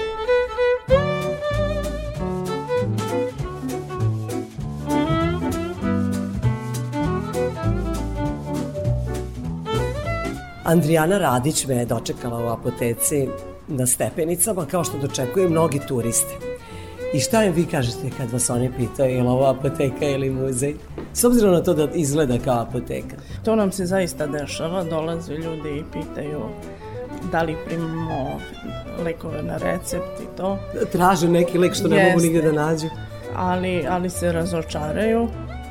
Andrijana 10.64 11.18
Radić 11.18 11.66
me 11.66 11.74
je 11.74 11.84
dočekala 11.84 12.44
u 12.44 12.48
apoteci 12.48 13.28
na 13.69 13.87
stepenicama, 13.87 14.67
kao 14.67 14.85
što 14.85 14.99
dočekuje 14.99 15.49
mnogi 15.49 15.81
turiste. 15.89 16.35
I 17.14 17.21
šta 17.21 17.45
im 17.45 17.53
vi 17.53 17.67
kažete 17.67 18.11
kad 18.19 18.33
vas 18.33 18.51
oni 18.51 18.71
pitaju 18.77 19.14
je 19.14 19.23
li 19.23 19.29
ovo 19.29 19.47
apoteka 19.47 20.07
ili 20.07 20.31
muzej? 20.31 20.75
S 21.12 21.25
obzirom 21.25 21.53
na 21.53 21.62
to 21.62 21.75
da 21.75 21.89
izgleda 21.95 22.39
kao 22.45 22.61
apoteka. 22.61 23.17
To 23.45 23.57
nam 23.57 23.73
se 23.73 23.87
zaista 23.87 24.27
dešava, 24.27 24.85
dolaze 24.85 25.35
ljudi 25.35 25.69
i 25.69 25.85
pitaju 25.93 26.41
da 27.33 27.43
li 27.43 27.57
primamo 27.67 28.41
lekove 29.05 29.43
na 29.43 29.57
recept 29.57 30.21
i 30.21 30.37
to. 30.37 30.59
Traže 30.93 31.29
neki 31.29 31.59
lek 31.59 31.75
što 31.75 31.89
ne 31.89 31.97
mogu 31.97 32.07
Jeste. 32.07 32.29
nigde 32.29 32.43
da 32.43 32.53
nađu. 32.53 32.87
Ali, 33.37 33.87
ali 33.89 34.11
se 34.11 34.33
razočaraju 34.33 35.29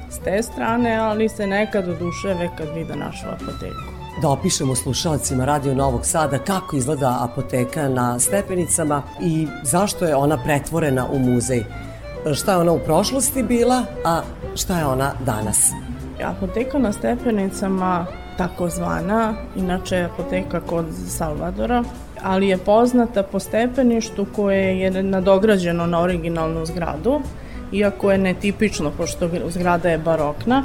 s 0.09 0.19
te 0.19 0.43
strane, 0.43 0.95
ali 0.95 1.29
se 1.29 1.47
nekad 1.47 1.89
oduševe 1.89 2.49
kad 2.57 2.67
vide 2.75 2.95
našu 2.95 3.25
apoteku. 3.27 3.94
Da 4.21 4.29
opišemo 4.29 4.75
slušalcima 4.75 5.45
Radio 5.45 5.73
Novog 5.73 6.05
Sada 6.05 6.37
kako 6.37 6.75
izgleda 6.75 7.17
apoteka 7.21 7.89
na 7.89 8.19
stepenicama 8.19 9.03
i 9.21 9.47
zašto 9.63 10.05
je 10.05 10.15
ona 10.15 10.37
pretvorena 10.43 11.07
u 11.11 11.19
muzej. 11.19 11.63
Šta 12.33 12.51
je 12.51 12.57
ona 12.57 12.71
u 12.71 12.79
prošlosti 12.79 13.43
bila, 13.43 13.83
a 14.05 14.21
šta 14.55 14.79
je 14.79 14.85
ona 14.85 15.11
danas? 15.25 15.71
Apoteka 16.23 16.79
na 16.79 16.93
stepenicama, 16.93 18.05
takozvana, 18.37 19.33
inače 19.55 20.09
apoteka 20.13 20.61
kod 20.61 20.85
Salvadora, 21.07 21.83
ali 22.23 22.47
je 22.47 22.57
poznata 22.57 23.23
po 23.23 23.39
stepeništu 23.39 24.25
koje 24.35 24.79
je 24.79 25.03
nadograđeno 25.03 25.85
na 25.85 26.01
originalnu 26.01 26.65
zgradu, 26.65 27.21
iako 27.71 28.11
je 28.11 28.17
netipično, 28.17 28.91
pošto 28.97 29.29
zgrada 29.49 29.89
je 29.89 29.97
barokna, 29.97 30.63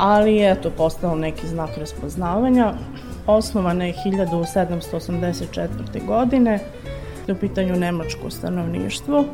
ali 0.00 0.50
eto 0.50 0.70
postao 0.70 1.16
neki 1.16 1.46
znak 1.46 1.70
raspoznavanja. 1.78 2.72
Osnovana 3.26 3.84
je 3.84 3.94
1784. 4.04 6.06
godine, 6.06 6.58
u 7.28 7.34
pitanju 7.34 7.76
nemačko 7.76 8.30
stanovništvo 8.30 9.24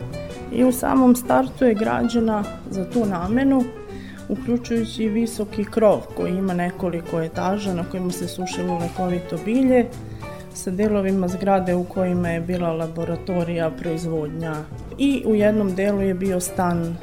i 0.52 0.64
u 0.64 0.72
samom 0.72 1.16
startu 1.16 1.64
je 1.64 1.74
građena 1.74 2.44
za 2.70 2.90
tu 2.90 3.04
namenu, 3.04 3.64
uključujući 4.28 5.02
i 5.02 5.08
visoki 5.08 5.64
krov 5.64 6.00
koji 6.16 6.36
ima 6.36 6.54
nekoliko 6.54 7.20
etaža 7.20 7.74
na 7.74 7.84
kojima 7.90 8.10
se 8.10 8.28
sušilo 8.28 8.78
lekovito 8.78 9.38
bilje, 9.44 9.86
sa 10.54 10.70
delovima 10.70 11.28
zgrade 11.28 11.74
u 11.74 11.84
kojima 11.84 12.28
je 12.28 12.40
bila 12.40 12.72
laboratorija, 12.72 13.70
proizvodnja 13.70 14.54
i 14.98 15.22
u 15.26 15.34
jednom 15.34 15.74
delu 15.74 16.00
je 16.00 16.14
bio 16.14 16.40
stan 16.40 16.96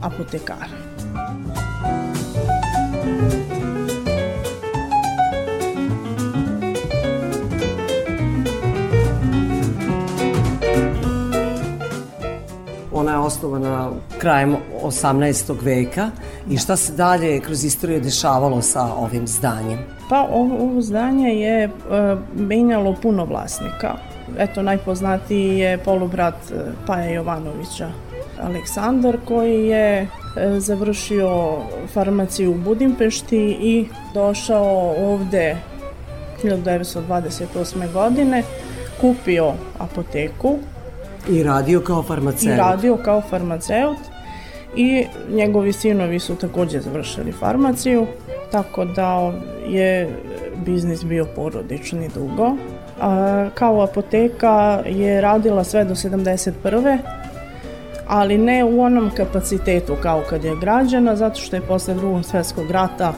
apotekara. 0.00 0.84
Je 13.14 13.20
osnovana 13.20 13.90
krajem 14.18 14.56
18. 14.82 15.54
veka 15.62 16.10
i 16.50 16.56
šta 16.56 16.76
se 16.76 16.92
dalje 16.92 17.40
kroz 17.40 17.64
istoriju 17.64 18.00
dešavalo 18.00 18.62
sa 18.62 18.94
ovim 18.94 19.26
zdanjem? 19.26 19.78
Pa 20.08 20.26
ovo, 20.32 20.80
zdanje 20.80 21.28
je 21.28 21.64
e, 21.64 21.70
menjalo 22.34 22.94
puno 23.02 23.24
vlasnika. 23.24 23.94
Eto, 24.38 24.62
najpoznatiji 24.62 25.58
je 25.58 25.78
polubrat 25.78 26.34
e, 26.34 26.54
Paja 26.86 27.10
Jovanovića, 27.10 27.90
Aleksandar, 28.42 29.16
koji 29.24 29.66
je 29.66 30.00
e, 30.00 30.08
završio 30.60 31.58
farmaciju 31.94 32.50
u 32.50 32.54
Budimpešti 32.54 33.56
i 33.60 33.86
došao 34.14 34.94
ovde 34.98 35.56
1928. 36.42 37.92
godine, 37.92 38.42
kupio 39.00 39.52
apoteku 39.78 40.58
I 41.28 41.42
radio 41.42 41.80
kao 41.80 42.02
farmaceut. 42.02 42.54
i 42.54 42.56
radio 42.56 42.96
kao 42.96 43.20
farmaceut 43.20 43.98
i 44.76 45.06
njegovi 45.30 45.72
sinovi 45.72 46.18
su 46.20 46.34
takođe 46.34 46.80
završili 46.80 47.32
farmaciju, 47.32 48.06
tako 48.52 48.84
da 48.84 49.32
je 49.68 50.16
biznis 50.66 51.04
bio 51.04 51.26
porodični 51.36 52.08
dugo. 52.14 52.56
A, 53.00 53.48
kao 53.54 53.82
apoteka 53.82 54.82
je 54.86 55.20
radila 55.20 55.64
sve 55.64 55.84
do 55.84 55.94
71. 55.94 56.98
ali 58.06 58.38
ne 58.38 58.64
u 58.64 58.82
onom 58.82 59.10
kapacitetu 59.16 59.96
kao 60.02 60.22
kad 60.30 60.44
je 60.44 60.56
građana, 60.60 61.16
zato 61.16 61.40
što 61.40 61.56
je 61.56 61.62
posle 61.62 61.94
drugog 61.94 62.24
svetskog 62.24 62.70
rata 62.70 63.14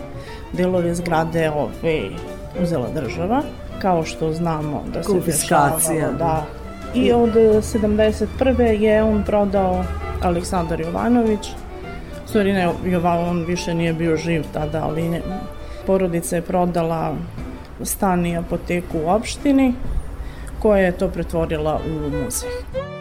delove 0.53 0.95
zgrade 0.95 1.51
ove, 1.51 2.03
uzela 2.63 2.89
država, 2.95 3.43
kao 3.83 4.05
što 4.05 4.33
znamo 4.33 4.85
da 4.95 5.03
se 5.03 5.21
dešavalo, 5.27 6.13
da. 6.19 6.47
I 6.97 7.13
od 7.13 7.35
71. 7.35 8.61
je 8.61 9.03
on 9.03 9.23
prodao 9.27 9.85
Aleksandar 10.23 10.81
Jovanović, 10.81 11.49
u 12.25 12.29
stvari 12.29 12.53
ne, 12.53 12.69
Jovan, 12.85 13.29
on 13.29 13.45
više 13.45 13.75
nije 13.75 13.93
bio 13.93 14.17
živ 14.17 14.45
tada, 14.53 14.85
ali 14.85 15.09
ne, 15.09 15.21
porodica 15.87 16.37
je 16.37 16.43
prodala 16.43 17.15
stan 17.83 18.27
i 18.27 18.37
apoteku 18.37 18.99
u 18.99 19.09
opštini, 19.09 19.75
koja 20.63 20.81
je 20.81 20.93
to 20.93 21.09
pretvorila 21.09 21.81
u 21.87 22.11
muzej. 22.11 22.96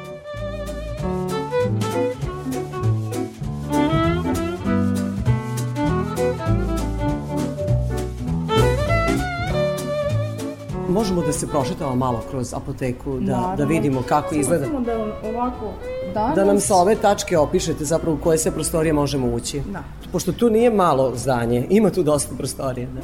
Možemo 10.96 11.22
da 11.22 11.34
se 11.34 11.48
prošetamo 11.48 11.96
malo 11.96 12.22
kroz 12.32 12.54
apoteku, 12.54 13.20
da, 13.20 13.32
Naravno. 13.32 13.56
da 13.56 13.64
vidimo 13.66 14.04
kako 14.10 14.30
Samo 14.30 14.42
izgleda. 14.42 14.66
samo 14.66 14.80
da 14.80 14.92
ovako 15.30 15.74
danas... 16.14 16.36
Da 16.36 16.46
nam 16.46 16.60
sa 16.60 16.76
ove 16.76 16.96
tačke 16.96 17.38
opišete 17.38 17.86
zapravo 17.86 18.16
u 18.16 18.20
koje 18.24 18.38
sve 18.38 18.52
prostorije 18.52 18.94
možemo 18.94 19.28
ući. 19.28 19.62
Da. 19.74 19.84
Pošto 20.12 20.32
tu 20.32 20.50
nije 20.50 20.72
malo 20.72 21.12
zdanje, 21.16 21.68
ima 21.70 21.90
tu 21.90 22.04
dosta 22.04 22.36
prostorija. 22.38 22.88
Da. 22.88 23.02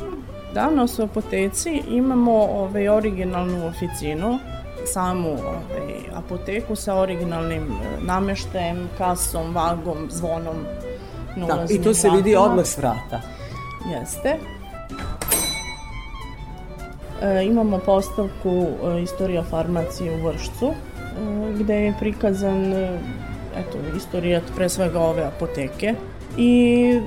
Danas 0.62 1.00
u 1.00 1.04
apoteci 1.04 1.82
imamo 1.90 2.32
ovaj, 2.32 2.90
originalnu 2.90 3.68
oficinu, 3.68 4.40
samu 4.94 5.30
ovaj, 5.30 5.94
apoteku 6.16 6.76
sa 6.76 6.96
originalnim 6.96 7.64
e, 7.64 8.04
nameštajem, 8.06 8.90
kasom, 8.98 9.56
vagom, 9.56 9.98
zvonom. 10.10 10.56
Da, 11.48 11.66
I 11.70 11.82
to 11.82 11.94
se 11.94 12.10
vidi 12.10 12.36
odmah 12.36 12.66
s 12.66 12.78
vrata. 12.78 13.22
Jeste. 13.92 14.38
E, 17.22 17.44
imamo 17.46 17.78
postavku 17.78 18.50
e, 18.50 19.02
Istorija 19.02 19.44
farmacije 19.44 20.16
u 20.16 20.28
Vršcu, 20.28 20.66
e, 20.68 20.74
gde 21.60 21.76
je 21.76 21.94
prikazan 22.00 22.74
eto, 23.58 23.78
istorijat 23.98 24.44
pre 24.56 24.70
svega 24.70 25.00
ove 25.00 25.24
apoteke 25.24 25.94
i 26.38 27.00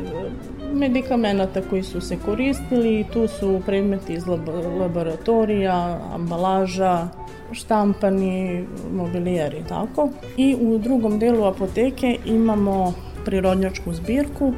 medikamenata 0.73 1.61
koji 1.71 1.83
su 1.83 2.01
se 2.01 2.17
koristili 2.25 3.07
tu 3.13 3.29
su 3.29 3.63
predmeti 3.67 4.13
iz 4.13 4.25
lab- 4.25 4.79
laboratorija, 4.79 6.01
ambalaža, 6.13 7.09
štampani, 7.53 8.65
mobilijer 8.93 9.55
i 9.55 9.69
tako. 9.69 10.09
I 10.37 10.57
u 10.61 10.79
drugom 10.79 11.19
delu 11.19 11.45
apoteke 11.45 12.19
imamo 12.25 12.95
prirodnjačku 13.25 13.93
zbirku 13.93 14.53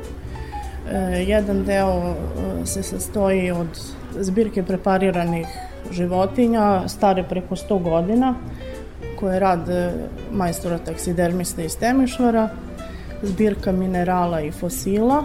E, 0.92 1.24
jedan 1.26 1.64
deo 1.64 2.14
se 2.64 2.82
sastoji 2.82 3.50
od 3.50 3.80
zbirke 4.20 4.62
prepariranih 4.62 5.46
životinja, 5.90 6.88
stare 6.88 7.22
preko 7.22 7.56
100 7.56 7.82
godina, 7.82 8.34
koje 9.18 9.34
je 9.34 9.40
rad 9.40 9.68
e, 9.68 9.92
majstora 10.32 10.78
taksidermista 10.78 11.62
iz 11.62 11.76
Temešvara, 11.76 12.48
zbirka 13.22 13.72
minerala 13.72 14.40
i 14.40 14.50
fosila 14.50 15.24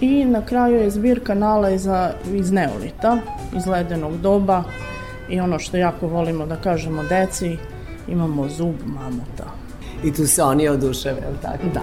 i 0.00 0.24
na 0.24 0.46
kraju 0.46 0.76
je 0.76 0.90
zbirka 0.90 1.34
nalaza 1.34 2.12
iz 2.34 2.52
neolita, 2.52 3.18
iz 3.56 3.66
ledenog 3.66 4.20
doba 4.20 4.64
i 5.28 5.40
ono 5.40 5.58
što 5.58 5.76
jako 5.76 6.06
volimo 6.06 6.46
da 6.46 6.56
kažemo 6.56 7.02
deci, 7.02 7.56
imamo 8.08 8.48
zub 8.48 8.74
mamuta. 8.86 9.44
I 10.04 10.12
tu 10.12 10.26
se 10.26 10.42
oni 10.42 10.68
oduševe, 10.68 11.20
je 11.20 11.28
li 11.28 11.38
tako? 11.42 11.64
Da. 11.74 11.80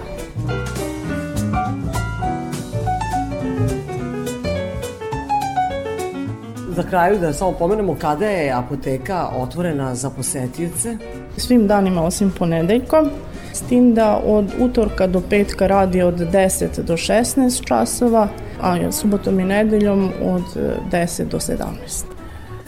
Za 6.78 6.84
kraju 6.84 7.18
da 7.18 7.32
samo 7.32 7.52
pomenemo 7.52 7.96
kada 8.00 8.26
je 8.26 8.52
apoteka 8.52 9.28
otvorena 9.36 9.94
za 9.94 10.10
posetioce. 10.10 10.96
svim 11.36 11.66
danima 11.66 12.02
osim 12.02 12.32
ponedeljkom, 12.38 13.10
s 13.52 13.60
tim 13.60 13.94
da 13.94 14.22
od 14.26 14.52
utorka 14.60 15.06
do 15.06 15.22
petka 15.30 15.66
radi 15.66 16.02
od 16.02 16.14
10 16.14 16.82
do 16.82 16.96
16 16.96 17.64
časova, 17.64 18.28
a 18.60 18.92
subotom 18.92 19.40
i 19.40 19.44
nedeljom 19.44 20.12
od 20.22 20.42
e, 20.56 20.74
10 20.92 21.24
do 21.24 21.38
17. 21.38 21.58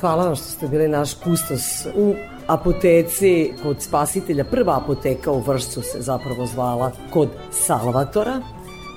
Hvala 0.01 0.25
vam 0.25 0.37
što 0.37 0.45
ste 0.45 0.69
bili 0.69 0.89
naš 0.89 1.15
kustos 1.15 1.87
u 1.97 2.15
apoteci 2.47 3.53
kod 3.63 3.83
spasitelja. 3.83 4.45
Prva 4.45 4.77
apoteka 4.77 5.31
u 5.31 5.41
Vršcu 5.41 5.83
se 5.83 6.01
zapravo 6.01 6.47
zvala 6.47 6.93
kod 7.11 7.29
Salvatora 7.51 8.41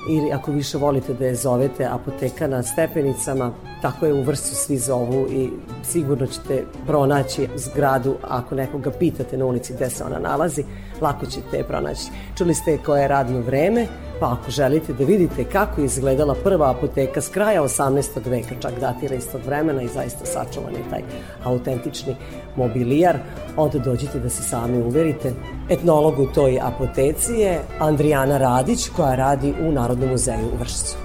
ili 0.10 0.32
ako 0.32 0.51
više 0.51 0.78
volite 0.78 1.14
da 1.14 1.26
je 1.26 1.36
zovete 1.36 1.86
apoteka 1.86 2.47
na 2.47 2.64
stepenicama, 2.64 3.51
tako 3.82 4.06
je 4.06 4.14
u 4.14 4.22
Vršcu 4.22 4.56
svi 4.56 4.78
zovu 4.78 5.28
i 5.32 5.49
sigurno 5.84 6.28
ćete 6.28 6.64
pronaći 6.88 7.47
zgradu 7.56 8.16
ako 8.22 8.56
nekoga 8.56 8.91
pitate 8.91 9.38
na 9.38 9.45
ulici 9.45 9.74
gde 9.74 9.89
se 9.89 10.04
ona 10.04 10.20
nalazi, 10.20 10.64
lako 11.01 11.26
ćete 11.26 11.58
je 11.58 11.64
pronaći. 11.64 12.04
Čuli 12.38 12.54
ste 12.54 12.78
koje 12.78 13.01
je 13.01 13.08
radno 13.08 13.39
vreme, 13.39 13.88
pa 14.24 14.32
ako 14.32 14.52
želite 14.52 14.94
da 14.94 15.04
vidite 15.04 15.44
kako 15.44 15.82
je 15.82 15.86
izgledala 15.86 16.36
prva 16.44 16.72
apoteka 16.72 17.22
s 17.22 17.30
kraja 17.30 17.64
18. 17.64 18.30
veka, 18.30 18.56
čak 18.62 18.80
datira 18.80 19.16
iz 19.16 19.28
tog 19.32 19.42
vremena 19.46 19.82
i 19.82 19.88
zaista 19.88 20.26
sačuvan 20.26 20.74
je 20.74 20.90
taj 20.90 21.02
autentični 21.44 22.16
mobilijar, 22.56 23.18
onda 23.58 23.80
dođite 23.80 24.20
da 24.20 24.30
se 24.30 24.44
sami 24.44 24.82
uverite. 24.82 25.34
Etnolog 25.70 26.20
u 26.20 26.26
toj 26.26 26.60
apoteci 26.62 27.34
je 27.34 27.62
Andrijana 27.80 28.38
Radić 28.38 28.90
koja 28.96 29.16
radi 29.16 29.54
u 29.62 29.72
Narodnom 29.72 30.10
muzeju 30.10 30.48
u 30.54 30.58
Vršcu. 30.60 30.98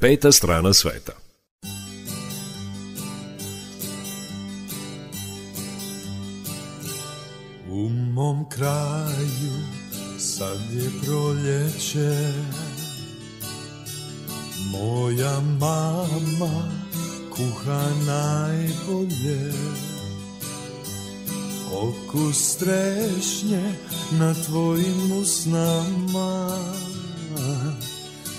Peta 0.00 0.32
strana 0.32 0.72
sveta. 0.72 1.25
Mom 8.16 8.48
kraju 8.48 9.52
sad 10.18 10.58
je 10.72 10.90
proljeće. 11.04 12.32
Moja 14.70 15.40
mama 15.40 16.72
kuha 17.30 17.84
najbolje. 18.06 19.52
Okus 21.72 22.56
trešnje 22.56 23.74
na 24.12 24.34
tvojim 24.34 25.12
usnama. 25.22 26.58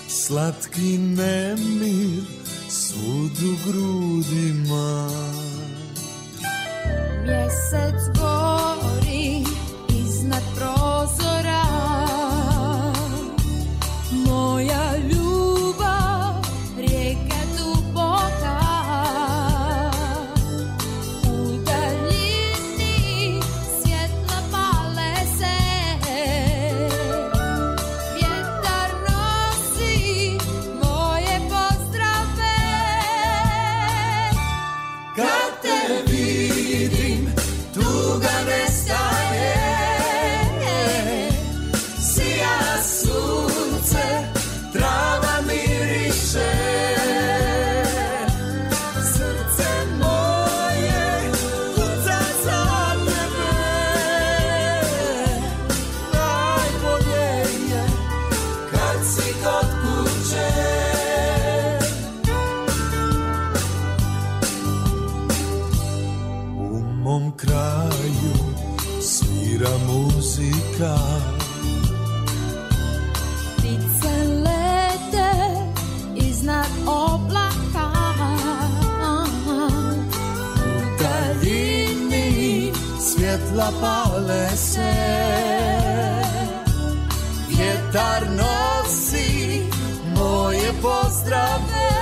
Slatki 0.08 0.98
nemir 0.98 2.24
svud 2.70 3.32
u 3.44 3.70
grudima. 3.70 5.10
Mjesec 7.26 8.18
gori 8.20 9.44
iznad 10.28 10.44
prozora. 10.56 11.64
Moja 14.12 14.98
ljubav 14.98 15.17
svjetla 83.78 83.82
pale 83.82 84.58
se. 84.58 84.94
Vjetar 87.50 88.28
nosi 88.30 89.62
moje 90.16 90.74
pozdrave 90.82 91.97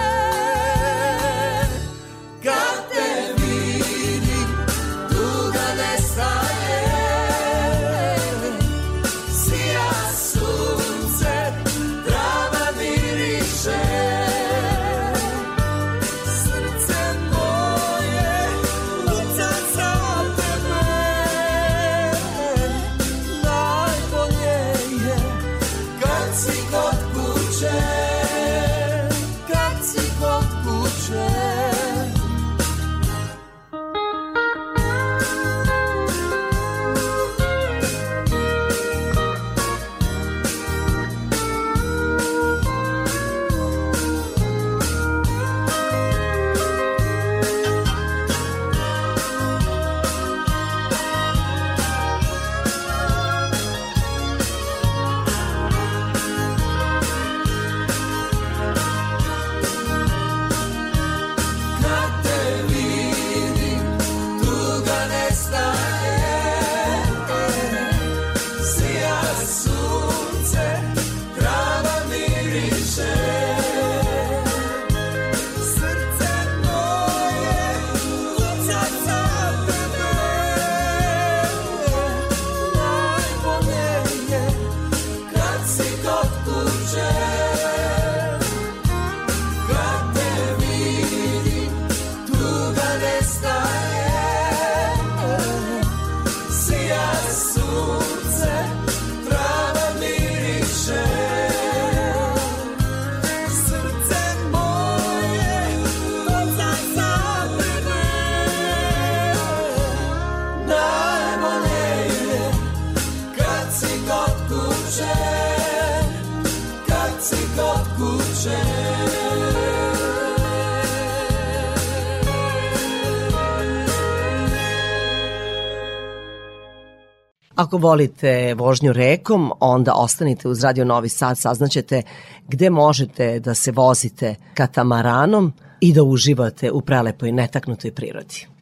Ako 127.65 127.77
volite 127.77 128.53
vožnju 128.53 128.93
rekom, 128.93 129.51
onda 129.59 129.93
ostanite 129.93 130.47
uz 130.47 130.63
Radio 130.63 130.85
Novi 130.85 131.09
Sad, 131.09 131.37
saznaćete 131.37 132.01
gde 132.47 132.69
možete 132.69 133.39
da 133.39 133.53
se 133.53 133.71
vozite 133.71 134.35
katamaranom 134.53 135.53
i 135.81 135.93
da 135.93 136.03
uživate 136.03 136.71
u 136.71 136.81
prelepoj 136.81 137.31
netaknutoj 137.31 137.91
prirodi. 137.91 138.54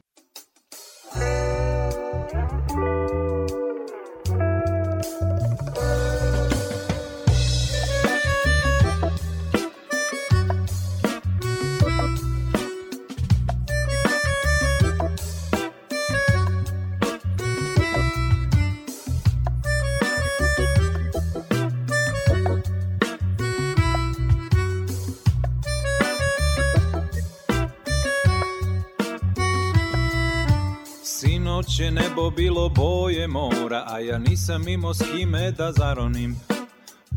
Bilo 32.35 32.69
boje 32.69 33.27
mora, 33.27 33.83
a 33.87 33.99
ja 33.99 34.17
nisam 34.17 34.67
imao 34.67 34.93
s 34.93 35.01
kime 35.11 35.51
da 35.51 35.71
zaronim. 35.71 36.35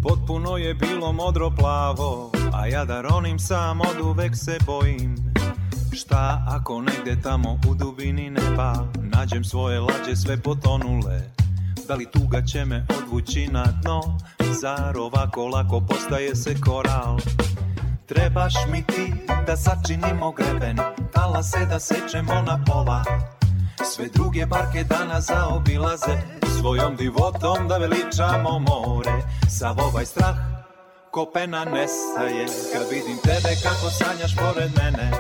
Potpuno 0.03 0.57
je 0.57 0.75
bilo 0.75 1.13
modro 1.13 1.51
plavo, 1.51 2.33
a 2.53 2.67
ja 2.67 2.85
da 2.85 3.01
ronim 3.01 3.39
sam 3.39 3.81
od 3.81 4.01
uvek 4.05 4.37
se 4.37 4.59
bojim. 4.67 5.17
Šta 5.93 6.45
ako 6.49 6.83
negde 6.83 7.23
tamo 7.23 7.59
u 7.69 7.75
dubini 7.75 8.31
neba 8.31 8.75
nađem 9.03 9.45
svoje 9.45 9.81
lađe 9.81 10.17
sve 10.17 10.43
potonule? 10.43 11.21
Da 11.89 11.95
li 11.95 12.07
tuga 12.07 12.43
će 12.43 12.65
me 12.65 12.87
odvući 12.99 13.49
na 13.49 13.65
dno? 13.83 14.19
Zar 14.61 14.99
ovako 14.99 15.47
lako 15.47 15.81
postaje 15.89 16.37
se 16.37 16.61
koral? 16.61 17.19
Trebaš 18.07 18.55
mi 18.73 18.83
ti 18.83 19.13
da 19.47 19.57
sačinimo 19.57 20.33
greben, 20.33 20.77
talase 21.13 21.67
da 21.71 21.81
sečemo 21.81 22.43
na 22.47 22.65
pola. 22.67 23.36
Sve 23.85 24.09
druge 24.15 24.47
barke 24.47 24.85
danas 24.85 25.27
zaobilaze 25.27 26.19
Svojom 26.61 26.97
divotom 26.97 27.69
da 27.69 27.77
veličamo 27.77 28.59
more. 28.59 29.23
Sav 29.59 29.81
ovaj 29.81 30.07
strah 30.07 30.37
ko 31.11 31.31
pena 31.35 31.65
nestaje. 31.65 32.47
Kad 32.73 32.83
vidim 32.91 33.19
tebe 33.23 33.57
kako 33.63 33.91
sanjaš 33.91 34.37
pored 34.37 34.71
mene 34.77 35.11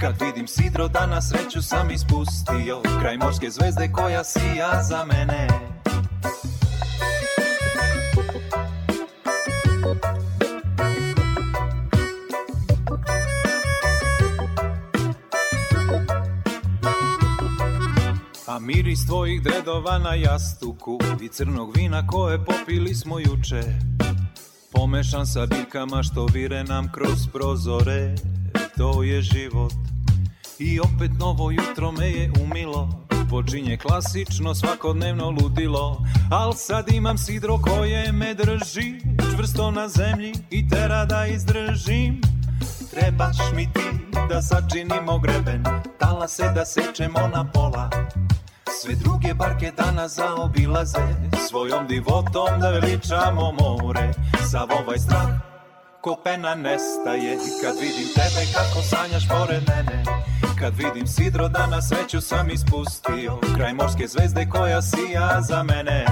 Kad 0.00 0.20
vidim 0.20 0.46
sidro 0.46 0.88
da 0.88 1.06
na 1.06 1.22
sreću 1.22 1.62
sam 1.62 1.90
ispustio. 1.90 2.82
Kraj 3.00 3.16
morske 3.16 3.50
zvezde 3.50 3.92
koja 3.92 4.24
sija 4.24 4.82
za 4.82 5.04
mene 5.04 5.67
miris 18.68 19.06
tvojih 19.06 19.42
dredova 19.42 19.98
na 19.98 20.14
jastuku 20.14 20.98
I 21.22 21.28
crnog 21.28 21.76
vina 21.76 22.06
koje 22.06 22.44
popili 22.44 22.94
smo 22.94 23.18
juče. 23.18 23.62
Pomešan 24.72 25.26
sa 25.26 25.46
biljkama 25.46 26.02
što 26.02 26.26
vire 26.26 26.64
nam 26.64 26.92
kroz 26.92 27.26
prozore 27.32 28.14
To 28.76 29.02
je 29.02 29.22
život. 29.22 29.72
I 30.58 30.80
opet 30.80 31.10
novo 31.18 31.50
jutro 31.50 31.92
me 31.92 32.10
je 32.10 32.32
umilo 32.42 33.04
Počinje 33.30 33.76
klasično 33.76 34.54
svakodnevno 34.54 35.30
ludilo. 35.30 36.04
Al 36.30 36.52
sad 36.52 36.92
imam 36.92 37.18
sidro 37.18 37.58
koje 37.58 38.12
me 38.12 38.34
drži 38.34 39.00
Čvrsto 39.34 39.70
na 39.70 39.88
zemlji 39.88 40.32
i 40.50 40.68
tera 40.68 41.04
da 41.04 41.26
izdržim. 41.26 42.20
Trebaš 42.90 43.36
mi 43.54 43.72
ti 43.72 44.16
da 44.28 44.42
sačinimo 44.42 45.18
greben 45.18 45.64
Talase 45.98 46.52
da 46.54 46.64
sečemo 46.64 47.28
na 47.34 47.50
pola 47.52 47.90
Sve 48.82 48.94
druge 48.94 49.34
barke 49.34 49.72
danas 49.76 50.14
zaobilaze 50.14 50.98
Svojom 51.48 51.86
divotom 51.86 52.60
da 52.60 52.70
veličamo 52.70 53.52
more. 53.52 54.12
Sav 54.50 54.68
ovaj 54.82 54.98
strah 54.98 55.28
ko 56.00 56.16
pena 56.24 56.54
nestaje 56.54 57.38
kad 57.62 57.74
vidim 57.80 58.08
tebe 58.14 58.42
kako 58.54 58.82
sanjaš 58.82 59.28
pored 59.28 59.62
mene. 59.68 60.04
Kad 60.58 60.74
vidim 60.76 61.06
sidro 61.06 61.48
da 61.48 61.66
na 61.66 61.82
sreću 61.82 62.20
sam 62.20 62.50
ispustio 62.50 63.38
Kraj 63.56 63.72
morske 63.72 64.06
zvezde 64.06 64.46
koja 64.50 64.82
sija 64.82 65.40
za 65.48 65.62
mene 65.62 66.04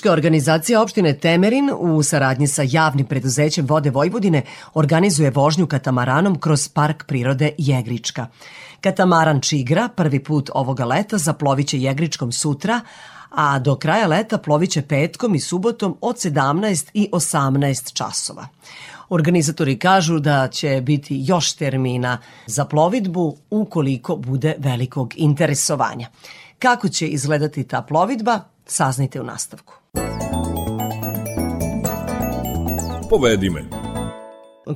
Turistička 0.00 0.12
organizacija 0.12 0.82
opštine 0.82 1.12
Temerin 1.12 1.70
u 1.78 2.02
saradnji 2.02 2.46
sa 2.46 2.62
javnim 2.66 3.06
preduzećem 3.06 3.66
Vode 3.66 3.90
Vojvodine 3.90 4.42
organizuje 4.74 5.30
vožnju 5.30 5.66
katamaranom 5.66 6.38
kroz 6.40 6.68
park 6.68 7.04
prirode 7.06 7.50
Jegrička. 7.58 8.26
Katamaran 8.80 9.40
Čigra 9.40 9.88
prvi 9.88 10.24
put 10.24 10.50
ovoga 10.54 10.84
leta 10.84 11.18
zaploviće 11.18 11.80
Jegričkom 11.80 12.32
sutra, 12.32 12.80
a 13.30 13.58
do 13.58 13.76
kraja 13.76 14.06
leta 14.06 14.38
ploviće 14.38 14.82
petkom 14.82 15.34
i 15.34 15.40
subotom 15.40 15.96
od 16.00 16.16
17 16.16 16.90
i 16.94 17.08
18 17.12 17.92
časova. 17.92 18.48
Organizatori 19.08 19.78
kažu 19.78 20.18
da 20.18 20.48
će 20.48 20.80
biti 20.82 21.20
još 21.26 21.52
termina 21.52 22.18
za 22.46 22.64
plovidbu 22.64 23.36
ukoliko 23.50 24.16
bude 24.16 24.54
velikog 24.58 25.14
interesovanja. 25.16 26.08
Kako 26.58 26.88
će 26.88 27.08
izgledati 27.08 27.64
ta 27.64 27.82
plovidba, 27.82 28.40
saznajte 28.66 29.20
u 29.20 29.24
nastavku. 29.24 29.79
Povedi 33.10 33.50
me. 33.50 33.64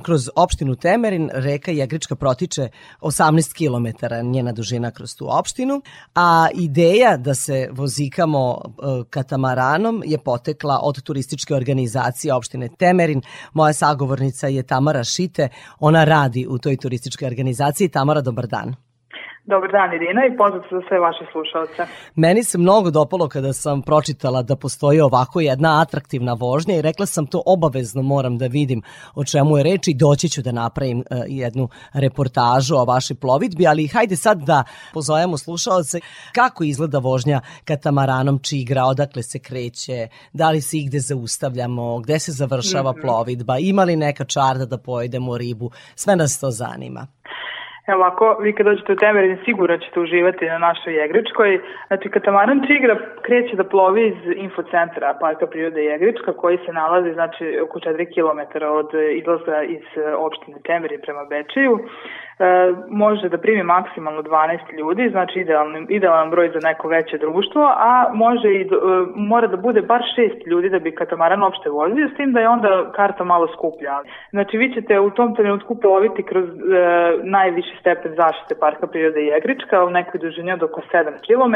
Kroz 0.03 0.29
opštinu 0.35 0.75
Temerin 0.75 1.29
reka 1.33 1.71
Jegrička 1.71 2.15
protiče 2.15 2.69
18 3.01 3.53
km 3.53 4.05
njena 4.31 4.51
dužina 4.51 4.91
kroz 4.91 5.15
tu 5.15 5.27
opštinu, 5.29 5.81
a 6.15 6.47
ideja 6.53 7.17
da 7.17 7.35
se 7.35 7.69
vozikamo 7.71 8.61
e, 8.61 9.03
katamaranom 9.09 10.03
je 10.05 10.17
potekla 10.17 10.79
od 10.83 11.01
turističke 11.01 11.55
organizacije 11.55 12.33
opštine 12.33 12.69
Temerin. 12.77 13.21
Moja 13.53 13.73
sagovornica 13.73 14.47
je 14.47 14.63
Tamara 14.63 15.03
Šite, 15.03 15.49
ona 15.79 16.03
radi 16.03 16.47
u 16.49 16.57
toj 16.57 16.77
turističkoj 16.77 17.27
organizaciji. 17.27 17.89
Tamara, 17.89 18.21
dobar 18.21 18.47
dan. 18.47 18.75
Dobar 19.47 19.71
dan 19.71 19.93
Irina 19.93 20.21
i 20.25 20.37
pozdrav 20.37 20.63
za 20.71 20.87
sve 20.87 20.99
vaše 20.99 21.25
slušalce. 21.31 21.93
Meni 22.15 22.43
se 22.43 22.57
mnogo 22.57 22.91
dopalo 22.91 23.29
kada 23.29 23.53
sam 23.53 23.81
pročitala 23.81 24.41
da 24.41 24.55
postoji 24.55 24.99
ovako 25.01 25.39
jedna 25.39 25.81
atraktivna 25.81 26.33
vožnja 26.33 26.75
i 26.75 26.81
rekla 26.81 27.05
sam 27.05 27.27
to 27.27 27.41
obavezno 27.45 28.01
moram 28.01 28.37
da 28.37 28.47
vidim 28.47 28.81
o 29.15 29.23
čemu 29.23 29.57
je 29.57 29.63
reč 29.63 29.87
i 29.87 29.93
doći 29.93 30.29
ću 30.29 30.41
da 30.41 30.51
napravim 30.51 30.99
uh, 30.99 31.17
jednu 31.27 31.69
reportažu 31.93 32.75
o 32.75 32.85
vašoj 32.85 33.17
plovidbi, 33.17 33.67
ali 33.67 33.87
hajde 33.87 34.15
sad 34.15 34.37
da 34.37 34.63
pozovemo 34.93 35.37
slušalce 35.37 35.99
kako 36.31 36.63
izgleda 36.63 36.97
vožnja 36.99 37.41
katamaranom 37.63 38.39
Čigra, 38.39 38.83
odakle 38.85 39.23
se 39.23 39.39
kreće, 39.39 40.07
da 40.33 40.51
li 40.51 40.61
se 40.61 40.77
igde 40.77 40.99
zaustavljamo, 40.99 41.99
gde 41.99 42.19
se 42.19 42.31
završava 42.31 42.91
Mhm. 42.91 43.01
plovidba, 43.01 43.57
ima 43.57 43.83
li 43.83 43.95
neka 43.95 44.23
čarda 44.25 44.65
da 44.65 44.77
pojedemo 44.77 45.37
ribu, 45.37 45.71
sve 45.95 46.15
nas 46.15 46.39
to 46.39 46.51
zanima. 46.51 47.07
Evo 47.87 47.99
ovako, 47.99 48.37
vi 48.41 48.53
kad 48.53 48.65
dođete 48.65 48.93
u 48.93 48.95
Temerin 48.95 49.37
sigurno 49.45 49.77
ćete 49.77 49.99
uživati 49.99 50.45
na 50.45 50.57
našoj 50.57 50.93
Jegričkoj. 50.93 51.59
Znači, 51.87 52.09
katamaran 52.09 52.61
Čigra 52.67 52.95
kreće 53.21 53.55
da 53.55 53.63
plovi 53.63 54.07
iz 54.07 54.19
infocentra 54.35 55.17
Parka 55.21 55.47
prirode 55.47 55.83
Jegrička 55.83 56.33
koji 56.33 56.57
se 56.65 56.71
nalazi 56.73 57.13
znači, 57.13 57.59
oko 57.63 57.79
4 57.79 58.05
km 58.15 58.63
od 58.79 58.89
izlaza 59.19 59.63
iz 59.63 59.85
e, 59.97 60.15
opštine 60.15 60.57
Temerin 60.65 61.01
prema 61.01 61.23
Bečeju. 61.29 61.79
E, 62.39 62.73
može 62.89 63.29
da 63.29 63.37
primi 63.37 63.63
maksimalno 63.63 64.21
12 64.21 64.77
ljudi, 64.77 65.09
znači 65.09 65.39
idealan, 65.39 65.85
idealan 65.89 66.29
broj 66.29 66.49
za 66.53 66.59
neko 66.63 66.87
veće 66.87 67.17
društvo, 67.17 67.61
a 67.77 68.11
može 68.13 68.49
i 68.49 68.61
e, 68.61 68.67
mora 69.15 69.47
da 69.47 69.57
bude 69.57 69.81
bar 69.81 70.01
6 70.17 70.47
ljudi 70.47 70.69
da 70.69 70.79
bi 70.79 70.95
katamaran 70.95 71.43
uopšte 71.43 71.69
vozio, 71.69 72.09
s 72.13 72.17
tim 72.17 72.33
da 72.33 72.39
je 72.39 72.49
onda 72.49 72.91
karta 72.95 73.23
malo 73.23 73.47
skuplja. 73.47 73.95
Znači 74.29 74.57
vi 74.57 74.73
ćete 74.73 74.99
u 74.99 75.09
tom 75.09 75.35
trenutku 75.35 75.79
ploviti 75.79 76.23
kroz 76.23 76.45
e, 76.45 76.53
najviši 77.23 77.77
stepen 77.79 78.15
zaštite 78.15 78.59
Parka 78.59 78.87
prirode 78.87 79.21
Jegrička 79.21 79.85
u 79.85 79.89
nekoj 79.89 80.19
dužini 80.19 80.53
od 80.53 80.63
oko 80.63 80.81
7 80.93 81.11
km 81.27 81.55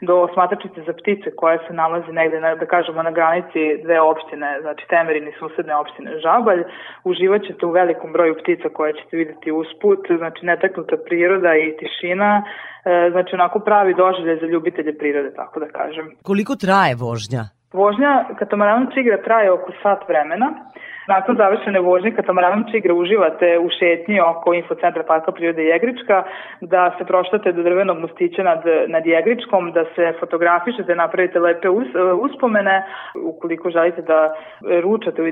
do 0.00 0.28
smatračice 0.34 0.82
za 0.86 0.92
ptice 0.92 1.30
koja 1.36 1.58
se 1.58 1.72
nalazi 1.74 2.12
negde, 2.12 2.40
na, 2.40 2.54
da 2.54 2.66
kažemo, 2.66 3.02
na 3.02 3.10
granici 3.10 3.82
dve 3.82 4.00
opštine, 4.00 4.58
znači 4.60 4.86
Temerin 4.88 5.28
i 5.28 5.32
susedne 5.38 5.76
opštine 5.76 6.18
Žabalj. 6.18 6.62
Uživat 7.04 7.42
ćete 7.42 7.66
u 7.66 7.70
velikom 7.70 8.12
broju 8.12 8.34
ptica 8.34 8.68
koje 8.68 8.92
ćete 8.92 9.16
videti 9.16 9.52
usput, 9.52 9.87
znači 10.18 10.46
netaknuta 10.46 10.96
priroda 11.06 11.52
i 11.54 11.76
tišina, 11.78 12.42
e, 12.84 13.10
znači 13.10 13.30
onako 13.34 13.58
pravi 13.60 13.94
doživljaj 13.94 14.36
za 14.36 14.46
ljubitelje 14.46 14.98
prirode, 14.98 15.30
tako 15.34 15.60
da 15.60 15.66
kažem. 15.66 16.06
Koliko 16.22 16.56
traje 16.56 16.94
vožnja? 16.94 17.42
Vožnja 17.72 18.12
katamaranom 18.38 18.86
Čigra 18.94 19.22
traje 19.22 19.52
oko 19.52 19.72
sat 19.82 20.08
vremena. 20.08 20.48
Nakon 21.08 21.36
završene 21.36 21.80
vožnje 21.80 22.10
katamaranom 22.10 22.64
Čigra 22.70 22.94
uživate 22.94 23.58
u 23.58 23.68
šetnji 23.78 24.20
oko 24.20 24.54
infocentra 24.54 25.02
Parka 25.02 25.32
prirode 25.32 25.64
Jegrička, 25.64 26.22
da 26.60 26.94
se 26.98 27.04
proštate 27.04 27.52
do 27.52 27.62
drvenog 27.62 27.98
mostića 27.98 28.42
nad, 28.42 28.62
nad 28.88 29.06
Jegričkom, 29.06 29.72
da 29.72 29.84
se 29.94 30.12
fotografišete, 30.20 30.94
napravite 30.94 31.40
lepe 31.40 31.68
us, 31.68 31.88
uspomene. 32.20 32.84
Ukoliko 33.24 33.70
želite 33.70 34.02
da 34.02 34.34
ručate 34.82 35.22
u, 35.22 35.26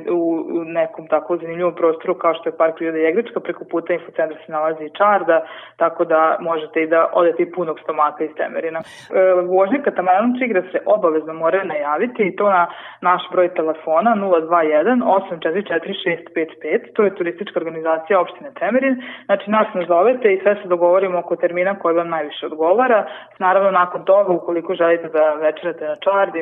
u, 0.57 0.65
nekom 0.65 1.07
tako 1.07 1.37
zanimljivom 1.37 1.75
prostoru 1.75 2.15
kao 2.15 2.35
što 2.35 2.49
je 2.49 2.57
Park 2.57 2.75
prirode 2.77 3.01
Jegrička, 3.01 3.41
preko 3.41 3.65
puta 3.71 3.93
infocentra 3.93 4.39
se 4.47 4.53
nalazi 4.53 4.85
i 4.85 4.95
čarda, 4.99 5.47
tako 5.77 6.05
da 6.05 6.37
možete 6.41 6.83
i 6.83 6.87
da 6.87 7.11
odete 7.13 7.43
i 7.43 7.53
punog 7.53 7.81
stomaka 7.81 8.25
iz 8.25 8.31
Temerina. 8.37 8.81
E, 8.81 9.33
vožnje 9.33 9.79
katamaranom 9.85 10.39
Čigra 10.39 10.63
se 10.73 10.79
obavezno 10.87 11.33
moraju 11.33 11.65
najaviti 11.65 12.23
i 12.23 12.37
to 12.37 12.51
na 12.51 12.67
naš 13.01 13.23
broj 13.33 13.49
telefona 13.55 14.11
021 14.17 15.03
844 15.05 15.66
4655, 15.71 16.93
to 16.95 17.01
je 17.03 17.15
turistička 17.19 17.57
organizacija 17.63 18.21
opštine 18.21 18.51
Temerin. 18.61 18.95
Znači 19.29 19.51
nas 19.51 19.69
nazovete 19.75 20.27
i 20.33 20.41
sve 20.43 20.53
se 20.63 20.69
dogovorimo 20.69 21.19
oko 21.19 21.37
termina 21.37 21.79
koji 21.79 21.95
vam 22.01 22.09
najviše 22.09 22.47
odgovara. 22.47 22.99
Naravno 23.39 23.71
nakon 23.71 24.05
toga 24.05 24.31
ukoliko 24.33 24.75
želite 24.75 25.09
da 25.09 25.25
večerate 25.47 25.85
na 25.93 25.97
čardi, 26.05 26.41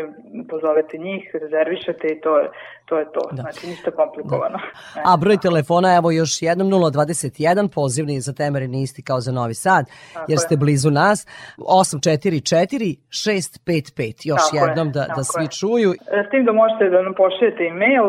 pozovete 0.51 0.99
njih, 0.99 1.23
rezervišete 1.43 2.07
i 2.09 2.21
to 2.21 2.39
je 2.39 2.47
to. 2.89 2.99
Je 2.99 3.05
to. 3.13 3.21
Da. 3.33 3.43
Znači 3.43 3.67
ništa 3.67 3.91
komplikovano. 3.91 4.59
Da. 4.95 5.01
A 5.05 5.17
broj 5.17 5.37
telefona 5.47 5.89
evo 5.99 6.11
još 6.11 6.43
jednom 6.43 6.69
021, 6.69 7.75
pozivni 7.75 8.21
za 8.21 8.33
Temerin 8.33 8.75
isti 8.75 9.03
kao 9.03 9.21
za 9.21 9.33
Novi 9.33 9.55
Sad, 9.55 9.85
Tako 10.15 10.27
jer 10.29 10.39
ste 10.39 10.55
je. 10.55 10.59
blizu 10.59 10.91
nas. 10.91 11.19
844 11.59 12.97
655, 13.09 14.29
još 14.33 14.45
Tako 14.51 14.57
jednom 14.57 14.87
je. 14.89 14.93
da, 14.93 15.05
da 15.17 15.23
svi 15.33 15.45
je. 15.45 15.49
čuju. 15.59 15.91
S 16.27 16.31
tim 16.31 16.43
da 16.45 16.53
možete 16.53 16.85
da 16.95 17.03
nam 17.03 17.15
pošaljete 17.23 17.63
e-mail 17.65 18.07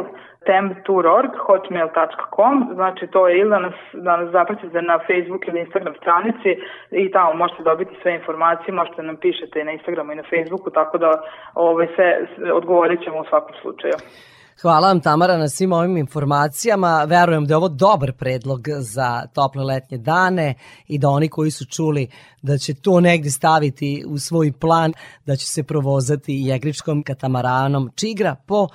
temtour.org, 0.49 1.31
hotmail.com, 1.47 2.55
znači 2.73 3.07
to 3.07 3.27
je 3.27 3.39
ili 3.39 3.49
da 3.49 3.59
nas, 3.59 3.77
da 3.93 4.17
nas 4.17 4.29
zapratite 4.31 4.81
na 4.81 4.97
Facebook 5.07 5.47
ili 5.47 5.59
Instagram 5.59 5.95
stranici 6.01 6.51
i 6.91 7.11
tamo 7.11 7.33
možete 7.33 7.63
dobiti 7.63 7.99
sve 8.01 8.15
informacije, 8.15 8.73
možete 8.73 9.01
nam 9.03 9.17
pišete 9.17 9.55
i 9.59 9.67
na 9.67 9.71
Instagramu 9.71 10.11
i 10.11 10.21
na 10.21 10.29
Facebooku, 10.33 10.69
tako 10.69 10.97
da 10.97 11.09
ovaj, 11.53 11.87
sve 11.95 12.09
odgovorit 12.53 13.03
ćemo 13.03 13.17
u 13.19 13.29
svakom 13.29 13.55
slučaju. 13.61 13.97
Hvala 14.61 14.87
vam 14.87 14.99
Tamara 14.99 15.37
na 15.37 15.49
svim 15.49 15.71
ovim 15.73 15.97
informacijama. 15.97 17.03
Verujem 17.07 17.45
da 17.45 17.53
je 17.53 17.57
ovo 17.57 17.69
dobar 17.69 18.13
predlog 18.13 18.61
za 18.79 19.27
tople 19.33 19.63
letnje 19.63 19.97
dane 19.97 20.53
i 20.87 20.99
da 20.99 21.09
oni 21.09 21.29
koji 21.29 21.51
su 21.51 21.65
čuli 21.65 22.07
da 22.41 22.57
će 22.57 22.73
to 22.81 22.99
negde 22.99 23.29
staviti 23.29 24.03
u 24.07 24.17
svoj 24.17 24.51
plan, 24.59 24.93
da 25.25 25.35
će 25.35 25.45
se 25.45 25.63
provozati 25.63 26.41
jegričkom 26.45 27.03
katamaranom 27.03 27.89
Čigra 27.95 28.35
po 28.47 28.67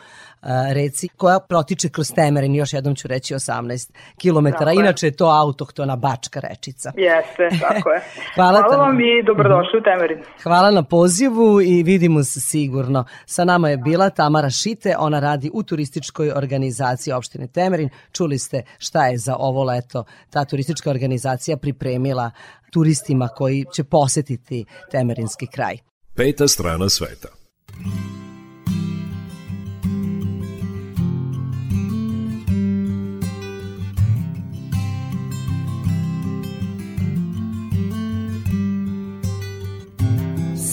reci 0.73 1.09
koja 1.09 1.41
protiče 1.41 1.89
kroz 1.89 2.13
Temerin, 2.15 2.55
još 2.55 2.73
jednom 2.73 2.95
ću 2.95 3.09
reći 3.09 3.35
18 3.35 3.93
km. 4.23 4.47
Inače 4.81 5.07
je 5.07 5.17
to 5.17 5.27
autohtona 5.27 5.97
bačka 5.97 6.41
rečica. 6.41 6.93
Jeste, 6.97 7.59
tako 7.61 7.91
je. 7.91 8.01
Hvala, 8.35 8.63
Hvala 8.63 8.77
vam 8.77 9.01
i 9.01 9.23
dobrodošli 9.27 9.79
u 9.79 9.83
Temerin. 9.83 10.19
Hvala 10.43 10.71
na 10.71 10.83
pozivu 10.83 11.61
i 11.61 11.83
vidimo 11.83 12.25
se 12.25 12.41
sigurno. 12.41 13.05
Sa 13.27 13.45
nama 13.45 13.69
je 13.69 13.77
bila 13.77 14.11
Tamara 14.11 14.51
Šite, 14.51 14.95
ona 14.99 15.21
radi 15.21 15.51
u 15.55 15.63
turističkoj 15.63 16.33
organizaciji 16.37 17.15
opštine 17.15 17.47
Temerin. 17.47 17.89
Čuli 18.13 18.39
ste 18.39 18.63
šta 18.79 19.07
je 19.07 19.19
za 19.19 19.37
ovo 19.39 19.65
leto 19.65 20.05
ta 20.31 20.45
turistička 20.45 20.91
organizacija 20.91 21.57
pripremila 21.57 22.31
turistima 22.71 23.29
koji 23.29 23.65
će 23.73 23.85
posetiti 23.85 24.65
Temerinski 24.91 25.47
kraj. 25.47 25.77
Peta 26.15 26.49
strana 26.49 26.89
sveta. 26.89 27.29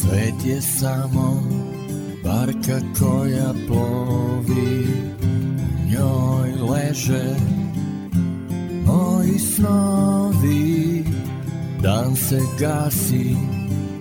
Svet 0.08 0.46
je 0.46 0.62
samo 0.62 1.44
barka 2.24 2.80
koja 3.00 3.54
plovi 3.68 4.88
njoj 5.90 6.70
leže 6.70 7.36
moji 8.86 9.40
snovi. 9.40 11.04
Dan 11.82 12.16
se 12.16 12.40
gasi 12.60 13.36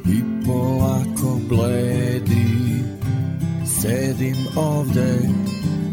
i 0.08 0.44
polako 0.46 1.38
bledi. 1.48 2.84
Sedim 3.80 4.36
ovde, 4.56 5.18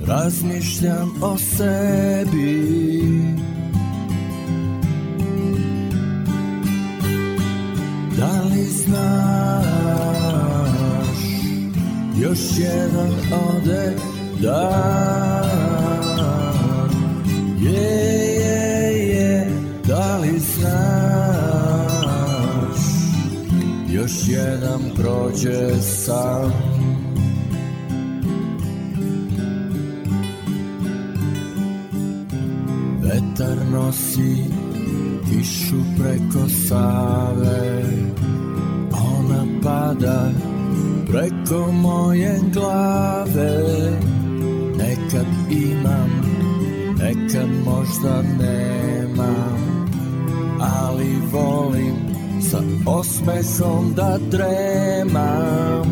razmišljam 0.07 1.11
o 1.22 1.38
sebi 1.38 2.94
Da 8.24 8.41
li 8.41 8.64
znaš, 8.64 9.68
još 12.22 12.40
jedan 12.58 13.12
ode 13.50 13.95
dan? 14.41 15.44
Je, 17.60 17.72
je, 18.36 19.08
je, 19.08 19.52
da 19.88 20.18
li 20.18 20.40
znaš 20.40 20.84
Još 23.90 24.12
jedan 24.28 24.82
prođe 24.95 25.82
sam? 25.82 26.54
Vetar 33.02 33.58
nosi 33.72 34.62
kišu 35.30 35.80
preko 35.98 36.50
Save 36.50 37.84
Ona 38.91 39.45
pada 39.64 40.32
preko 41.14 41.72
moje 41.72 42.40
glave. 42.54 43.54
Nekad 44.78 45.28
imam, 45.52 46.10
nekad 46.98 47.50
možda 47.66 48.22
nemam 48.22 49.88
Ali 50.60 51.16
volim 51.32 51.95
sa 52.41 52.60
osmehom 52.86 53.94
da 53.95 54.18
dremam. 54.32 55.90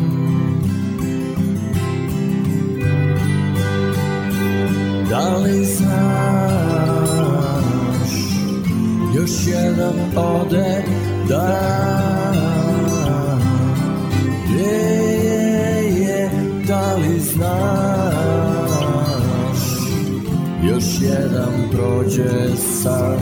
Da 5.10 5.36
li 5.36 5.64
znaš 5.64 6.61
Još 9.72 9.80
jedan 9.80 10.00
ode 10.16 10.84
dan 11.28 12.34
Je, 14.58 14.82
je, 15.42 16.00
je 16.00 16.30
Da 16.68 16.94
li 16.94 17.20
znaš? 17.20 18.52
Još 20.62 20.84
jedan 21.00 21.52
prođe 21.72 22.56
sam. 22.56 23.20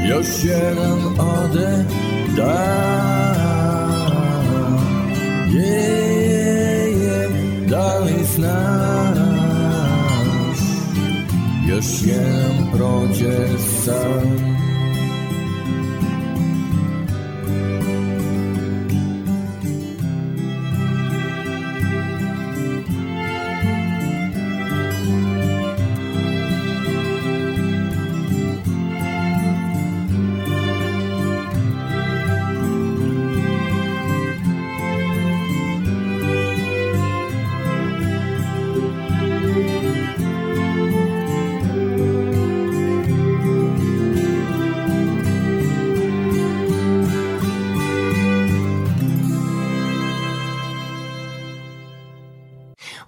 Još 0.10 0.28
jedan 0.44 1.00
ode 1.20 1.86
dan 2.38 3.27
Znaš 8.38 9.18
Još 11.70 11.86
jedan 12.06 12.72
prođe 12.72 13.58
sam 13.86 14.57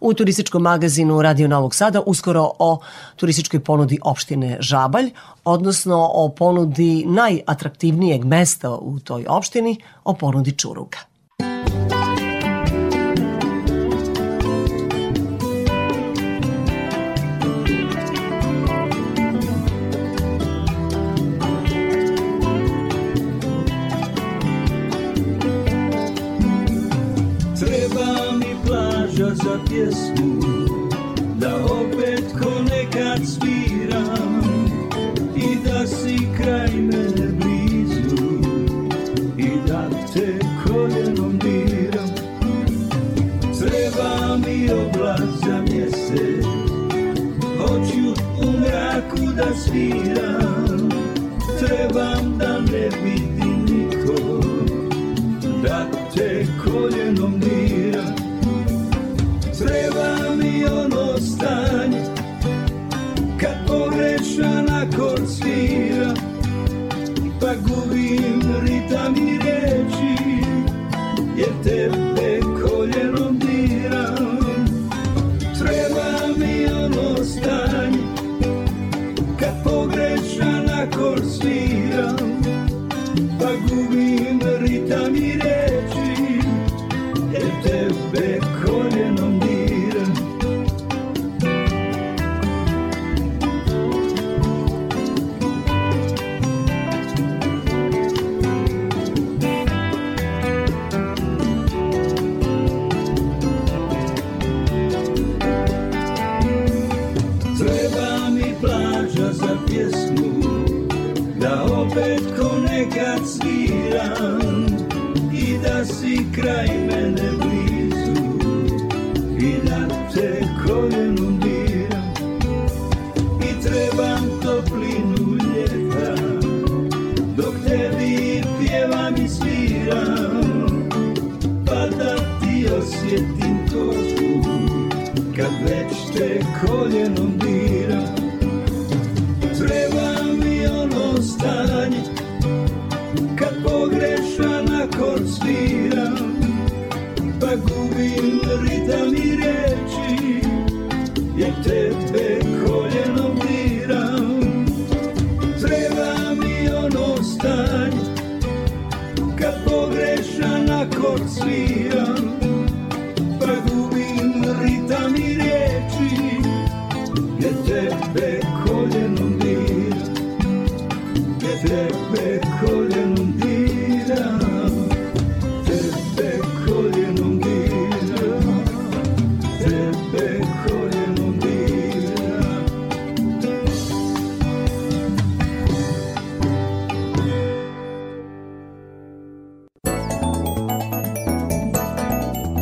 u 0.09 0.13
turističkom 0.13 0.61
magazinu 0.61 1.21
Radio 1.21 1.47
Novog 1.47 1.75
Sada 1.75 2.01
uskoro 2.05 2.51
o 2.59 2.79
turističkoj 3.15 3.59
ponudi 3.59 3.99
opštine 4.03 4.57
Žabalj, 4.59 5.11
odnosno 5.45 6.09
o 6.13 6.29
ponudi 6.29 7.05
najatraktivnijeg 7.07 8.25
mesta 8.25 8.71
u 8.71 8.99
toj 8.99 9.25
opštini, 9.27 9.77
o 10.03 10.13
ponudi 10.13 10.51
Čuruga. 10.51 11.08
só. 29.57 30.48
mireci, 69.11 70.41
e 71.35 71.47
te 71.63 72.08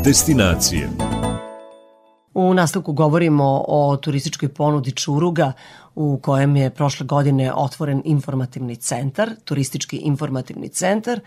Destinacije. 0.07 0.89
U 2.34 2.53
nastavku 2.53 2.93
govorimo 2.93 3.63
o 3.67 3.97
turističkoj 3.97 4.49
ponudi 4.49 4.91
Čuruga 4.91 5.53
u 5.95 6.19
kojem 6.23 6.55
je 6.55 6.69
prošle 6.69 7.05
godine 7.05 7.53
otvoren 7.53 8.01
informativni 8.05 8.75
centar, 8.75 9.29
turistički 9.45 9.97
informativni 9.97 10.69
centar. 10.69 11.19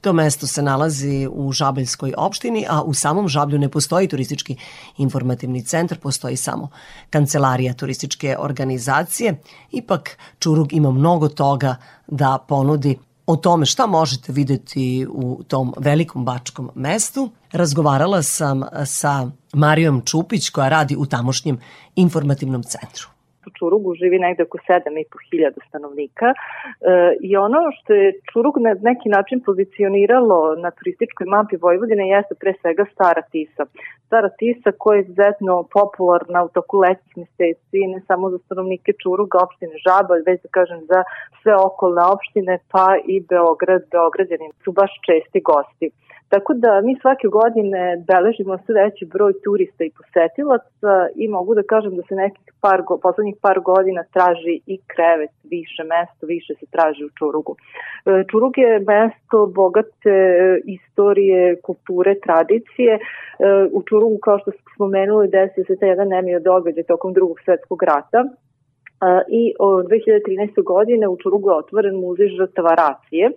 To 0.00 0.12
mesto 0.12 0.46
se 0.46 0.62
nalazi 0.62 1.28
u 1.32 1.52
Žabeljskoj 1.52 2.14
opštini, 2.16 2.66
a 2.68 2.82
u 2.82 2.94
samom 2.94 3.28
Žablju 3.28 3.58
ne 3.58 3.68
postoji 3.68 4.08
turistički 4.08 4.56
informativni 4.98 5.64
centar, 5.64 5.98
postoji 5.98 6.36
samo 6.36 6.68
kancelarija 7.10 7.74
turističke 7.74 8.36
organizacije. 8.38 9.40
Ipak 9.70 10.18
Čurug 10.38 10.72
ima 10.72 10.90
mnogo 10.90 11.28
toga 11.28 11.76
da 12.06 12.38
ponudi 12.48 12.98
o 13.26 13.36
tome 13.36 13.66
šta 13.66 13.86
možete 13.86 14.32
videti 14.32 15.06
u 15.10 15.42
tom 15.48 15.74
velikom 15.78 16.24
bačkom 16.24 16.70
mestu. 16.74 17.30
Razgovarala 17.52 18.22
sam 18.22 18.62
sa 18.86 19.30
Marijom 19.52 20.02
Čupić 20.04 20.50
koja 20.50 20.68
radi 20.68 20.96
u 20.96 21.06
tamošnjem 21.06 21.60
informativnom 21.96 22.62
centru. 22.62 23.13
U 23.46 23.50
Čurugu 23.58 23.94
živi 23.94 24.18
negde 24.18 24.42
oko 24.42 24.58
7.500 24.58 25.68
stanovnika 25.68 26.28
e, 26.30 26.34
i 27.20 27.36
ono 27.36 27.60
što 27.76 27.92
je 27.94 28.12
Čurug 28.32 28.54
na 28.66 28.72
neki 28.90 29.08
način 29.08 29.40
pozicioniralo 29.48 30.38
na 30.64 30.70
turističkoj 30.70 31.26
mapi 31.26 31.56
Vojvodine 31.56 32.08
jeste 32.08 32.34
pre 32.40 32.52
svega 32.60 32.84
Stara 32.92 33.22
Tisa. 33.32 33.62
Stara 34.06 34.30
Tisa 34.38 34.70
koja 34.78 34.96
je 34.96 35.02
izuzetno 35.02 35.54
popularna 35.76 36.44
u 36.44 36.48
toku 36.48 36.76
letnjih 36.84 37.14
meseci, 37.22 37.78
ne 37.94 38.00
samo 38.08 38.30
za 38.30 38.38
stanovnike 38.38 38.92
Čuruga, 39.02 39.38
opštine 39.46 39.76
Žabalj, 39.84 40.22
već 40.26 40.38
da 40.42 40.48
kažem 40.58 40.80
za 40.92 41.00
sve 41.42 41.54
okolne 41.68 42.02
opštine, 42.14 42.58
pa 42.72 42.86
i 43.12 43.14
Beograd, 43.30 43.82
Beograđani 43.94 44.46
su 44.64 44.72
baš 44.72 44.92
česti 45.06 45.40
gosti. 45.50 45.86
Tako 46.34 46.54
da 46.54 46.80
mi 46.80 46.92
svake 47.00 47.28
godine 47.28 47.82
beležimo 48.10 48.58
sve 48.58 48.74
veći 48.82 49.04
broj 49.14 49.32
turista 49.44 49.84
i 49.84 49.94
posetilaca 49.98 50.94
i 51.22 51.28
mogu 51.28 51.54
da 51.54 51.62
kažem 51.72 51.96
da 51.96 52.02
se 52.08 52.14
nekih 52.14 52.48
par, 52.60 52.80
poslednjih 53.02 53.36
par 53.44 53.58
godina 53.60 54.02
traži 54.12 54.54
i 54.66 54.76
krevet, 54.92 55.34
više 55.56 55.82
mesto, 55.92 56.26
više 56.26 56.52
se 56.60 56.66
traži 56.74 57.04
u 57.04 57.14
Čurugu. 57.18 57.52
E, 57.56 58.24
Čurug 58.30 58.58
je 58.58 58.72
mesto 58.92 59.38
bogate 59.46 60.14
e, 60.26 60.60
istorije, 60.76 61.60
kulture, 61.66 62.14
tradicije. 62.26 62.92
E, 62.94 63.00
U 63.76 63.82
Čurugu, 63.88 64.18
kao 64.18 64.38
što 64.38 64.50
smo 64.50 64.66
spomenuli, 64.74 65.34
desio 65.38 65.64
se 65.64 65.76
taj 65.76 65.88
jedan 65.88 66.08
nemio 66.08 66.40
događaj 66.40 66.90
tokom 66.92 67.12
drugog 67.12 67.36
svetskog 67.44 67.82
rata, 67.82 68.20
i 69.28 69.54
od 69.58 69.86
2013. 69.86 70.62
godine 70.62 71.08
u 71.08 71.16
Čurugu 71.22 71.50
je 71.50 71.56
otvoren 71.56 71.94
muzej 71.96 72.28
žrtava 72.28 72.74
racije. 72.74 73.30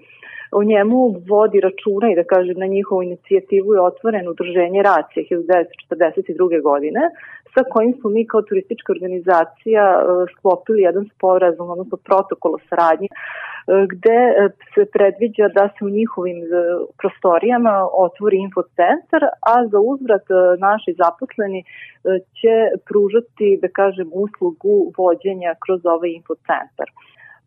O 0.51 0.63
njemu 0.63 0.99
vodi 1.29 1.59
računa 1.59 2.11
i 2.11 2.15
da 2.15 2.23
kažem 2.23 2.57
na 2.59 2.65
njihovu 2.65 3.03
inicijativu 3.03 3.73
je 3.73 3.81
otvoreno 3.81 4.31
udruženje 4.31 4.81
Racije 4.83 5.25
1942. 5.25 6.61
godine 6.61 7.01
sa 7.57 7.63
kojim 7.73 7.93
smo 7.99 8.09
mi 8.09 8.27
kao 8.31 8.41
turistička 8.41 8.93
organizacija 8.95 9.83
e, 9.95 10.01
sklopili 10.33 10.81
jedan 10.81 11.05
sporazum, 11.13 11.69
odnosno 11.69 11.97
protokol 12.07 12.51
o 12.55 12.63
saradnji 12.69 13.09
e, 13.09 13.13
gde 13.93 14.19
e, 14.27 14.49
se 14.73 14.83
predviđa 14.95 15.47
da 15.57 15.63
se 15.73 15.85
u 15.85 15.95
njihovim 15.99 16.39
prostorijama 16.99 17.73
otvori 18.05 18.37
infocentar, 18.47 19.21
a 19.53 19.55
za 19.71 19.79
uzvrat 19.93 20.25
naši 20.67 20.91
zaposleni 21.03 21.61
će 22.39 22.55
pružati, 22.87 23.59
da 23.61 23.67
kažem, 23.79 24.07
uslugu 24.23 24.75
vođenja 24.97 25.51
kroz 25.63 25.81
ovaj 25.95 26.11
infocentar. 26.19 26.87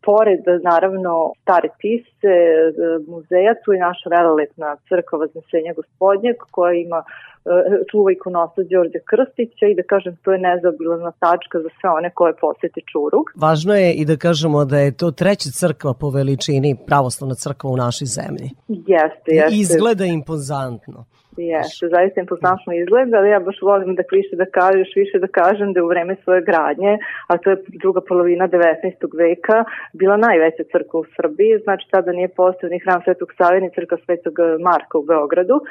Pored, 0.01 0.45
naravno, 0.63 1.33
stare 1.41 1.69
tise, 1.77 2.33
e, 2.33 2.71
muzeja, 3.07 3.53
tu 3.63 3.73
je 3.73 3.79
naša 3.79 4.09
velelepna 4.09 4.75
crkva 4.89 5.19
Vaznesenja 5.19 5.73
gospodnjeg 5.77 6.35
koja 6.51 6.73
ima 6.73 7.03
e, 7.45 7.83
čuva 7.91 8.11
ikonosta 8.11 8.61
Đorđa 8.71 9.01
Krstića 9.09 9.65
i 9.67 9.75
da 9.75 9.83
kažem 9.83 10.13
to 10.23 10.31
je 10.33 10.39
nezaobilazna 10.39 11.11
tačka 11.11 11.57
za 11.65 11.69
sve 11.77 11.89
one 11.89 12.09
koje 12.13 12.33
posete 12.41 12.81
Čurug. 12.91 13.25
Važno 13.35 13.73
je 13.75 13.93
i 13.93 14.05
da 14.05 14.15
kažemo 14.17 14.65
da 14.65 14.77
je 14.79 14.97
to 14.97 15.11
treća 15.11 15.49
crkva 15.59 15.93
po 15.93 16.09
veličini, 16.09 16.77
pravoslavna 16.87 17.35
crkva 17.35 17.69
u 17.69 17.77
našoj 17.77 18.05
zemlji. 18.19 18.47
Jeste, 18.67 19.29
jeste. 19.39 19.55
I 19.55 19.59
izgleda 19.59 20.05
impozantno. 20.05 21.05
Jeste, 21.37 21.87
zaista 21.87 22.21
impozantno 22.21 22.73
izgleda, 22.73 23.17
ali 23.17 23.29
ja 23.29 23.39
baš 23.39 23.57
volim 23.61 23.95
da 23.95 24.03
više 24.11 24.35
da 24.35 24.45
kažeš, 24.59 24.89
više 24.95 25.19
da 25.19 25.27
kažem 25.27 25.73
da 25.73 25.79
je 25.79 25.83
u 25.83 25.87
vreme 25.93 26.15
svoje 26.23 26.41
gradnje, 26.41 26.97
a 27.27 27.37
to 27.37 27.49
je 27.49 27.57
druga 27.83 28.01
polovina 28.09 28.47
19. 28.47 29.17
veka, 29.17 29.63
bila 29.93 30.17
najveća 30.17 30.63
crkva 30.71 30.99
u 30.99 31.05
Srbiji, 31.15 31.59
znači 31.63 31.85
tada 31.91 32.11
nije 32.11 32.27
postao 32.27 32.69
ni 32.69 32.79
hram 32.79 33.01
Svetog 33.05 33.29
Save, 33.37 33.61
ni 33.61 33.69
crkva 33.75 33.97
Svetog 34.05 34.35
Marka 34.67 34.97
u 34.97 35.07
Beogradu. 35.11 35.57
E, 35.61 35.63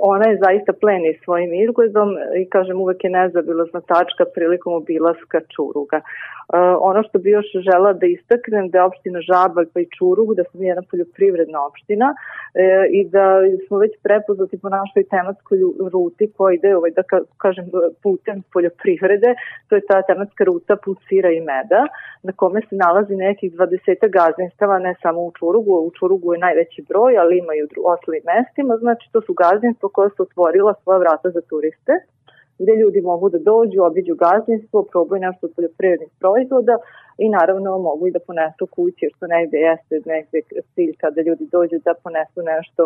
ona 0.00 0.24
je 0.28 0.40
zaista 0.44 0.72
pleni 0.80 1.18
svojim 1.24 1.50
izgledom 1.54 2.08
i 2.42 2.48
kažem 2.54 2.80
uvek 2.80 3.04
je 3.04 3.10
nezabilazna 3.10 3.80
tačka 3.80 4.24
prilikom 4.34 4.72
obilaska 4.72 5.40
Čuruga. 5.54 5.96
E, 5.96 6.02
ono 6.80 7.02
što 7.02 7.18
bi 7.18 7.30
još 7.30 7.46
žela 7.68 7.92
da 7.92 8.06
istaknem 8.06 8.70
da 8.70 8.78
je 8.78 8.84
opština 8.84 9.20
Žabalj 9.20 9.66
pa 9.74 9.80
i 9.80 9.90
Čurug, 9.96 10.34
da 10.34 10.44
smo 10.44 10.62
jedna 10.62 10.82
poljoprivredna 10.90 11.66
opština 11.66 12.08
e, 12.14 12.86
i 12.98 13.00
da 13.14 13.24
smo 13.66 13.78
već 13.78 13.92
prepoznati 14.02 14.60
po 14.62 14.68
našoj 14.68 15.04
tematskoj 15.14 15.58
ruti 15.92 16.32
koja 16.36 16.54
ide 16.54 16.76
ovaj, 16.76 16.90
da 16.90 17.02
ka, 17.02 17.18
kažem 17.44 17.66
putem 18.02 18.42
poljoprivrede, 18.52 19.34
to 19.68 19.74
je 19.74 19.86
ta 19.90 20.02
tematska 20.02 20.44
ruta 20.44 20.76
put 20.84 20.98
sira 21.08 21.30
i 21.30 21.40
meda, 21.40 21.82
na 22.22 22.32
kome 22.32 22.60
se 22.68 22.74
nalazi 22.76 23.16
nekih 23.16 23.52
20 23.52 24.10
gazdinstava, 24.18 24.78
ne 24.78 24.94
samo 25.02 25.20
u 25.28 25.32
Čurugu, 25.38 25.72
u 25.72 25.90
Čurugu 25.98 26.34
je 26.34 26.44
najveći 26.46 26.84
broj, 26.88 27.18
ali 27.18 27.38
ima 27.38 27.52
i 27.54 27.62
u 27.62 27.68
ostalim 27.94 28.22
mestima, 28.32 28.76
znači 28.76 29.04
to 29.12 29.20
su 29.26 29.32
gazdinstva 29.42 29.88
koja 29.92 30.08
su 30.16 30.22
otvorila 30.22 30.65
svoja 30.74 30.98
vrata 30.98 31.30
za 31.30 31.40
turiste 31.40 31.92
gde 32.58 32.72
ljudi 32.72 33.00
mogu 33.00 33.28
da 33.28 33.38
dođu, 33.38 33.78
obiđu 33.82 34.14
gazdinstvo, 34.14 34.82
probaju 34.82 35.20
nešto 35.20 35.46
od 35.46 35.52
poljoprivrednih 35.56 36.10
proizvoda 36.20 36.76
i 37.24 37.26
naravno 37.28 37.78
mogu 37.78 38.06
i 38.06 38.14
da 38.16 38.20
ponesu 38.28 38.64
kući, 38.74 39.00
jer 39.04 39.12
to 39.20 39.26
negde 39.26 39.58
jeste 39.68 39.94
negde 40.12 40.38
cilj 40.74 40.92
kada 41.02 41.20
ljudi 41.28 41.44
dođu 41.56 41.76
da 41.86 41.92
ponesu 42.04 42.40
nešto 42.52 42.82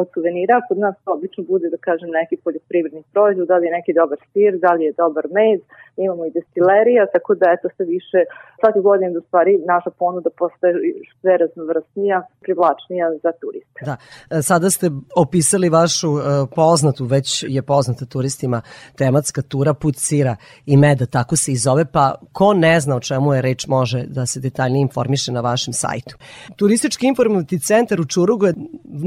od 0.00 0.06
suvenira. 0.14 0.56
Kod 0.68 0.78
nas 0.78 0.94
to 1.04 1.12
obično 1.16 1.42
bude, 1.52 1.66
da 1.74 1.78
kažem, 1.88 2.08
neki 2.20 2.36
poljoprivredni 2.44 3.02
proizvod, 3.12 3.46
da 3.48 3.56
li 3.56 3.66
je 3.66 3.76
neki 3.78 3.92
dobar 4.00 4.18
sir, 4.32 4.52
da 4.64 4.70
li 4.76 4.84
je 4.84 4.92
dobar 5.02 5.24
med, 5.38 5.60
imamo 6.04 6.22
i 6.26 6.34
destilerija, 6.36 7.02
tako 7.14 7.30
da 7.40 7.46
eto 7.56 7.66
sve 7.76 7.84
više 7.96 8.20
svake 8.60 8.80
godine 8.88 9.10
da 9.16 9.20
stvari 9.20 9.52
naša 9.72 9.90
ponuda 10.00 10.30
postaje 10.40 10.74
sve 11.20 11.32
raznovrsnija, 11.42 12.18
privlačnija 12.44 13.06
za 13.22 13.30
turiste. 13.40 13.80
Da. 13.88 13.96
E, 14.36 14.42
Sada 14.42 14.70
ste 14.70 14.86
opisali 15.16 15.68
vašu 15.68 16.10
e, 16.18 16.20
poznatu, 16.60 17.04
već 17.04 17.44
je 17.48 17.62
poznata 17.62 18.04
turistima 18.14 18.58
tematska 19.00 19.42
tura 19.42 19.74
Put 19.74 19.96
sira 19.96 20.36
i 20.66 20.76
meda, 20.76 21.06
tako 21.06 21.36
se 21.36 21.52
i 21.52 21.56
zove, 21.56 21.84
pa 21.92 22.14
ko 22.32 22.54
ne 22.54 22.80
zna 22.80 22.96
o 22.96 23.00
čemu 23.00 23.34
je 23.34 23.42
reč 23.42 23.66
može 23.76 24.00
da 24.16 24.26
se 24.26 24.40
detaljnije 24.40 24.82
informiše 24.82 25.32
na 25.32 25.40
vašem 25.40 25.72
sajtu. 25.72 26.14
Turistički 26.56 27.06
informativni 27.06 27.66
centar 27.70 28.00
u 28.00 28.10
Čurugu 28.14 28.46
je 28.46 28.54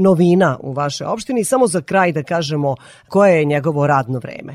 novina 0.08 0.50
u 0.62 0.72
vašoj 0.72 1.06
opštini 1.06 1.40
i 1.40 1.50
samo 1.52 1.66
za 1.66 1.80
kraj 1.80 2.12
da 2.12 2.22
kažemo 2.22 2.74
koje 3.08 3.38
je 3.38 3.44
njegovo 3.44 3.86
radno 3.86 4.18
vreme. 4.18 4.52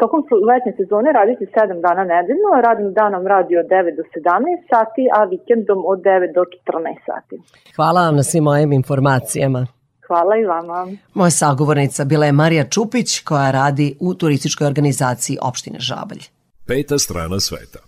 Tokom 0.00 0.20
letnje 0.50 0.72
sezone 0.80 1.08
radite 1.20 1.44
7 1.44 1.80
dana 1.86 2.04
nedeljno, 2.14 2.48
radnim 2.66 2.92
danom 3.00 3.26
radi 3.26 3.52
od 3.62 3.66
9 3.66 3.96
do 3.98 4.02
17 4.02 4.72
sati, 4.72 5.02
a 5.16 5.18
vikendom 5.32 5.80
od 5.92 5.98
9 5.98 6.34
do 6.38 6.42
14 6.42 7.06
sati. 7.08 7.34
Hvala 7.76 8.00
vam 8.06 8.16
na 8.16 8.22
svim 8.22 8.44
mojim 8.44 8.72
informacijama. 8.72 9.66
Hvala 10.06 10.36
i 10.36 10.44
vama. 10.44 10.86
Moja 11.14 11.30
sagovornica 11.30 12.04
bila 12.04 12.26
je 12.26 12.32
Marija 12.32 12.64
Čupić 12.64 13.20
koja 13.20 13.50
radi 13.50 13.96
u 14.00 14.14
turističkoj 14.14 14.66
organizaciji 14.66 15.38
opštine 15.42 15.78
Žabalj. 15.80 16.22
Peta 16.66 16.98
strana 16.98 17.40
sveta. 17.40 17.85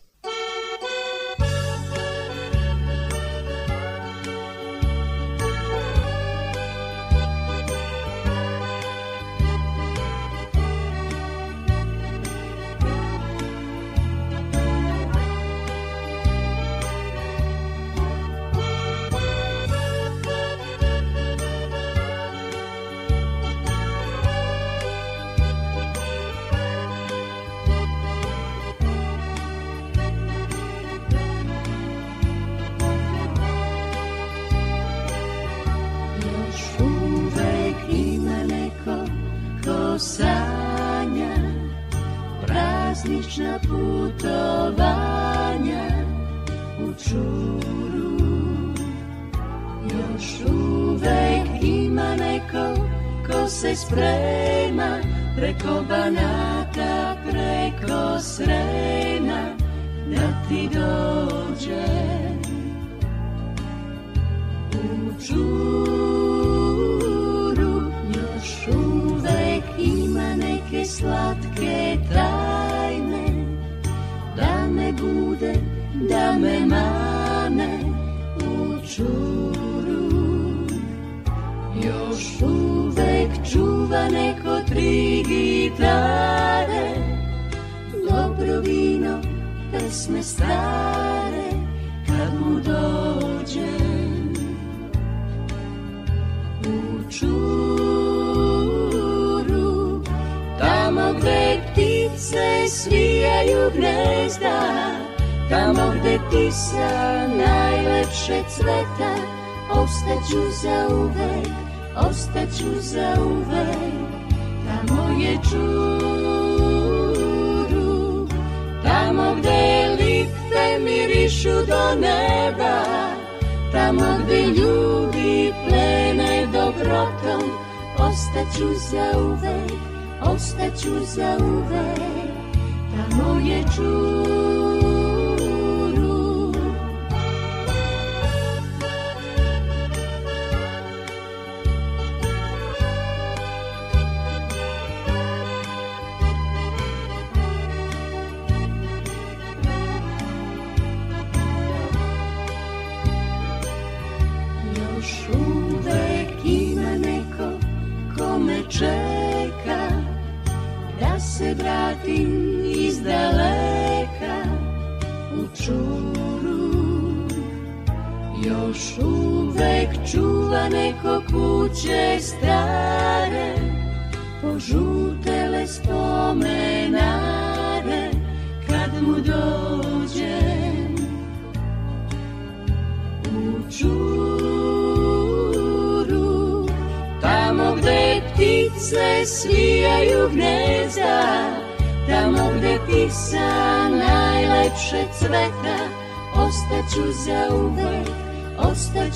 Yeah. 131.18 131.47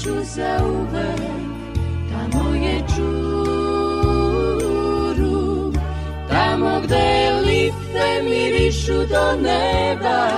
ću 0.03 0.15
zauvek 0.25 1.21
Tamo 2.11 2.45
je 2.55 2.77
čuru 2.95 4.13
Tamo 6.29 6.81
gde 6.85 7.31
lipe 7.47 8.23
mirišu 8.25 8.93
do 8.93 9.37
neba 9.43 10.29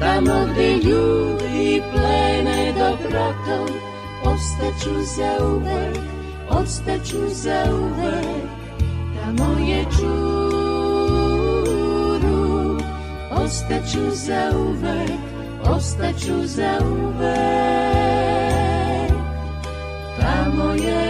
Tamo 0.00 0.46
gde 0.52 0.68
ljudi 0.76 1.82
plene 1.92 2.72
dobrotom 2.78 3.68
Ostaću 4.24 4.94
zauvek, 5.16 5.98
ostaću 6.50 7.28
zauvek 7.28 8.46
Tamo 9.14 9.48
je 9.66 9.84
čuru 9.98 11.24
Ostaću 13.44 14.10
zauvek, 14.10 15.10
ostaću 15.64 16.46
zauvek 16.46 18.33
moje 20.56 21.04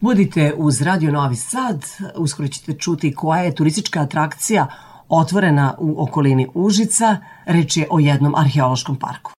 Budite 0.00 0.54
uz 0.56 0.82
Radio 0.82 1.12
Novi 1.12 1.36
Sad, 1.36 1.84
uskoro 2.16 2.48
ćete 2.48 2.72
čuti 2.72 3.14
koja 3.14 3.42
je 3.42 3.54
turistička 3.54 4.00
atrakcija 4.00 4.66
otvorena 5.08 5.74
u 5.78 6.02
okolini 6.02 6.48
Užica, 6.54 7.16
reč 7.46 7.76
je 7.76 7.86
o 7.90 7.98
jednom 7.98 8.34
arheološkom 8.34 8.96
parku. 8.96 9.37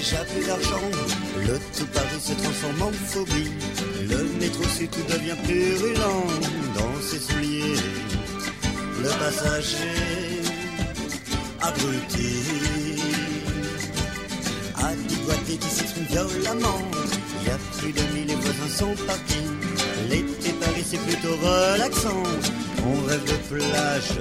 Déjà 0.00 0.24
plus 0.24 0.46
d'argent. 0.46 0.88
Le 1.46 1.58
tout 1.76 1.86
Paris 1.92 2.20
se 2.20 2.32
transforme 2.32 2.82
en 2.82 2.92
phobie. 3.06 3.50
Le 4.08 4.24
métro 4.40 4.64
si 4.76 4.88
tout 4.88 5.04
devient 5.12 5.36
purulent 5.46 6.16
dans 6.74 6.94
ses 7.02 7.18
souliers. 7.18 7.76
Le 9.02 9.08
passager 9.20 10.40
abruti 11.60 12.32
a 14.76 14.94
dégoûté 15.08 15.56
qui 15.58 15.68
s'exprime 15.68 16.06
violemment. 16.10 16.80
Il 17.42 17.48
y 17.48 17.50
a 17.50 17.58
plus 17.78 17.92
de 17.92 18.04
mille, 18.14 18.28
les 18.28 18.34
voisins 18.36 18.74
sont 18.80 19.06
partis. 19.06 19.48
L'été 20.08 20.52
Paris 20.60 20.84
c'est 20.90 21.02
plutôt 21.08 21.36
relaxant. 21.36 22.22
On 22.86 23.06
rêve 23.06 23.24
de 23.24 23.38
plage 23.48 24.12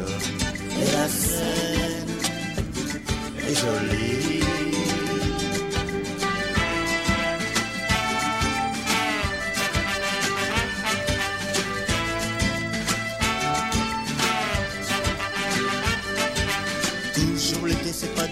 et 0.81 0.91
la 0.91 1.07
Seine 1.07 2.15
est 3.47 3.55
jolie. 3.55 4.38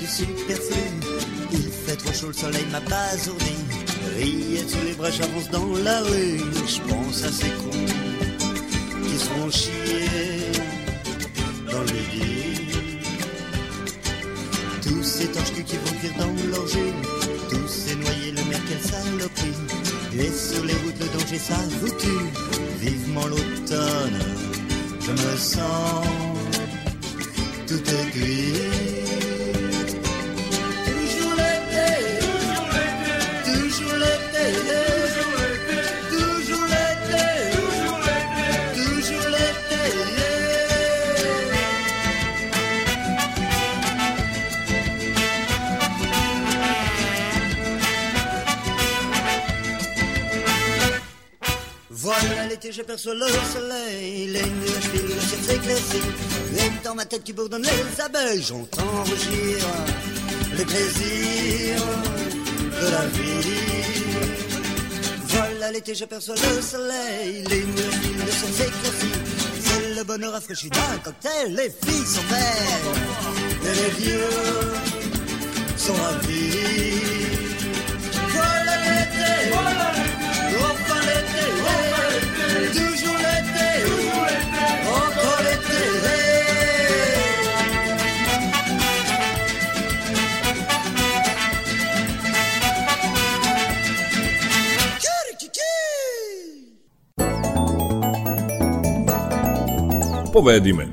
Pas 0.08 0.24
du 0.24 0.26
superflu. 0.26 0.82
Il 1.52 1.72
fait 1.72 1.96
trop 1.96 2.14
chaud, 2.14 2.28
le 2.28 2.34
soleil 2.34 2.66
m'a 2.72 2.80
basourdi. 2.82 3.56
Rillettes 4.18 4.70
sous 4.70 4.86
les 4.86 4.94
bras, 4.94 5.12
j'avance 5.12 5.50
dans 5.50 5.68
la 5.84 6.02
rue. 6.02 6.40
Je 6.66 6.82
pense 6.90 7.24
à 7.24 7.32
ces 7.32 7.50
cons 7.50 7.86
qui 9.04 9.18
seront 9.18 9.52
chiés 9.52 10.52
dans 11.72 11.82
le 11.82 12.00
lit. 12.14 13.08
Tous 14.82 15.04
ces 15.04 15.28
torches 15.28 15.54
qui 15.66 15.76
vont 15.78 16.00
cuire 16.00 16.14
dans 16.18 16.68
jus. 16.68 16.94
Tous 17.50 17.68
ces 17.68 17.96
noyés, 17.96 18.32
le 18.32 18.44
mer, 18.50 18.60
quelle 18.68 18.82
saloperie. 18.82 19.54
Et 20.20 20.32
sur 20.32 20.64
les 20.66 20.74
routes, 20.74 21.00
le 21.00 21.20
danger, 21.20 21.38
ça 21.38 21.58
vous 21.82 21.90
tue. 21.90 22.28
Vivement 22.82 23.28
l'automne, 23.28 24.20
je 25.02 25.12
me 25.12 25.38
sens 25.38 26.08
tout 27.68 27.84
aiguille. 27.90 29.17
L'été, 52.68 52.80
j'aperçois 52.82 53.14
le 53.14 53.28
soleil, 53.28 54.28
les 54.28 54.42
nuages 54.42 54.90
filent, 54.92 55.16
le 55.16 55.22
ciel 55.22 55.40
s'éclaircit. 55.42 56.02
Et 56.58 56.84
dans 56.84 56.96
ma 56.96 57.06
tête 57.06 57.24
qui 57.24 57.32
bourdonne 57.32 57.64
les 57.64 58.02
abeilles, 58.02 58.44
j'entends 58.44 59.04
rugir 59.04 59.58
les 60.58 60.66
plaisirs 60.66 61.86
de 62.82 62.88
la 62.92 63.06
vie. 63.06 64.04
Voilà 65.28 65.72
l'été, 65.72 65.96
j'aperçois 65.96 66.36
le 66.36 66.62
soleil, 66.62 67.46
les 67.50 67.64
nuages 67.64 68.00
filent, 68.02 68.26
le 68.26 68.32
ciel 68.32 68.52
s'éclaircit. 68.52 69.16
C'est 69.64 69.96
le 69.96 70.04
bonheur 70.04 70.34
rafraîchi 70.34 70.70
d'un 70.70 70.98
cocktail, 71.04 71.56
les 71.56 71.70
filles 71.70 72.06
sont 72.06 72.28
belles, 72.30 73.64
et 73.64 73.76
les 73.76 73.92
vieux 74.04 74.30
sont 75.78 75.94
ravis. 75.94 76.97
Povedi 100.38 100.74
me. 100.74 100.84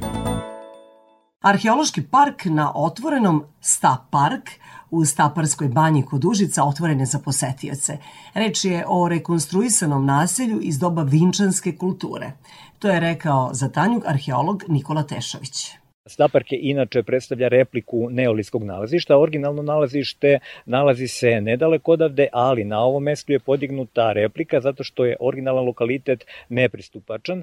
Arheološki 1.41 2.03
park 2.09 2.45
na 2.45 2.71
otvorenom 2.75 3.43
Sta 3.61 4.07
Park 4.11 4.51
u 4.91 5.05
Staparskoj 5.05 5.69
banji 5.69 6.03
kod 6.03 6.25
Užica 6.25 6.65
otvoren 6.65 7.01
je 7.01 7.07
za 7.07 7.19
posetioce. 7.19 7.99
Reč 8.35 8.65
je 8.65 8.85
o 8.89 9.09
rekonstruisanom 9.09 10.07
naselju 10.07 10.61
iz 10.61 10.79
doba 10.79 11.03
vinčanske 11.03 11.77
kulture. 11.77 12.33
To 12.79 12.89
je 12.89 13.01
rekao 13.01 13.51
za 13.53 13.69
Tanjug 13.69 14.03
arheolog 14.07 14.65
Nikola 14.69 15.03
Tešović. 15.03 15.84
Staparke 16.07 16.57
inače 16.61 17.03
predstavlja 17.03 17.49
repliku 17.49 18.11
neolitskog 18.11 18.65
nalazišta. 18.65 19.19
Originalno 19.19 19.63
nalazište 19.63 20.39
nalazi 20.65 21.09
se 21.09 21.41
nedaleko 21.41 21.93
odavde, 21.93 22.29
ali 22.33 22.65
na 22.65 22.81
ovom 22.81 23.03
mestu 23.03 23.33
je 23.33 23.39
podignuta 23.39 24.13
replika 24.13 24.61
zato 24.61 24.85
što 24.85 25.05
je 25.05 25.17
originalan 25.21 25.65
lokalitet 25.65 26.25
nepristupačan, 26.49 27.43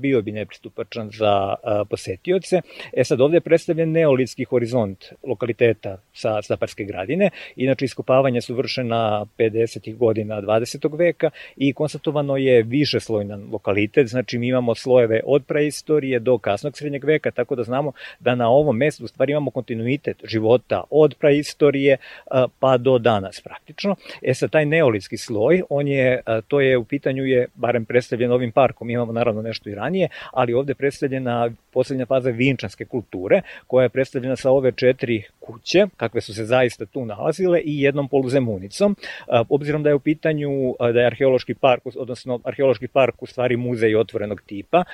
bio 0.00 0.22
bi 0.22 0.32
nepristupačan 0.32 1.10
za 1.12 1.54
posetioce. 1.88 2.60
E 2.92 3.04
sad 3.04 3.20
ovde 3.20 3.36
je 3.36 3.40
predstavljen 3.40 3.92
neolitski 3.92 4.44
horizont 4.44 5.04
lokaliteta 5.26 5.98
sa 6.12 6.42
Staparske 6.42 6.84
gradine. 6.84 7.30
Inače 7.56 7.84
iskopavanja 7.84 8.40
su 8.40 8.54
vršena 8.54 9.26
50. 9.38 9.96
godina 9.96 10.42
20. 10.42 10.98
veka 10.98 11.30
i 11.56 11.72
konstatovano 11.72 12.36
je 12.36 12.62
višeslojnan 12.62 13.48
lokalitet, 13.52 14.06
znači 14.06 14.38
mi 14.38 14.48
imamo 14.48 14.74
slojeve 14.74 15.20
od 15.24 15.44
preistorije 15.46 16.18
do 16.18 16.38
kasnog 16.38 16.78
srednjeg 16.78 17.04
veka, 17.04 17.30
tako 17.30 17.54
da 17.54 17.62
znamo 17.62 17.79
da 18.20 18.34
na 18.34 18.48
ovom 18.48 18.76
mestu 18.76 19.06
stvari 19.06 19.32
imamo 19.32 19.50
kontinuitet 19.50 20.16
života 20.24 20.82
od 20.90 21.14
praistorije 21.14 21.96
a, 22.30 22.46
pa 22.60 22.76
do 22.76 22.98
danas 22.98 23.40
praktično. 23.40 23.96
E 24.22 24.34
sad 24.34 24.50
taj 24.50 24.66
neolitski 24.66 25.16
sloj, 25.16 25.62
on 25.68 25.88
je, 25.88 26.22
a, 26.26 26.40
to 26.40 26.60
je 26.60 26.78
u 26.78 26.84
pitanju 26.84 27.24
je 27.24 27.46
barem 27.54 27.84
predstavljen 27.84 28.32
ovim 28.32 28.52
parkom, 28.52 28.90
imamo 28.90 29.12
naravno 29.12 29.42
nešto 29.42 29.70
i 29.70 29.74
ranije, 29.74 30.08
ali 30.32 30.54
ovde 30.54 30.70
je 30.70 30.74
predstavljena 30.74 31.50
poslednja 31.72 32.06
faza 32.06 32.30
vinčanske 32.30 32.84
kulture, 32.84 33.42
koja 33.66 33.82
je 33.82 33.88
predstavljena 33.88 34.36
sa 34.36 34.50
ove 34.50 34.72
četiri 34.72 35.22
kuće, 35.40 35.86
kakve 35.96 36.20
su 36.20 36.34
se 36.34 36.44
zaista 36.44 36.86
tu 36.86 37.04
nalazile, 37.04 37.60
i 37.60 37.82
jednom 37.82 38.08
poluzemunicom. 38.08 38.96
Obzirom 39.48 39.82
da 39.82 39.88
je 39.88 39.94
u 39.94 40.00
pitanju 40.00 40.50
da 40.78 41.00
je 41.00 41.06
arheološki 41.06 41.54
park, 41.54 41.82
odnosno 41.96 42.40
arheološki 42.44 42.88
park 42.88 43.22
u 43.22 43.26
stvari 43.26 43.56
muzej 43.56 43.96
otvorenog 43.96 44.42
tipa, 44.46 44.84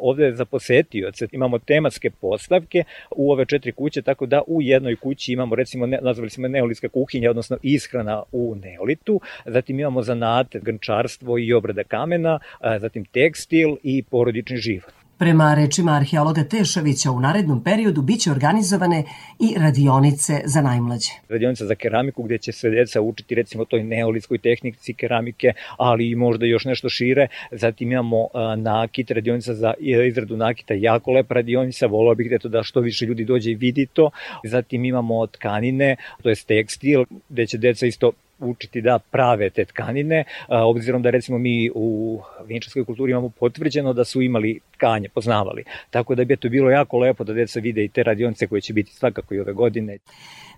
ovde 0.00 0.32
za 0.32 0.44
posetioce 0.44 1.26
imamo 1.32 1.58
tematske 1.58 2.10
postavke 2.10 2.84
u 3.10 3.32
ove 3.32 3.46
četiri 3.46 3.72
kuće, 3.72 4.02
tako 4.02 4.26
da 4.26 4.42
u 4.46 4.62
jednoj 4.62 4.96
kući 4.96 5.32
imamo 5.32 5.54
recimo, 5.54 5.86
nazvali 5.86 6.30
smo 6.30 6.44
je 6.44 6.50
neolitska 6.50 6.88
kuhinja, 6.88 7.30
odnosno 7.30 7.56
ishrana 7.62 8.22
u 8.32 8.54
neolitu, 8.54 9.20
zatim 9.46 9.80
imamo 9.80 10.02
zanate, 10.02 10.60
grnčarstvo 10.60 11.38
i 11.38 11.52
obrada 11.52 11.84
kamena, 11.84 12.38
zatim 12.80 13.04
tekstil 13.04 13.76
i 13.82 14.02
porodični 14.02 14.56
život. 14.56 14.95
Prema 15.18 15.54
rečima 15.54 15.92
arheologa 15.92 16.44
Tešovića, 16.44 17.10
u 17.10 17.20
narednom 17.20 17.64
periodu 17.64 18.02
biće 18.02 18.30
organizovane 18.30 19.04
i 19.40 19.54
radionice 19.58 20.40
za 20.44 20.60
najmlađe. 20.60 21.10
radionica 21.28 21.66
za 21.66 21.74
keramiku 21.74 22.22
gde 22.22 22.38
će 22.38 22.52
se 22.52 22.70
deca 22.70 23.00
učiti 23.00 23.34
recimo 23.34 23.64
toj 23.64 23.84
neolitskoj 23.84 24.38
tehnici 24.38 24.94
keramike, 24.94 25.52
ali 25.78 26.10
i 26.10 26.14
možda 26.14 26.46
još 26.46 26.64
nešto 26.64 26.88
šire. 26.88 27.28
Zatim 27.50 27.92
imamo 27.92 28.28
nakit, 28.56 29.10
radionica 29.10 29.54
za 29.54 29.74
izradu 29.80 30.36
nakita, 30.36 30.74
jako 30.74 31.12
lepa 31.12 31.34
radionica, 31.34 31.86
volao 31.86 32.14
bih 32.14 32.30
da 32.30 32.38
to 32.38 32.48
da 32.48 32.62
što 32.62 32.80
više 32.80 33.06
ljudi 33.06 33.24
dođe 33.24 33.50
i 33.50 33.54
vidi 33.54 33.86
to. 33.86 34.10
Zatim 34.44 34.84
imamo 34.84 35.26
tkanine, 35.26 35.96
to 36.22 36.28
je 36.28 36.36
tekstil, 36.46 37.04
gde 37.28 37.46
će 37.46 37.58
deca 37.58 37.86
isto 37.86 38.12
učiti 38.38 38.80
da 38.80 38.98
prave 38.98 39.50
te 39.50 39.64
tkanine, 39.64 40.24
obzirom 40.48 41.02
da 41.02 41.10
recimo 41.10 41.38
mi 41.38 41.70
u 41.74 42.20
vinčarskoj 42.46 42.84
kulturi 42.84 43.12
imamo 43.12 43.28
potvrđeno 43.28 43.92
da 43.92 44.04
su 44.04 44.22
imali 44.22 44.60
tkanje, 44.76 45.08
poznavali. 45.08 45.64
Tako 45.90 46.14
da 46.14 46.24
bi 46.24 46.36
to 46.36 46.48
bilo 46.48 46.70
jako 46.70 46.98
lepo 46.98 47.24
da 47.24 47.32
deca 47.32 47.60
vide 47.60 47.84
i 47.84 47.88
te 47.88 48.02
radionice 48.02 48.46
koje 48.46 48.60
će 48.60 48.72
biti 48.72 48.92
svakako 48.92 49.34
i 49.34 49.40
ove 49.40 49.52
godine. 49.52 49.98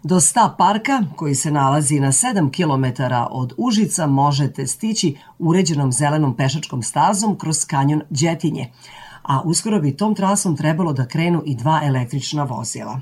Do 0.02 0.20
sta 0.20 0.54
parka, 0.58 1.04
koji 1.16 1.34
se 1.34 1.50
nalazi 1.50 2.00
na 2.00 2.12
7 2.12 2.50
km 2.50 3.02
od 3.30 3.52
Užica, 3.56 4.06
možete 4.06 4.66
stići 4.66 5.16
uređenom 5.38 5.92
zelenom 5.92 6.36
pešačkom 6.36 6.82
stazom 6.82 7.38
kroz 7.38 7.64
kanjon 7.64 8.02
Đetinje, 8.10 8.66
a 9.22 9.42
uskoro 9.44 9.80
bi 9.80 9.96
tom 9.96 10.14
trasom 10.14 10.56
trebalo 10.56 10.92
da 10.92 11.06
krenu 11.06 11.42
i 11.46 11.56
dva 11.56 11.80
električna 11.84 12.44
vozila. 12.44 13.00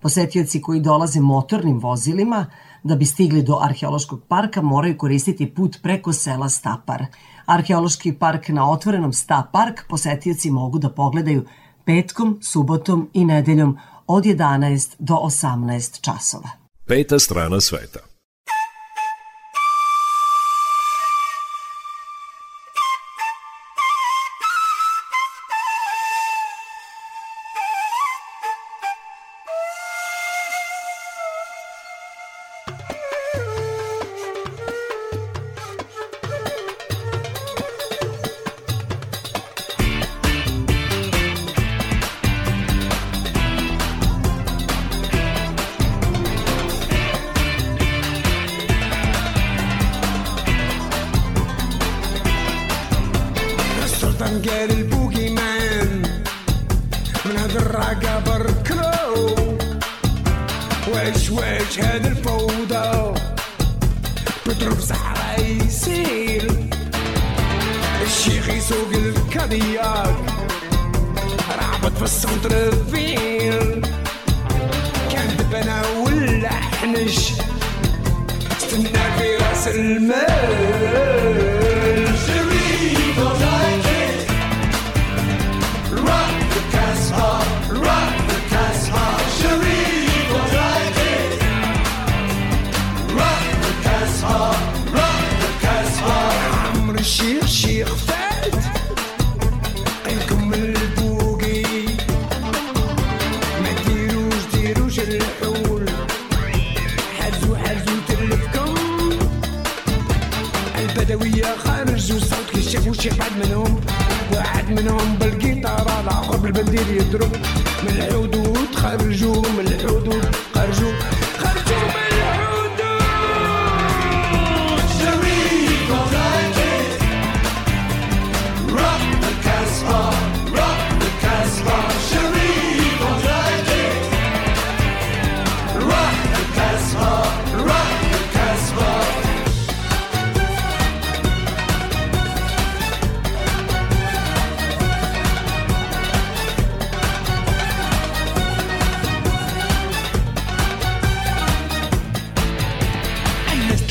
Posetioci 0.00 0.62
koji 0.62 0.80
dolaze 0.80 1.20
motornim 1.20 1.78
vozilima 1.78 2.46
da 2.82 2.96
bi 2.96 3.04
stigli 3.04 3.42
do 3.42 3.58
arheološkog 3.62 4.22
parka 4.28 4.62
moraju 4.62 4.98
koristiti 4.98 5.54
put 5.54 5.78
preko 5.82 6.12
sela 6.12 6.48
Stapar. 6.48 7.06
Arheološki 7.46 8.12
park 8.12 8.48
na 8.48 8.70
otvorenom 8.70 9.12
Sta 9.12 9.48
park 9.52 9.84
posetioci 9.88 10.50
mogu 10.50 10.78
da 10.78 10.90
pogledaju 10.90 11.44
petkom, 11.84 12.38
subotom 12.42 13.10
i 13.14 13.24
nedeljom 13.24 13.78
od 14.06 14.24
11 14.24 14.94
do 14.98 15.14
18 15.14 16.00
časova. 16.00 16.48
Peta 16.86 17.18
strana 17.18 17.60
sveta. 17.60 18.07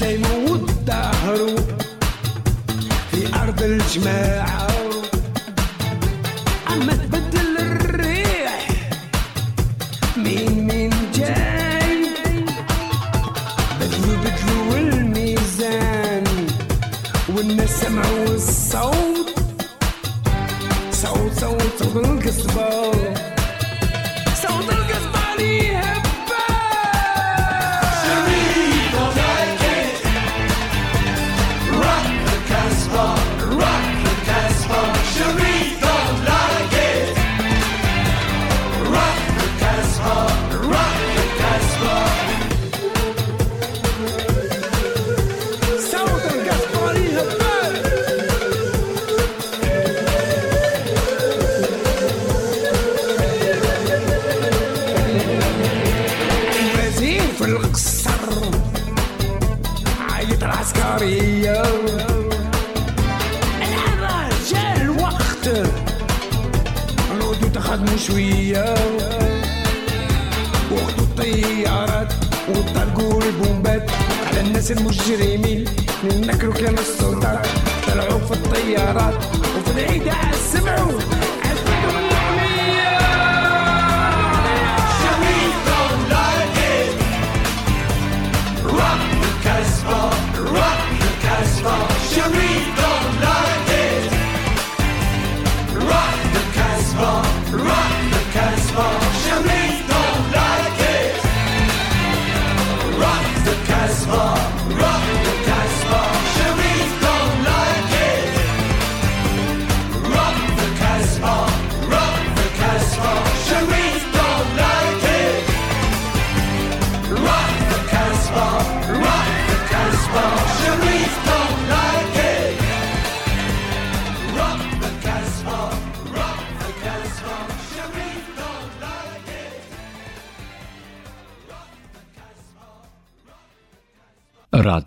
سيموت 0.07 0.71
دهرو 0.87 1.55
في 3.11 3.35
أرض 3.43 3.63
الجماعة. 3.63 4.76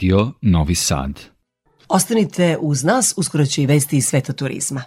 Radio 0.00 0.32
Novi 0.40 0.74
Sad. 0.74 1.20
Ostanite 1.88 2.56
uz 2.60 2.84
nas, 2.84 3.14
uskoro 3.16 3.46
će 3.46 3.62
i 3.62 3.66
vesti 3.66 3.96
iz 3.96 4.06
sveta 4.06 4.32
turizma. 4.32 4.82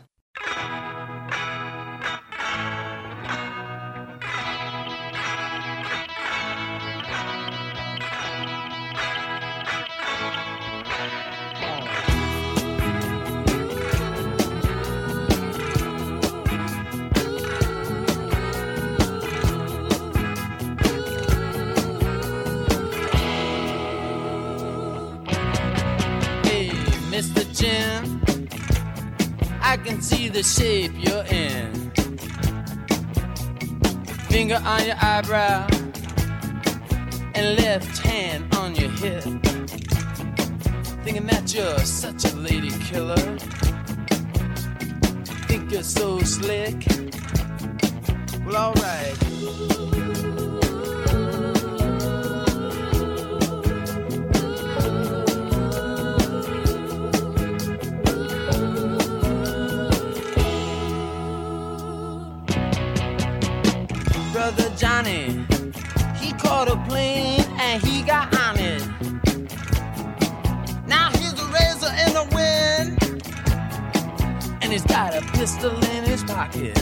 He's 74.73 74.83
got 74.85 75.13
a 75.15 75.21
pistol 75.33 75.71
in 75.91 76.03
his 76.03 76.23
pocket. 76.23 76.73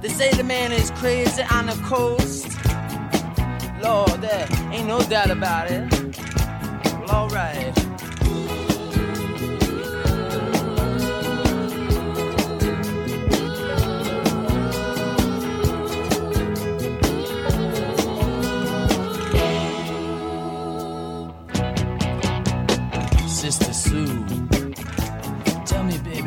They 0.00 0.08
say 0.08 0.32
the 0.32 0.42
man 0.42 0.72
is 0.72 0.90
crazy 0.90 1.42
on 1.44 1.66
the 1.66 1.78
coast. 1.84 2.48
Lord, 3.80 4.20
there 4.20 4.48
ain't 4.72 4.88
no 4.88 5.00
doubt 5.02 5.30
about 5.30 5.70
it. 5.70 5.88
Well, 7.06 7.10
alright. 7.10 7.81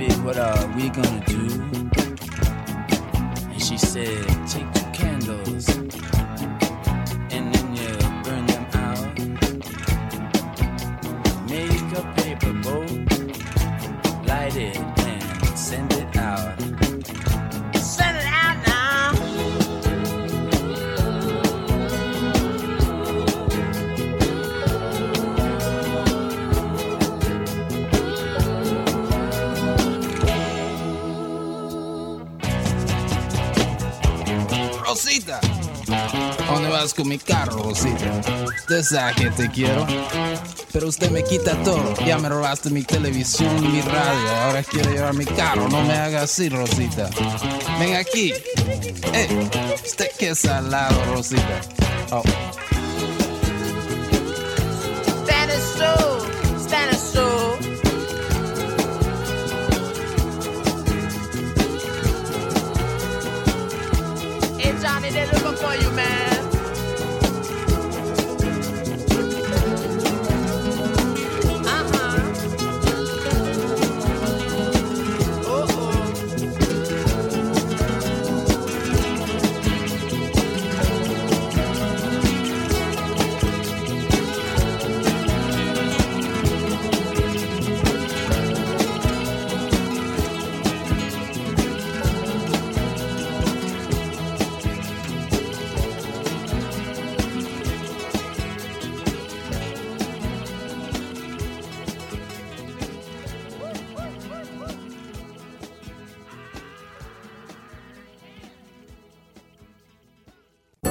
Baby, 0.07 0.21
what 0.21 0.37
are 0.37 0.67
we 0.75 0.89
gonna 0.89 1.23
do? 1.25 1.47
And 3.51 3.61
she 3.61 3.77
said, 3.77 4.34
¿dónde 36.47 36.69
vas 36.69 36.93
con 36.93 37.07
mi 37.07 37.17
carro, 37.17 37.63
Rosita? 37.63 38.21
Usted 38.57 38.83
sabe 38.83 39.13
que 39.15 39.29
te 39.31 39.49
quiero, 39.49 39.85
pero 40.71 40.87
usted 40.87 41.11
me 41.11 41.23
quita 41.23 41.55
todo. 41.63 41.93
Ya 42.05 42.17
me 42.17 42.29
robaste 42.29 42.69
mi 42.69 42.83
televisión, 42.83 43.71
mi 43.71 43.81
radio, 43.81 44.35
ahora 44.43 44.63
quiere 44.63 44.93
llevar 44.93 45.13
mi 45.13 45.25
carro. 45.25 45.67
No 45.69 45.83
me 45.83 45.93
haga 45.93 46.23
así, 46.23 46.49
Rosita. 46.49 47.09
Ven 47.79 47.95
aquí. 47.95 48.33
Eh, 49.13 49.49
usted 49.85 50.09
que 50.17 50.35
salado, 50.35 50.95
Rosita. 51.13 51.61
Oh. 52.11 52.44
Hey, 65.25 65.43
look 65.43 65.57
for 65.57 65.75
you, 65.75 65.89
man. 65.91 66.14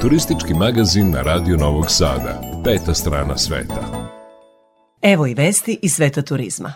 Turistički 0.04 0.54
magazin 0.54 1.10
na 1.10 1.22
Radio 1.22 1.56
Novog 1.56 1.84
Sada. 1.88 2.40
Peta 2.64 2.94
strana 2.94 3.38
sveta. 3.38 4.10
Evo 5.02 5.26
i 5.26 5.34
vesti 5.34 5.78
iz 5.82 5.94
sveta 5.94 6.22
turizma. 6.22 6.72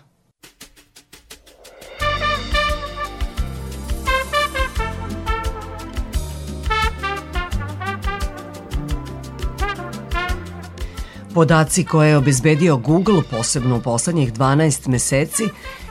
Podaci 11.34 11.84
koje 11.84 12.08
je 12.08 12.16
obezbedio 12.16 12.76
Google, 12.76 13.22
posebno 13.30 13.76
u 13.76 13.80
poslednjih 13.80 14.32
12 14.32 14.88
meseci, 14.88 15.44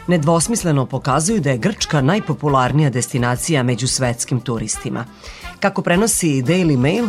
nedvosmisleno 0.08 0.86
pokazuju 0.86 1.42
da 1.42 1.50
je 1.50 1.58
Grčka 1.58 2.02
najpopularnija 2.02 2.90
destinacija 2.90 3.64
među 3.64 3.88
svetskim 3.88 4.40
turistima. 4.40 5.06
Kako 5.60 5.82
prenosi 5.82 6.44
Daily 6.44 6.78
Mail, 6.78 7.06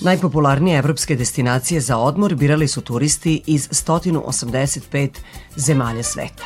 najpopularnije 0.00 0.78
evropske 0.78 1.16
destinacije 1.16 1.80
za 1.80 1.96
odmor 1.96 2.34
birali 2.34 2.68
su 2.68 2.80
turisti 2.80 3.42
iz 3.46 3.68
185 3.68 5.10
zemalja 5.56 6.02
sveta. 6.02 6.44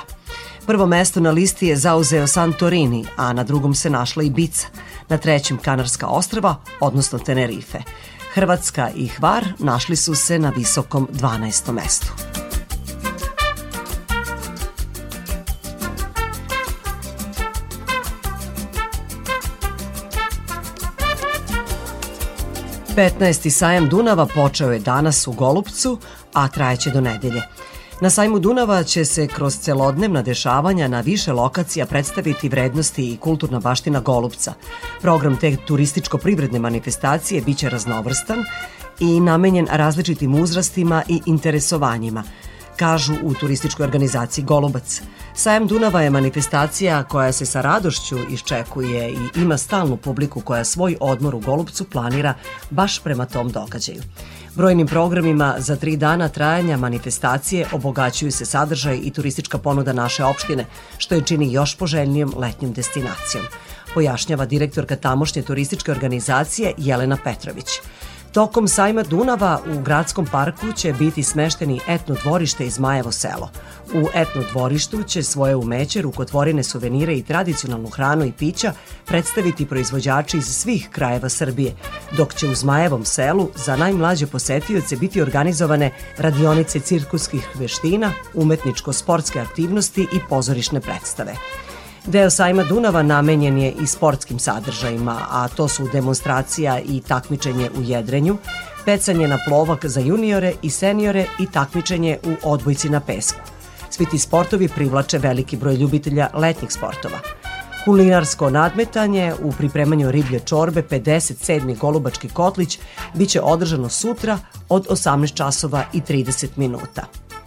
Prvo 0.67 0.87
mesto 0.87 1.21
na 1.21 1.31
listi 1.31 1.67
je 1.67 1.77
zauzeo 1.77 2.27
Santorini, 2.27 3.05
a 3.17 3.33
na 3.33 3.45
drugom 3.45 3.75
se 3.75 3.91
našla 3.91 4.23
Ibiza, 4.23 4.67
na 5.09 5.19
trećem 5.19 5.59
Kanarska 5.59 6.07
ostrava, 6.07 6.57
odnosno 6.81 7.19
Tenerife. 7.19 7.79
Hrvatska 8.35 8.91
i 8.95 9.09
Hvar 9.09 9.45
našli 9.59 9.97
su 9.97 10.15
se 10.15 10.39
na 10.39 10.51
visokom 10.51 11.09
12. 11.13 11.73
mestu. 11.73 12.13
Petnaesti 22.97 23.51
sajam 23.51 23.89
Dunava 23.89 24.27
počeo 24.27 24.73
je 24.73 24.79
danas 24.79 25.27
u 25.27 25.33
Golubcu, 25.33 25.99
a 26.33 26.49
trajeće 26.49 26.91
do 26.91 27.01
nedelje. 27.01 27.43
Na 28.01 28.11
sajmu 28.11 28.39
Dunava 28.39 28.83
će 28.85 29.05
se 29.05 29.27
kroz 29.27 29.57
celodnevna 29.57 30.23
dešavanja 30.23 30.89
na 30.89 31.01
više 31.01 31.33
lokacija 31.33 31.87
predstaviti 31.87 32.49
vrednosti 32.49 33.13
i 33.13 33.17
kulturna 33.17 33.61
baština 33.61 34.01
Golubca. 34.01 34.55
Program 35.01 35.37
te 35.37 35.57
turističko-privredne 35.69 36.59
manifestacije 36.59 37.41
biće 37.41 37.69
raznovrstan 37.69 38.45
i 39.01 39.21
namenjen 39.21 39.69
različitim 39.71 40.35
uzrastima 40.35 41.03
i 41.09 41.21
interesovanjima, 41.27 42.23
kažu 42.77 43.15
u 43.23 43.35
turističkoj 43.35 43.85
organizaciji 43.85 44.45
Golubac. 44.45 45.03
Sajam 45.35 45.67
Dunava 45.67 46.03
je 46.03 46.11
manifestacija 46.11 47.03
koja 47.03 47.33
se 47.33 47.47
sa 47.47 47.61
radošću 47.61 48.19
iščekuje 48.31 49.11
i 49.11 49.41
ima 49.41 49.59
stalnu 49.59 49.97
publiku 49.97 50.41
koja 50.41 50.65
svoj 50.65 50.97
odmor 51.01 51.35
u 51.35 51.41
Golubcu 51.41 51.85
planira 51.85 52.35
baš 52.71 52.99
prema 52.99 53.27
tom 53.27 53.51
događaju. 53.51 54.03
Brojnim 54.55 54.87
programima 54.87 55.55
za 55.59 55.77
tri 55.77 55.97
dana 55.97 56.29
trajanja 56.29 56.77
manifestacije 56.77 57.67
obogaćuju 57.73 58.33
se 58.33 58.45
sadržaj 58.45 58.99
i 59.03 59.11
turistička 59.11 59.59
ponuda 59.59 59.93
naše 59.93 60.25
opštine, 60.25 60.67
što 60.99 61.15
je 61.15 61.25
čini 61.25 61.53
još 61.53 61.77
poželjnijom 61.77 62.35
letnjom 62.37 62.73
destinacijom, 62.73 63.45
pojašnjava 63.95 64.47
direktorka 64.47 64.97
tamošnje 64.97 65.43
turističke 65.43 65.91
organizacije 65.91 66.75
Jelena 66.79 67.19
Petrović. 67.25 67.69
Tokom 68.33 68.69
sajma 68.69 69.03
Dunava 69.03 69.61
u 69.75 69.83
gradskom 69.83 70.27
parku 70.27 70.73
će 70.77 70.93
biti 70.93 71.23
smešteni 71.23 71.81
etno 71.89 72.17
dvorište 72.23 72.67
iz 72.67 72.79
Majevo 72.79 73.13
selo. 73.13 73.51
U 73.95 74.09
etno 74.15 74.43
dvorištu 74.53 75.03
će 75.03 75.23
svoje 75.23 75.57
umeće, 75.57 76.03
rukotvorine 76.03 76.63
suvenire 76.63 77.15
i 77.15 77.23
tradicionalnu 77.23 77.91
hranu 77.91 78.25
i 78.25 78.33
pića 78.33 78.73
predstaviti 79.07 79.67
proizvođači 79.67 80.39
iz 80.39 80.47
svih 80.47 80.89
krajeva 80.93 81.29
Srbije, 81.29 81.75
dok 82.17 82.35
će 82.35 82.49
u 82.49 82.55
Zmajevom 82.55 83.05
selu 83.05 83.49
za 83.55 83.77
najmlađe 83.77 84.27
posetioce 84.27 84.97
biti 84.97 85.23
organizovane 85.23 85.91
radionice 86.19 86.81
cirkuskih 86.81 87.49
veština, 87.55 88.13
umetničko-sportske 88.35 89.41
aktivnosti 89.41 90.03
i 90.03 90.19
pozorišne 90.29 90.81
predstave. 90.81 91.35
Deo 92.07 92.31
sajma 92.31 92.63
Dunava 92.65 93.03
namenjen 93.03 93.59
je 93.59 93.73
i 93.73 93.87
sportskim 93.87 94.39
sadržajima, 94.39 95.17
a 95.31 95.49
to 95.49 95.69
su 95.69 95.89
demonstracija 95.93 96.81
i 96.81 97.01
takmičenje 97.01 97.71
u 97.79 97.83
jedrenju, 97.83 98.37
pecanje 98.85 99.29
na 99.29 99.39
plovak 99.49 99.87
za 99.87 100.01
juniore 100.01 100.53
i 100.63 100.71
seniore 100.71 101.27
i 101.39 101.47
takmičenje 101.47 102.19
u 102.25 102.51
odbojci 102.51 102.91
na 102.91 103.01
pesku. 103.01 103.39
Svi 103.91 104.07
ti 104.07 104.19
sportovi 104.19 104.69
privlače 104.69 105.19
veliki 105.19 105.57
broj 105.57 105.75
ljubitelja 105.75 106.29
letnjih 106.35 106.73
sportova. 106.73 107.19
Kulinarsko 107.85 108.51
nadmetanje 108.51 109.35
u 109.43 109.53
pripremanju 109.53 110.11
riblje 110.11 110.41
čorbe 110.41 110.83
57. 110.83 111.79
Golubački 111.79 112.29
kotlić 112.29 112.79
biće 113.15 113.41
održano 113.41 113.89
sutra 113.89 114.39
od 114.69 114.87
18 114.89 115.35
časova 115.35 115.85
i 115.93 116.01
30 116.01 116.49
minuta. 116.57 117.03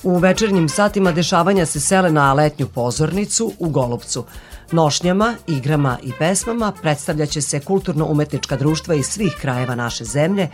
U 0.05 0.17
večernjim 0.17 0.69
satima 0.69 1.11
dešavanja 1.11 1.65
se 1.65 1.79
sele 1.79 2.11
na 2.11 2.33
letnju 2.33 2.67
pozornicu 2.67 3.51
u 3.59 3.69
Golubcu. 3.69 4.23
Nošnjama, 4.71 5.33
igrama 5.47 5.97
i 6.03 6.11
pesmama 6.19 6.71
predstavljaće 6.81 7.41
se 7.41 7.59
kulturno-umetnička 7.59 8.57
društva 8.57 8.95
iz 8.95 9.05
svih 9.05 9.35
krajeva 9.41 9.75
naše 9.75 10.03
zemlje, 10.03 10.49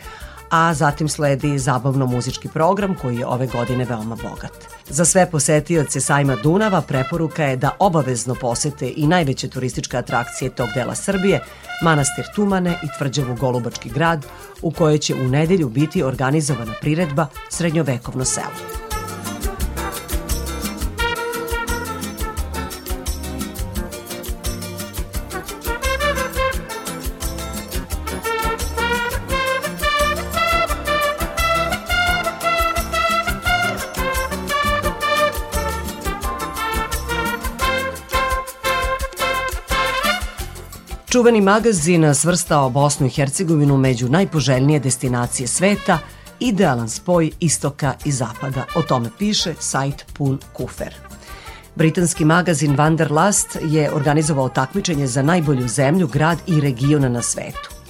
a 0.50 0.74
zatim 0.74 1.10
sledi 1.10 1.60
zabavno-muzički 1.60 2.48
program 2.48 2.96
koji 3.02 3.18
je 3.18 3.26
ove 3.26 3.48
godine 3.48 3.86
veoma 3.86 4.16
bogat. 4.16 4.52
Za 4.90 5.06
sve 5.06 5.32
posetioce 5.32 6.02
sajma 6.02 6.36
Dunava 6.36 6.82
preporuka 6.82 7.44
je 7.44 7.58
da 7.58 7.76
obavezno 7.80 8.36
posete 8.36 8.94
i 8.96 9.08
najveće 9.08 9.50
turističke 9.50 9.98
atrakcije 9.98 10.50
tog 10.50 10.70
dela 10.76 10.96
Srbije, 10.96 11.44
manastir 11.84 12.26
Tumane 12.36 12.80
i 12.84 12.88
tvrđavu 12.98 13.36
Golubački 13.36 13.90
grad, 13.90 14.26
u 14.62 14.72
kojoj 14.72 14.98
će 14.98 15.16
u 15.16 15.28
nedelju 15.28 15.70
biti 15.70 16.04
organizovana 16.04 16.74
priredba 16.82 17.28
Srednjovekovno 17.50 18.26
selo. 18.26 18.82
Čuveni 41.12 41.42
magazin 41.42 42.16
svrstao 42.16 42.70
Bosnu 42.70 43.08
i 43.08 43.10
Hercegovinu 43.10 43.78
među 43.78 44.10
najpoželjnije 44.10 44.80
destinacije 44.80 45.48
sveta, 45.48 46.00
idealan 46.40 46.90
spoj 46.90 47.32
istoka 47.40 47.94
i 48.06 48.12
zapada. 48.12 48.66
O 48.76 48.82
tome 48.82 49.10
piše 49.20 49.54
sajt 49.60 50.06
Pun 50.14 50.40
Kufer. 50.54 50.96
Britanski 51.76 52.26
magazin 52.26 52.78
Wanderlust 52.78 53.60
je 53.62 53.94
organizovao 53.94 54.50
takmičenje 54.50 55.08
za 55.08 55.22
najbolju 55.22 55.68
zemlju, 55.68 56.08
grad 56.08 56.38
i 56.48 56.62
regiona 56.62 57.10
na 57.10 57.22
svetu. 57.22 57.81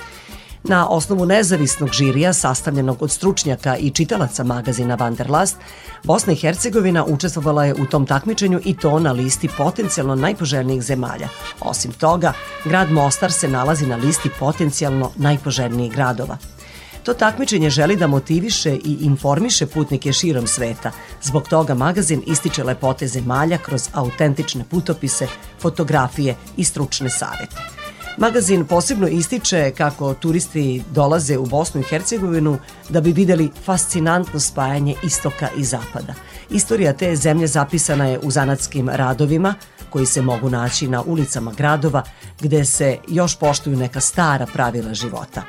Na 0.64 0.90
osnovu 0.90 1.26
nezavisnog 1.26 1.90
žirija 1.92 2.34
sastavljenog 2.34 3.02
od 3.02 3.12
stručnjaka 3.12 3.78
i 3.78 3.90
čitalaca 3.90 4.44
magazina 4.44 4.98
Wanderlust, 4.98 5.56
Bosna 6.04 6.34
i 6.34 6.36
Hercegovina 6.36 7.06
učestvovala 7.06 7.66
je 7.66 7.74
u 7.74 7.86
tom 7.86 8.06
takmičenju 8.06 8.60
i 8.66 8.78
to 8.78 9.00
na 9.00 9.12
listi 9.12 9.50
potencijalno 9.58 10.16
najpoželjnijih 10.16 10.82
zemalja. 10.82 11.28
Osim 11.60 11.92
toga, 11.92 12.34
grad 12.66 12.92
Mostar 12.92 13.32
se 13.32 13.48
nalazi 13.48 13.86
na 13.86 13.96
listi 13.96 14.30
potencijalno 14.40 15.12
najpoželjnijih 15.16 15.94
gradova. 15.94 16.38
To 17.04 17.14
takmičenje 17.14 17.70
želi 17.70 17.96
da 17.96 18.08
motiviše 18.08 18.76
i 18.76 18.98
informiše 19.02 19.66
putnike 19.66 20.14
širom 20.14 20.48
sveta. 20.48 20.92
Zbog 21.22 21.48
toga 21.48 21.74
magazin 21.74 22.22
ističe 22.28 22.64
lepote 22.64 23.08
zemalja 23.08 23.58
kroz 23.58 23.90
autentične 23.94 24.64
putopise, 24.70 25.28
fotografije 25.60 26.36
i 26.58 26.64
stručne 26.64 27.10
savete. 27.10 27.81
Magazin 28.18 28.66
posebno 28.66 29.08
ističe 29.08 29.72
kako 29.78 30.14
turisti 30.14 30.84
dolaze 30.92 31.38
u 31.38 31.46
Bosnu 31.46 31.82
i 31.82 31.84
Hercegovinu 31.84 32.58
da 32.90 33.02
bi 33.02 33.12
videli 33.12 33.52
fascinantno 33.66 34.40
spajanje 34.40 34.96
istoka 35.04 35.48
i 35.58 35.64
zapada. 35.64 36.14
Istorija 36.50 36.94
te 36.94 37.16
zemlje 37.16 37.48
zapisana 37.48 38.06
je 38.06 38.20
u 38.20 38.32
zanatskim 38.32 38.90
radovima 38.90 39.56
koji 39.90 40.06
se 40.06 40.22
mogu 40.22 40.50
naći 40.50 40.88
na 40.88 41.02
ulicama 41.02 41.52
gradova 41.58 42.04
gde 42.40 42.66
se 42.66 42.98
još 43.08 43.40
poštuju 43.40 43.78
neka 43.78 44.00
stara 44.00 44.46
pravila 44.54 44.94
života. 44.94 45.44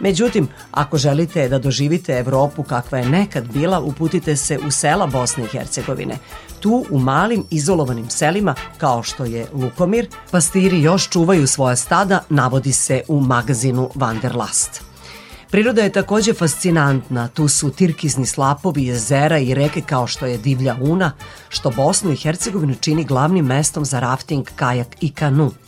Međutim, 0.00 0.48
ako 0.70 0.98
želite 0.98 1.48
da 1.48 1.58
doživite 1.58 2.12
Evropu 2.12 2.62
kakva 2.62 2.98
je 2.98 3.08
nekad 3.08 3.52
bila, 3.52 3.80
uputite 3.80 4.36
se 4.36 4.58
u 4.66 4.70
sela 4.70 5.06
Bosne 5.06 5.44
i 5.44 5.46
Hercegovine. 5.46 6.18
Tu 6.60 6.84
u 6.90 6.98
malim 6.98 7.44
izolovanim 7.50 8.10
selima, 8.10 8.54
kao 8.78 9.02
što 9.02 9.24
je 9.24 9.46
Lukomir, 9.52 10.08
pastiri 10.30 10.82
još 10.82 11.08
čuvaju 11.08 11.46
svoja 11.46 11.76
stada, 11.76 12.22
navodi 12.28 12.72
se 12.72 13.02
u 13.08 13.20
magazinu 13.20 13.90
Wanderlust. 13.94 14.80
Priroda 15.50 15.82
je 15.82 15.92
takođe 15.92 16.34
fascinantna, 16.34 17.28
tu 17.28 17.48
su 17.48 17.70
tirkizni 17.70 18.26
slapovi, 18.26 18.86
jezera 18.86 19.38
i 19.38 19.54
reke 19.54 19.80
kao 19.80 20.06
što 20.06 20.26
je 20.26 20.38
Divlja 20.38 20.76
Una, 20.80 21.12
što 21.48 21.70
Bosnu 21.70 22.12
i 22.12 22.16
Hercegovinu 22.16 22.74
čini 22.80 23.04
glavnim 23.04 23.46
mestom 23.46 23.84
za 23.84 24.00
rafting, 24.00 24.46
kajak 24.56 24.96
i 25.00 25.12
kanu– 25.12 25.50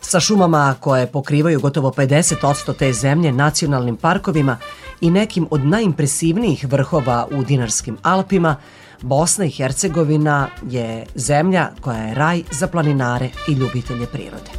sa 0.00 0.20
šumama 0.20 0.74
koje 0.80 1.06
pokrivaju 1.06 1.60
gotovo 1.60 1.90
50% 1.90 2.74
te 2.78 2.92
zemlje, 2.92 3.32
nacionalnim 3.32 3.96
parkovima 3.96 4.56
i 5.00 5.10
nekim 5.10 5.46
od 5.50 5.64
najimpresivnijih 5.64 6.66
vrhova 6.68 7.28
u 7.32 7.44
Dinarskim 7.44 7.96
Alpima, 8.02 8.56
Bosna 9.02 9.44
i 9.44 9.50
Hercegovina 9.50 10.48
je 10.70 11.06
zemlja 11.14 11.68
koja 11.80 11.98
je 11.98 12.14
raj 12.14 12.42
za 12.50 12.66
planinare 12.66 13.28
i 13.48 13.52
ljubitelje 13.52 14.06
prirode. 14.06 14.50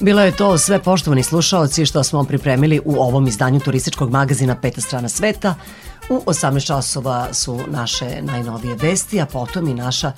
Bilo 0.00 0.22
je 0.22 0.36
to 0.36 0.58
sve 0.58 0.78
poštovani 0.82 1.22
slušaoci 1.22 1.86
što 1.86 2.02
smo 2.02 2.24
pripremili 2.24 2.80
u 2.84 2.94
ovom 2.94 3.26
izdanju 3.26 3.60
turističkog 3.60 4.10
magazina 4.10 4.56
Peta 4.62 4.80
strana 4.80 5.08
sveta. 5.08 5.54
U 6.12 6.22
18 6.26 6.66
časova 6.66 7.34
su 7.34 7.60
naše 7.66 8.22
najnovije 8.22 8.74
vesti, 8.74 9.20
a 9.20 9.26
potom 9.26 9.68
i 9.68 9.74
naša 9.74 10.12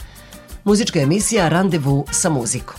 muzička 0.65 1.01
emisija 1.01 1.49
Randevu 1.49 2.07
sa 2.11 2.31
muzikom. 2.31 2.77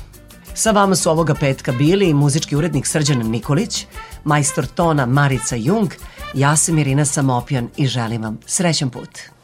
Sa 0.53 0.71
vama 0.71 0.95
su 0.95 1.09
ovoga 1.09 1.33
petka 1.33 1.71
bili 1.71 2.13
muzički 2.13 2.55
urednik 2.55 2.87
Srđan 2.87 3.17
Nikolić, 3.17 3.85
majstor 4.23 4.65
tona 4.65 5.05
Marica 5.05 5.55
Jung, 5.55 5.91
ja 6.33 6.55
sam 6.55 6.77
Irina 6.77 7.05
Samopjan 7.05 7.69
i 7.77 7.87
želim 7.87 8.23
vam 8.23 8.39
srećan 8.45 8.89
put. 8.89 9.34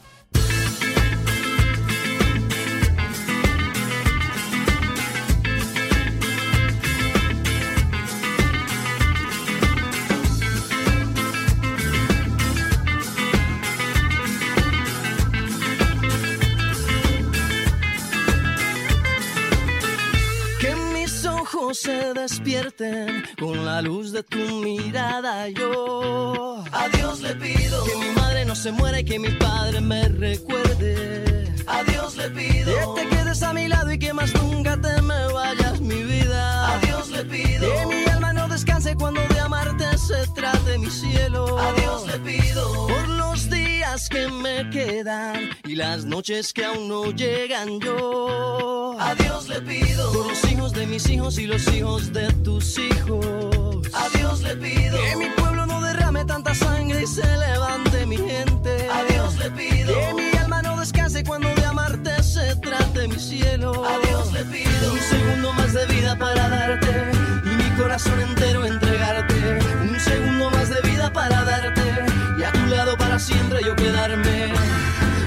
Despierten 22.62 23.24
con 23.40 23.66
la 23.66 23.82
luz 23.82 24.12
de 24.12 24.24
tu 24.24 24.38
mirada. 24.38 25.50
Yo 25.50 26.64
a 26.72 26.90
Dios 26.90 27.22
le 27.22 27.36
pido 27.36 27.84
que 27.86 27.96
mi 27.98 28.10
madre 28.16 28.46
no 28.46 28.56
se 28.56 28.72
muera 28.72 29.00
y 29.00 29.06
que 29.06 29.20
mi 29.20 29.30
padre 29.30 29.82
me 29.82 30.08
recuerde. 30.08 31.54
A 31.68 31.84
Dios 31.84 32.18
le 32.18 32.30
pido 32.30 32.96
que 32.96 33.02
te 33.02 33.10
quedes 33.10 33.42
a 33.44 33.54
mi 33.54 33.68
lado 33.68 33.92
y 33.92 33.98
que 33.98 34.14
más 34.14 34.34
nunca 34.36 34.80
te 34.80 35.02
me 35.02 35.34
vayas, 35.34 35.80
mi 35.82 36.04
vida. 36.04 36.76
A 36.76 36.80
Dios 36.80 37.10
le 37.10 37.26
pido 37.26 37.62
que 37.62 37.86
mi 37.96 38.06
alma 38.12 38.34
no 38.34 38.41
descanse 38.52 38.96
cuando 38.96 39.22
de 39.22 39.40
amarte 39.40 39.98
se 39.98 40.28
trate 40.36 40.78
mi 40.78 40.90
cielo. 40.90 41.58
A 41.58 41.74
Dios 41.74 42.06
le 42.08 42.20
pido 42.20 42.88
por 42.88 43.08
los 43.08 43.50
días 43.50 44.10
que 44.10 44.28
me 44.28 44.70
quedan 44.70 45.50
y 45.64 45.76
las 45.76 46.06
noches 46.06 46.52
que 46.54 46.66
aún 46.66 46.90
no 46.90 47.12
llegan 47.12 47.80
yo. 47.80 48.98
A 49.00 49.16
Dios 49.16 49.48
le 49.48 49.62
pido 49.62 50.12
por 50.12 50.28
los 50.28 50.52
hijos 50.52 50.74
de 50.74 50.86
mis 50.86 51.10
hijos 51.10 51.40
y 51.40 51.48
los 51.48 51.66
hijos 51.74 52.12
de 52.12 52.32
tus 52.44 52.78
hijos. 52.78 53.88
A 53.94 54.10
Dios 54.18 54.42
le 54.42 54.56
pido 54.58 54.98
que 54.98 55.16
mi 55.16 55.30
pueblo 55.30 55.66
no 55.66 55.82
derrame 55.82 56.26
tanta 56.26 56.54
sangre 56.54 57.04
y 57.04 57.08
se 57.08 57.26
levante 57.38 58.06
mi 58.06 58.18
gente. 58.18 58.90
A 58.90 59.04
Dios 59.06 59.38
le 59.38 59.52
pido 59.52 59.94
que 59.94 60.14
mi 60.14 60.38
alma 60.38 60.62
no 60.62 60.78
descanse 60.78 61.24
cuando 61.24 61.48
de 61.56 61.66
amarte 61.66 62.22
se 62.22 62.56
trate 62.58 63.08
mi 63.08 63.18
cielo. 63.18 63.86
A 63.86 63.98
Dios 64.08 64.34
le 64.34 64.44
pido 64.44 64.94
un 64.94 65.00
segundo 65.00 65.54
más 65.54 65.74
de 65.74 65.86
vida 65.86 66.18
para 66.18 66.50
darte 66.50 67.21
corazón 67.92 68.22
entero 68.22 68.66
entregarte. 68.66 69.60
Un 69.82 70.00
segundo 70.00 70.50
más 70.50 70.70
de 70.70 70.80
vida 70.90 71.12
para 71.12 71.44
darte 71.44 72.06
y 72.40 72.44
a 72.44 72.52
tu 72.54 72.66
lado 72.68 72.98
para 72.98 73.20
siempre 73.20 73.60
yo 73.66 73.76
quedarme. 73.76 74.54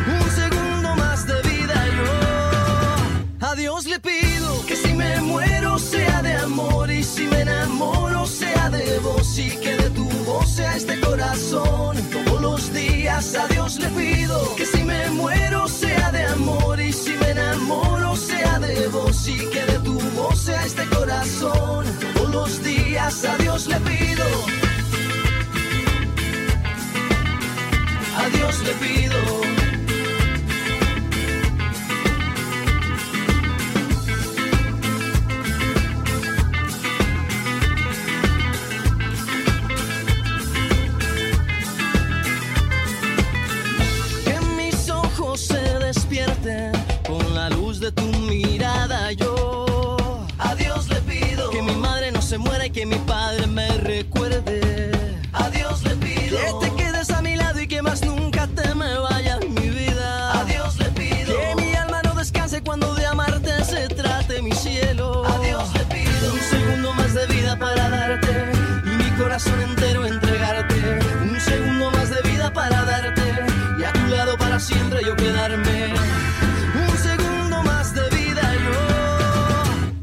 Un 0.06 0.30
segundo 0.30 0.96
más 0.96 1.26
de 1.26 1.42
vida 1.42 1.74
yo. 1.96 3.46
A 3.46 3.54
Dios 3.54 3.84
le 3.84 4.00
pido 4.00 4.33
enamoro 7.84 8.26
sea 8.26 8.70
de 8.70 8.98
vos 9.00 9.38
y 9.38 9.50
que 9.58 9.76
de 9.76 9.90
tu 9.90 10.08
voz 10.24 10.48
sea 10.48 10.76
este 10.76 11.00
corazón. 11.00 11.96
Todos 12.10 12.40
los 12.40 12.72
días 12.72 13.34
a 13.34 13.46
Dios 13.48 13.78
le 13.78 13.88
pido 13.88 14.54
que 14.56 14.66
si 14.66 14.82
me 14.84 15.10
muero 15.10 15.68
sea 15.68 16.10
de 16.12 16.24
amor 16.26 16.80
y 16.80 16.92
si 16.92 17.12
me 17.12 17.30
enamoro 17.30 18.16
sea 18.16 18.58
de 18.58 18.88
vos 18.88 19.28
y 19.28 19.36
que 19.50 19.64
de 19.66 19.74
corazón. 20.86 21.84
Todos 22.14 22.30
los 22.30 22.62
días 22.62 23.24
a 23.24 23.36
Dios 23.38 23.66
le 23.66 23.80
pido. 23.80 24.24
A 28.16 28.28
Dios 28.30 28.62
le 28.62 28.72
pido. 28.74 29.63
De 47.84 47.92
tu 47.92 48.04
mirada. 48.30 49.12
Yo 49.12 50.06
a 50.38 50.54
Dios 50.54 50.88
le 50.88 51.00
pido 51.02 51.50
que 51.50 51.60
mi 51.60 51.74
madre 51.74 52.12
no 52.12 52.22
se 52.22 52.38
muera 52.38 52.64
y 52.64 52.70
que 52.70 52.86
mi 52.86 52.96
padre 52.96 53.46
me 53.46 53.68
recuerde. 53.76 54.90
A 55.34 55.50
Dios 55.50 55.82
le 55.82 55.94
pido 55.96 56.38
que 56.60 56.66
te 56.66 56.76
quedes 56.76 57.10
a 57.10 57.20
mi 57.20 57.36
lado 57.36 57.60
y 57.60 57.66
que 57.66 57.82
más 57.82 58.02
nunca 58.02 58.46
te 58.46 58.74
me 58.74 58.98
vayas 58.98 59.40
mi 59.48 59.68
vida. 59.68 60.40
A 60.40 60.44
Dios 60.44 60.78
le 60.78 60.86
pido 60.92 61.36
que 61.38 61.62
mi 61.62 61.74
alma 61.74 62.00
no 62.04 62.14
descanse 62.14 62.62
cuando 62.62 62.94
de 62.94 63.04
amarte 63.04 63.52
se 63.64 63.88
trate 63.88 64.40
mi 64.40 64.52
cielo. 64.52 65.22
A 65.26 65.38
Dios 65.40 65.68
le 65.74 65.84
pido 65.94 66.32
un 66.32 66.40
segundo 66.40 66.94
más 66.94 67.12
de 67.12 67.26
vida 67.26 67.58
para 67.58 67.90
darte 67.90 68.32
y 68.86 68.96
mi 69.02 69.10
corazón 69.18 69.60
entero 69.60 70.06
entregarte. 70.06 70.74
Un 71.20 71.38
segundo 71.38 71.90
más 71.90 72.08
de 72.08 72.22
vida 72.30 72.50
para 72.50 72.82
darte 72.84 73.26
y 73.78 73.84
a 73.84 73.92
tu 73.92 74.06
lado 74.06 74.38
para 74.38 74.58
siempre 74.58 75.04
yo 75.04 75.14
quedarme. 75.16 75.63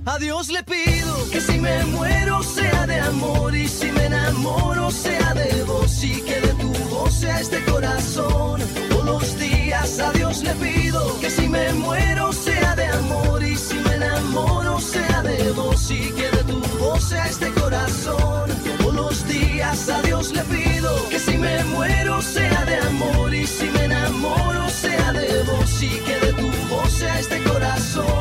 A 0.06 0.18
Dios 0.18 0.50
le 0.50 0.64
pido 0.64 1.30
que 1.32 1.40
si 1.42 1.60
me 1.60 1.86
muero 1.86 2.42
sea 2.42 2.88
de 2.88 3.00
amor 3.00 3.56
y 3.56 3.68
si 3.68 3.92
me 3.92 4.06
enamoro 4.06 4.90
sea 4.90 5.34
de 5.34 5.64
vos 5.64 6.04
y 6.04 6.22
que 6.22 6.42
de 6.42 6.54
tu 6.56 6.72
voz 6.90 7.14
sea 7.14 7.40
este 7.40 7.64
corazón. 7.66 8.62
Todos 8.90 9.06
los 9.06 9.40
días 9.40 10.00
a 10.00 10.12
Dios 10.12 10.44
le 10.44 10.54
pido 10.56 11.20
que 11.20 11.30
si 11.30 11.48
me 11.48 11.72
muero 11.74 12.34
sea 12.34 12.76
de 12.76 12.86
amor 12.86 13.44
y 13.44 13.56
si 13.56 13.76
me 13.76 13.96
enamoro 13.96 14.80
sea 14.80 15.22
de 15.22 15.52
vos 15.52 15.92
y 15.92 16.12
que 16.12 16.30
de 16.32 16.44
tu 16.46 16.60
voz 16.80 17.04
sea 17.04 17.28
este 17.28 17.52
corazón. 17.52 18.50
Todos 18.80 18.94
los 18.96 19.28
días 19.28 19.90
a 19.90 20.02
Dios 20.02 20.34
le 20.34 20.44
pido 20.44 21.10
que 21.10 21.20
si 21.20 21.38
me 21.38 21.64
muero 21.66 22.22
sea 22.22 22.66
de 22.66 22.78
amor 22.78 23.34
y 23.34 23.46
si 23.46 23.66
me 23.66 23.86
enamoro 23.86 24.68
sea 24.70 25.14
de 25.14 25.44
vos 25.44 25.84
y 25.84 25.90
que 25.90 26.20
de 26.26 26.34
tu 26.34 26.48
voz 26.70 26.92
sea 26.92 27.20
este 27.20 27.44
corazón. 27.44 28.21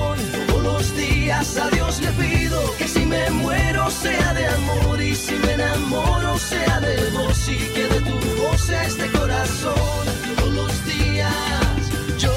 A 1.40 1.70
Dios 1.70 2.02
le 2.02 2.12
pido 2.12 2.76
que 2.76 2.86
si 2.86 3.06
me 3.06 3.30
muero 3.30 3.88
sea 3.88 4.34
de 4.34 4.46
amor 4.46 5.00
y 5.00 5.14
si 5.14 5.32
me 5.36 5.52
enamoro 5.54 6.38
sea 6.38 6.80
de 6.80 7.10
vos 7.12 7.48
y 7.48 7.56
que 7.72 7.88
de 7.88 8.00
tu 8.02 8.42
voz 8.42 8.68
este 8.68 9.10
corazón. 9.10 10.04
Todos 10.36 10.52
los 10.52 10.84
días 10.84 11.32
yo 12.18 12.30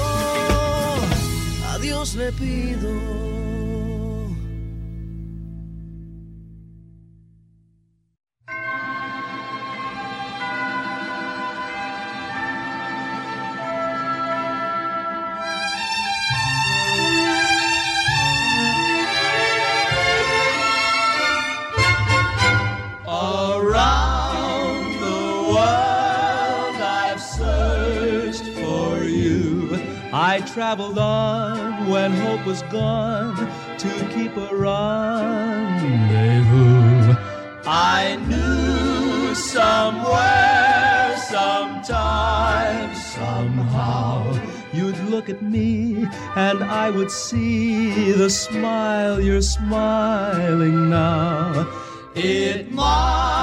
a 1.70 1.78
Dios 1.80 2.14
le 2.14 2.32
pido. 2.32 3.43
Traveled 30.54 30.98
on 30.98 31.90
when 31.90 32.12
hope 32.12 32.46
was 32.46 32.62
gone 32.70 33.34
to 33.76 33.88
keep 34.14 34.36
a 34.36 34.48
rendezvous. 34.54 35.84
I 37.66 38.14
knew 38.28 39.34
somewhere, 39.34 41.16
sometime, 41.28 42.94
somehow, 42.94 44.38
you'd 44.72 44.96
look 45.10 45.28
at 45.28 45.42
me 45.42 46.06
and 46.36 46.62
I 46.62 46.88
would 46.88 47.10
see 47.10 48.12
the 48.12 48.30
smile 48.30 49.20
you're 49.20 49.42
smiling 49.42 50.88
now. 50.88 51.66
It 52.14 52.70
might 52.70 53.33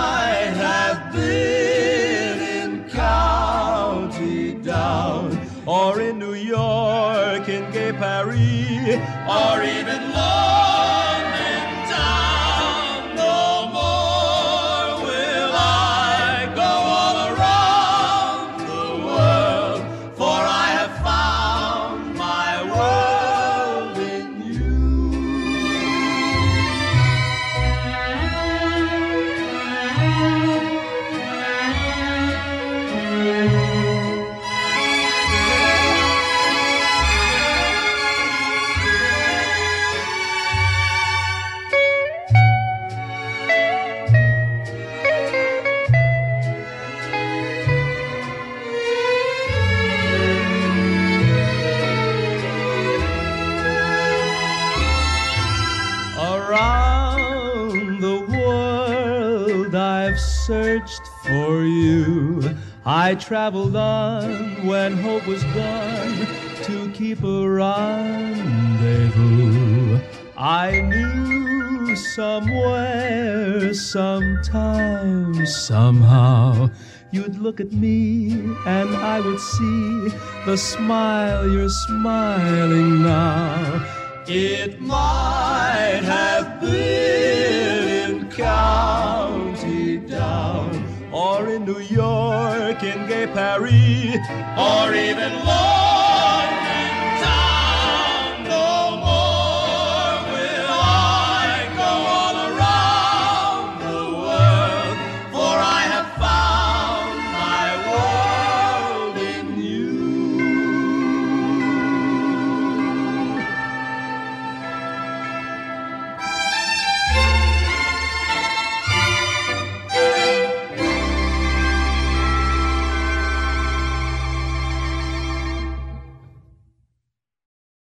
traveled 63.21 63.75
on 63.75 64.65
when 64.65 64.97
hope 64.97 65.25
was 65.27 65.43
gone 65.45 66.27
to 66.63 66.91
keep 66.91 67.23
a 67.23 67.47
rendezvous. 67.47 68.41
I 70.35 70.81
knew 70.81 71.95
somewhere, 71.95 73.73
sometime, 73.73 75.45
somehow, 75.45 76.71
you'd 77.11 77.37
look 77.37 77.59
at 77.61 77.71
me 77.71 78.31
and 78.65 78.95
I 78.95 79.19
would 79.21 79.39
see 79.39 80.09
the 80.45 80.57
smile 80.57 81.47
you're 81.47 81.69
smiling 81.69 83.03
now. 83.03 83.85
It 84.27 84.81
might 84.81 86.01
have 86.03 86.59
been 86.61 88.21
in 88.21 88.29
Down, 88.29 89.40
or 91.31 91.47
in 91.49 91.65
New 91.65 91.79
York, 91.79 92.83
in 92.83 93.07
Gay 93.07 93.27
Paris, 93.27 94.27
or 94.57 94.93
even 94.93 95.31
London. 95.45 95.80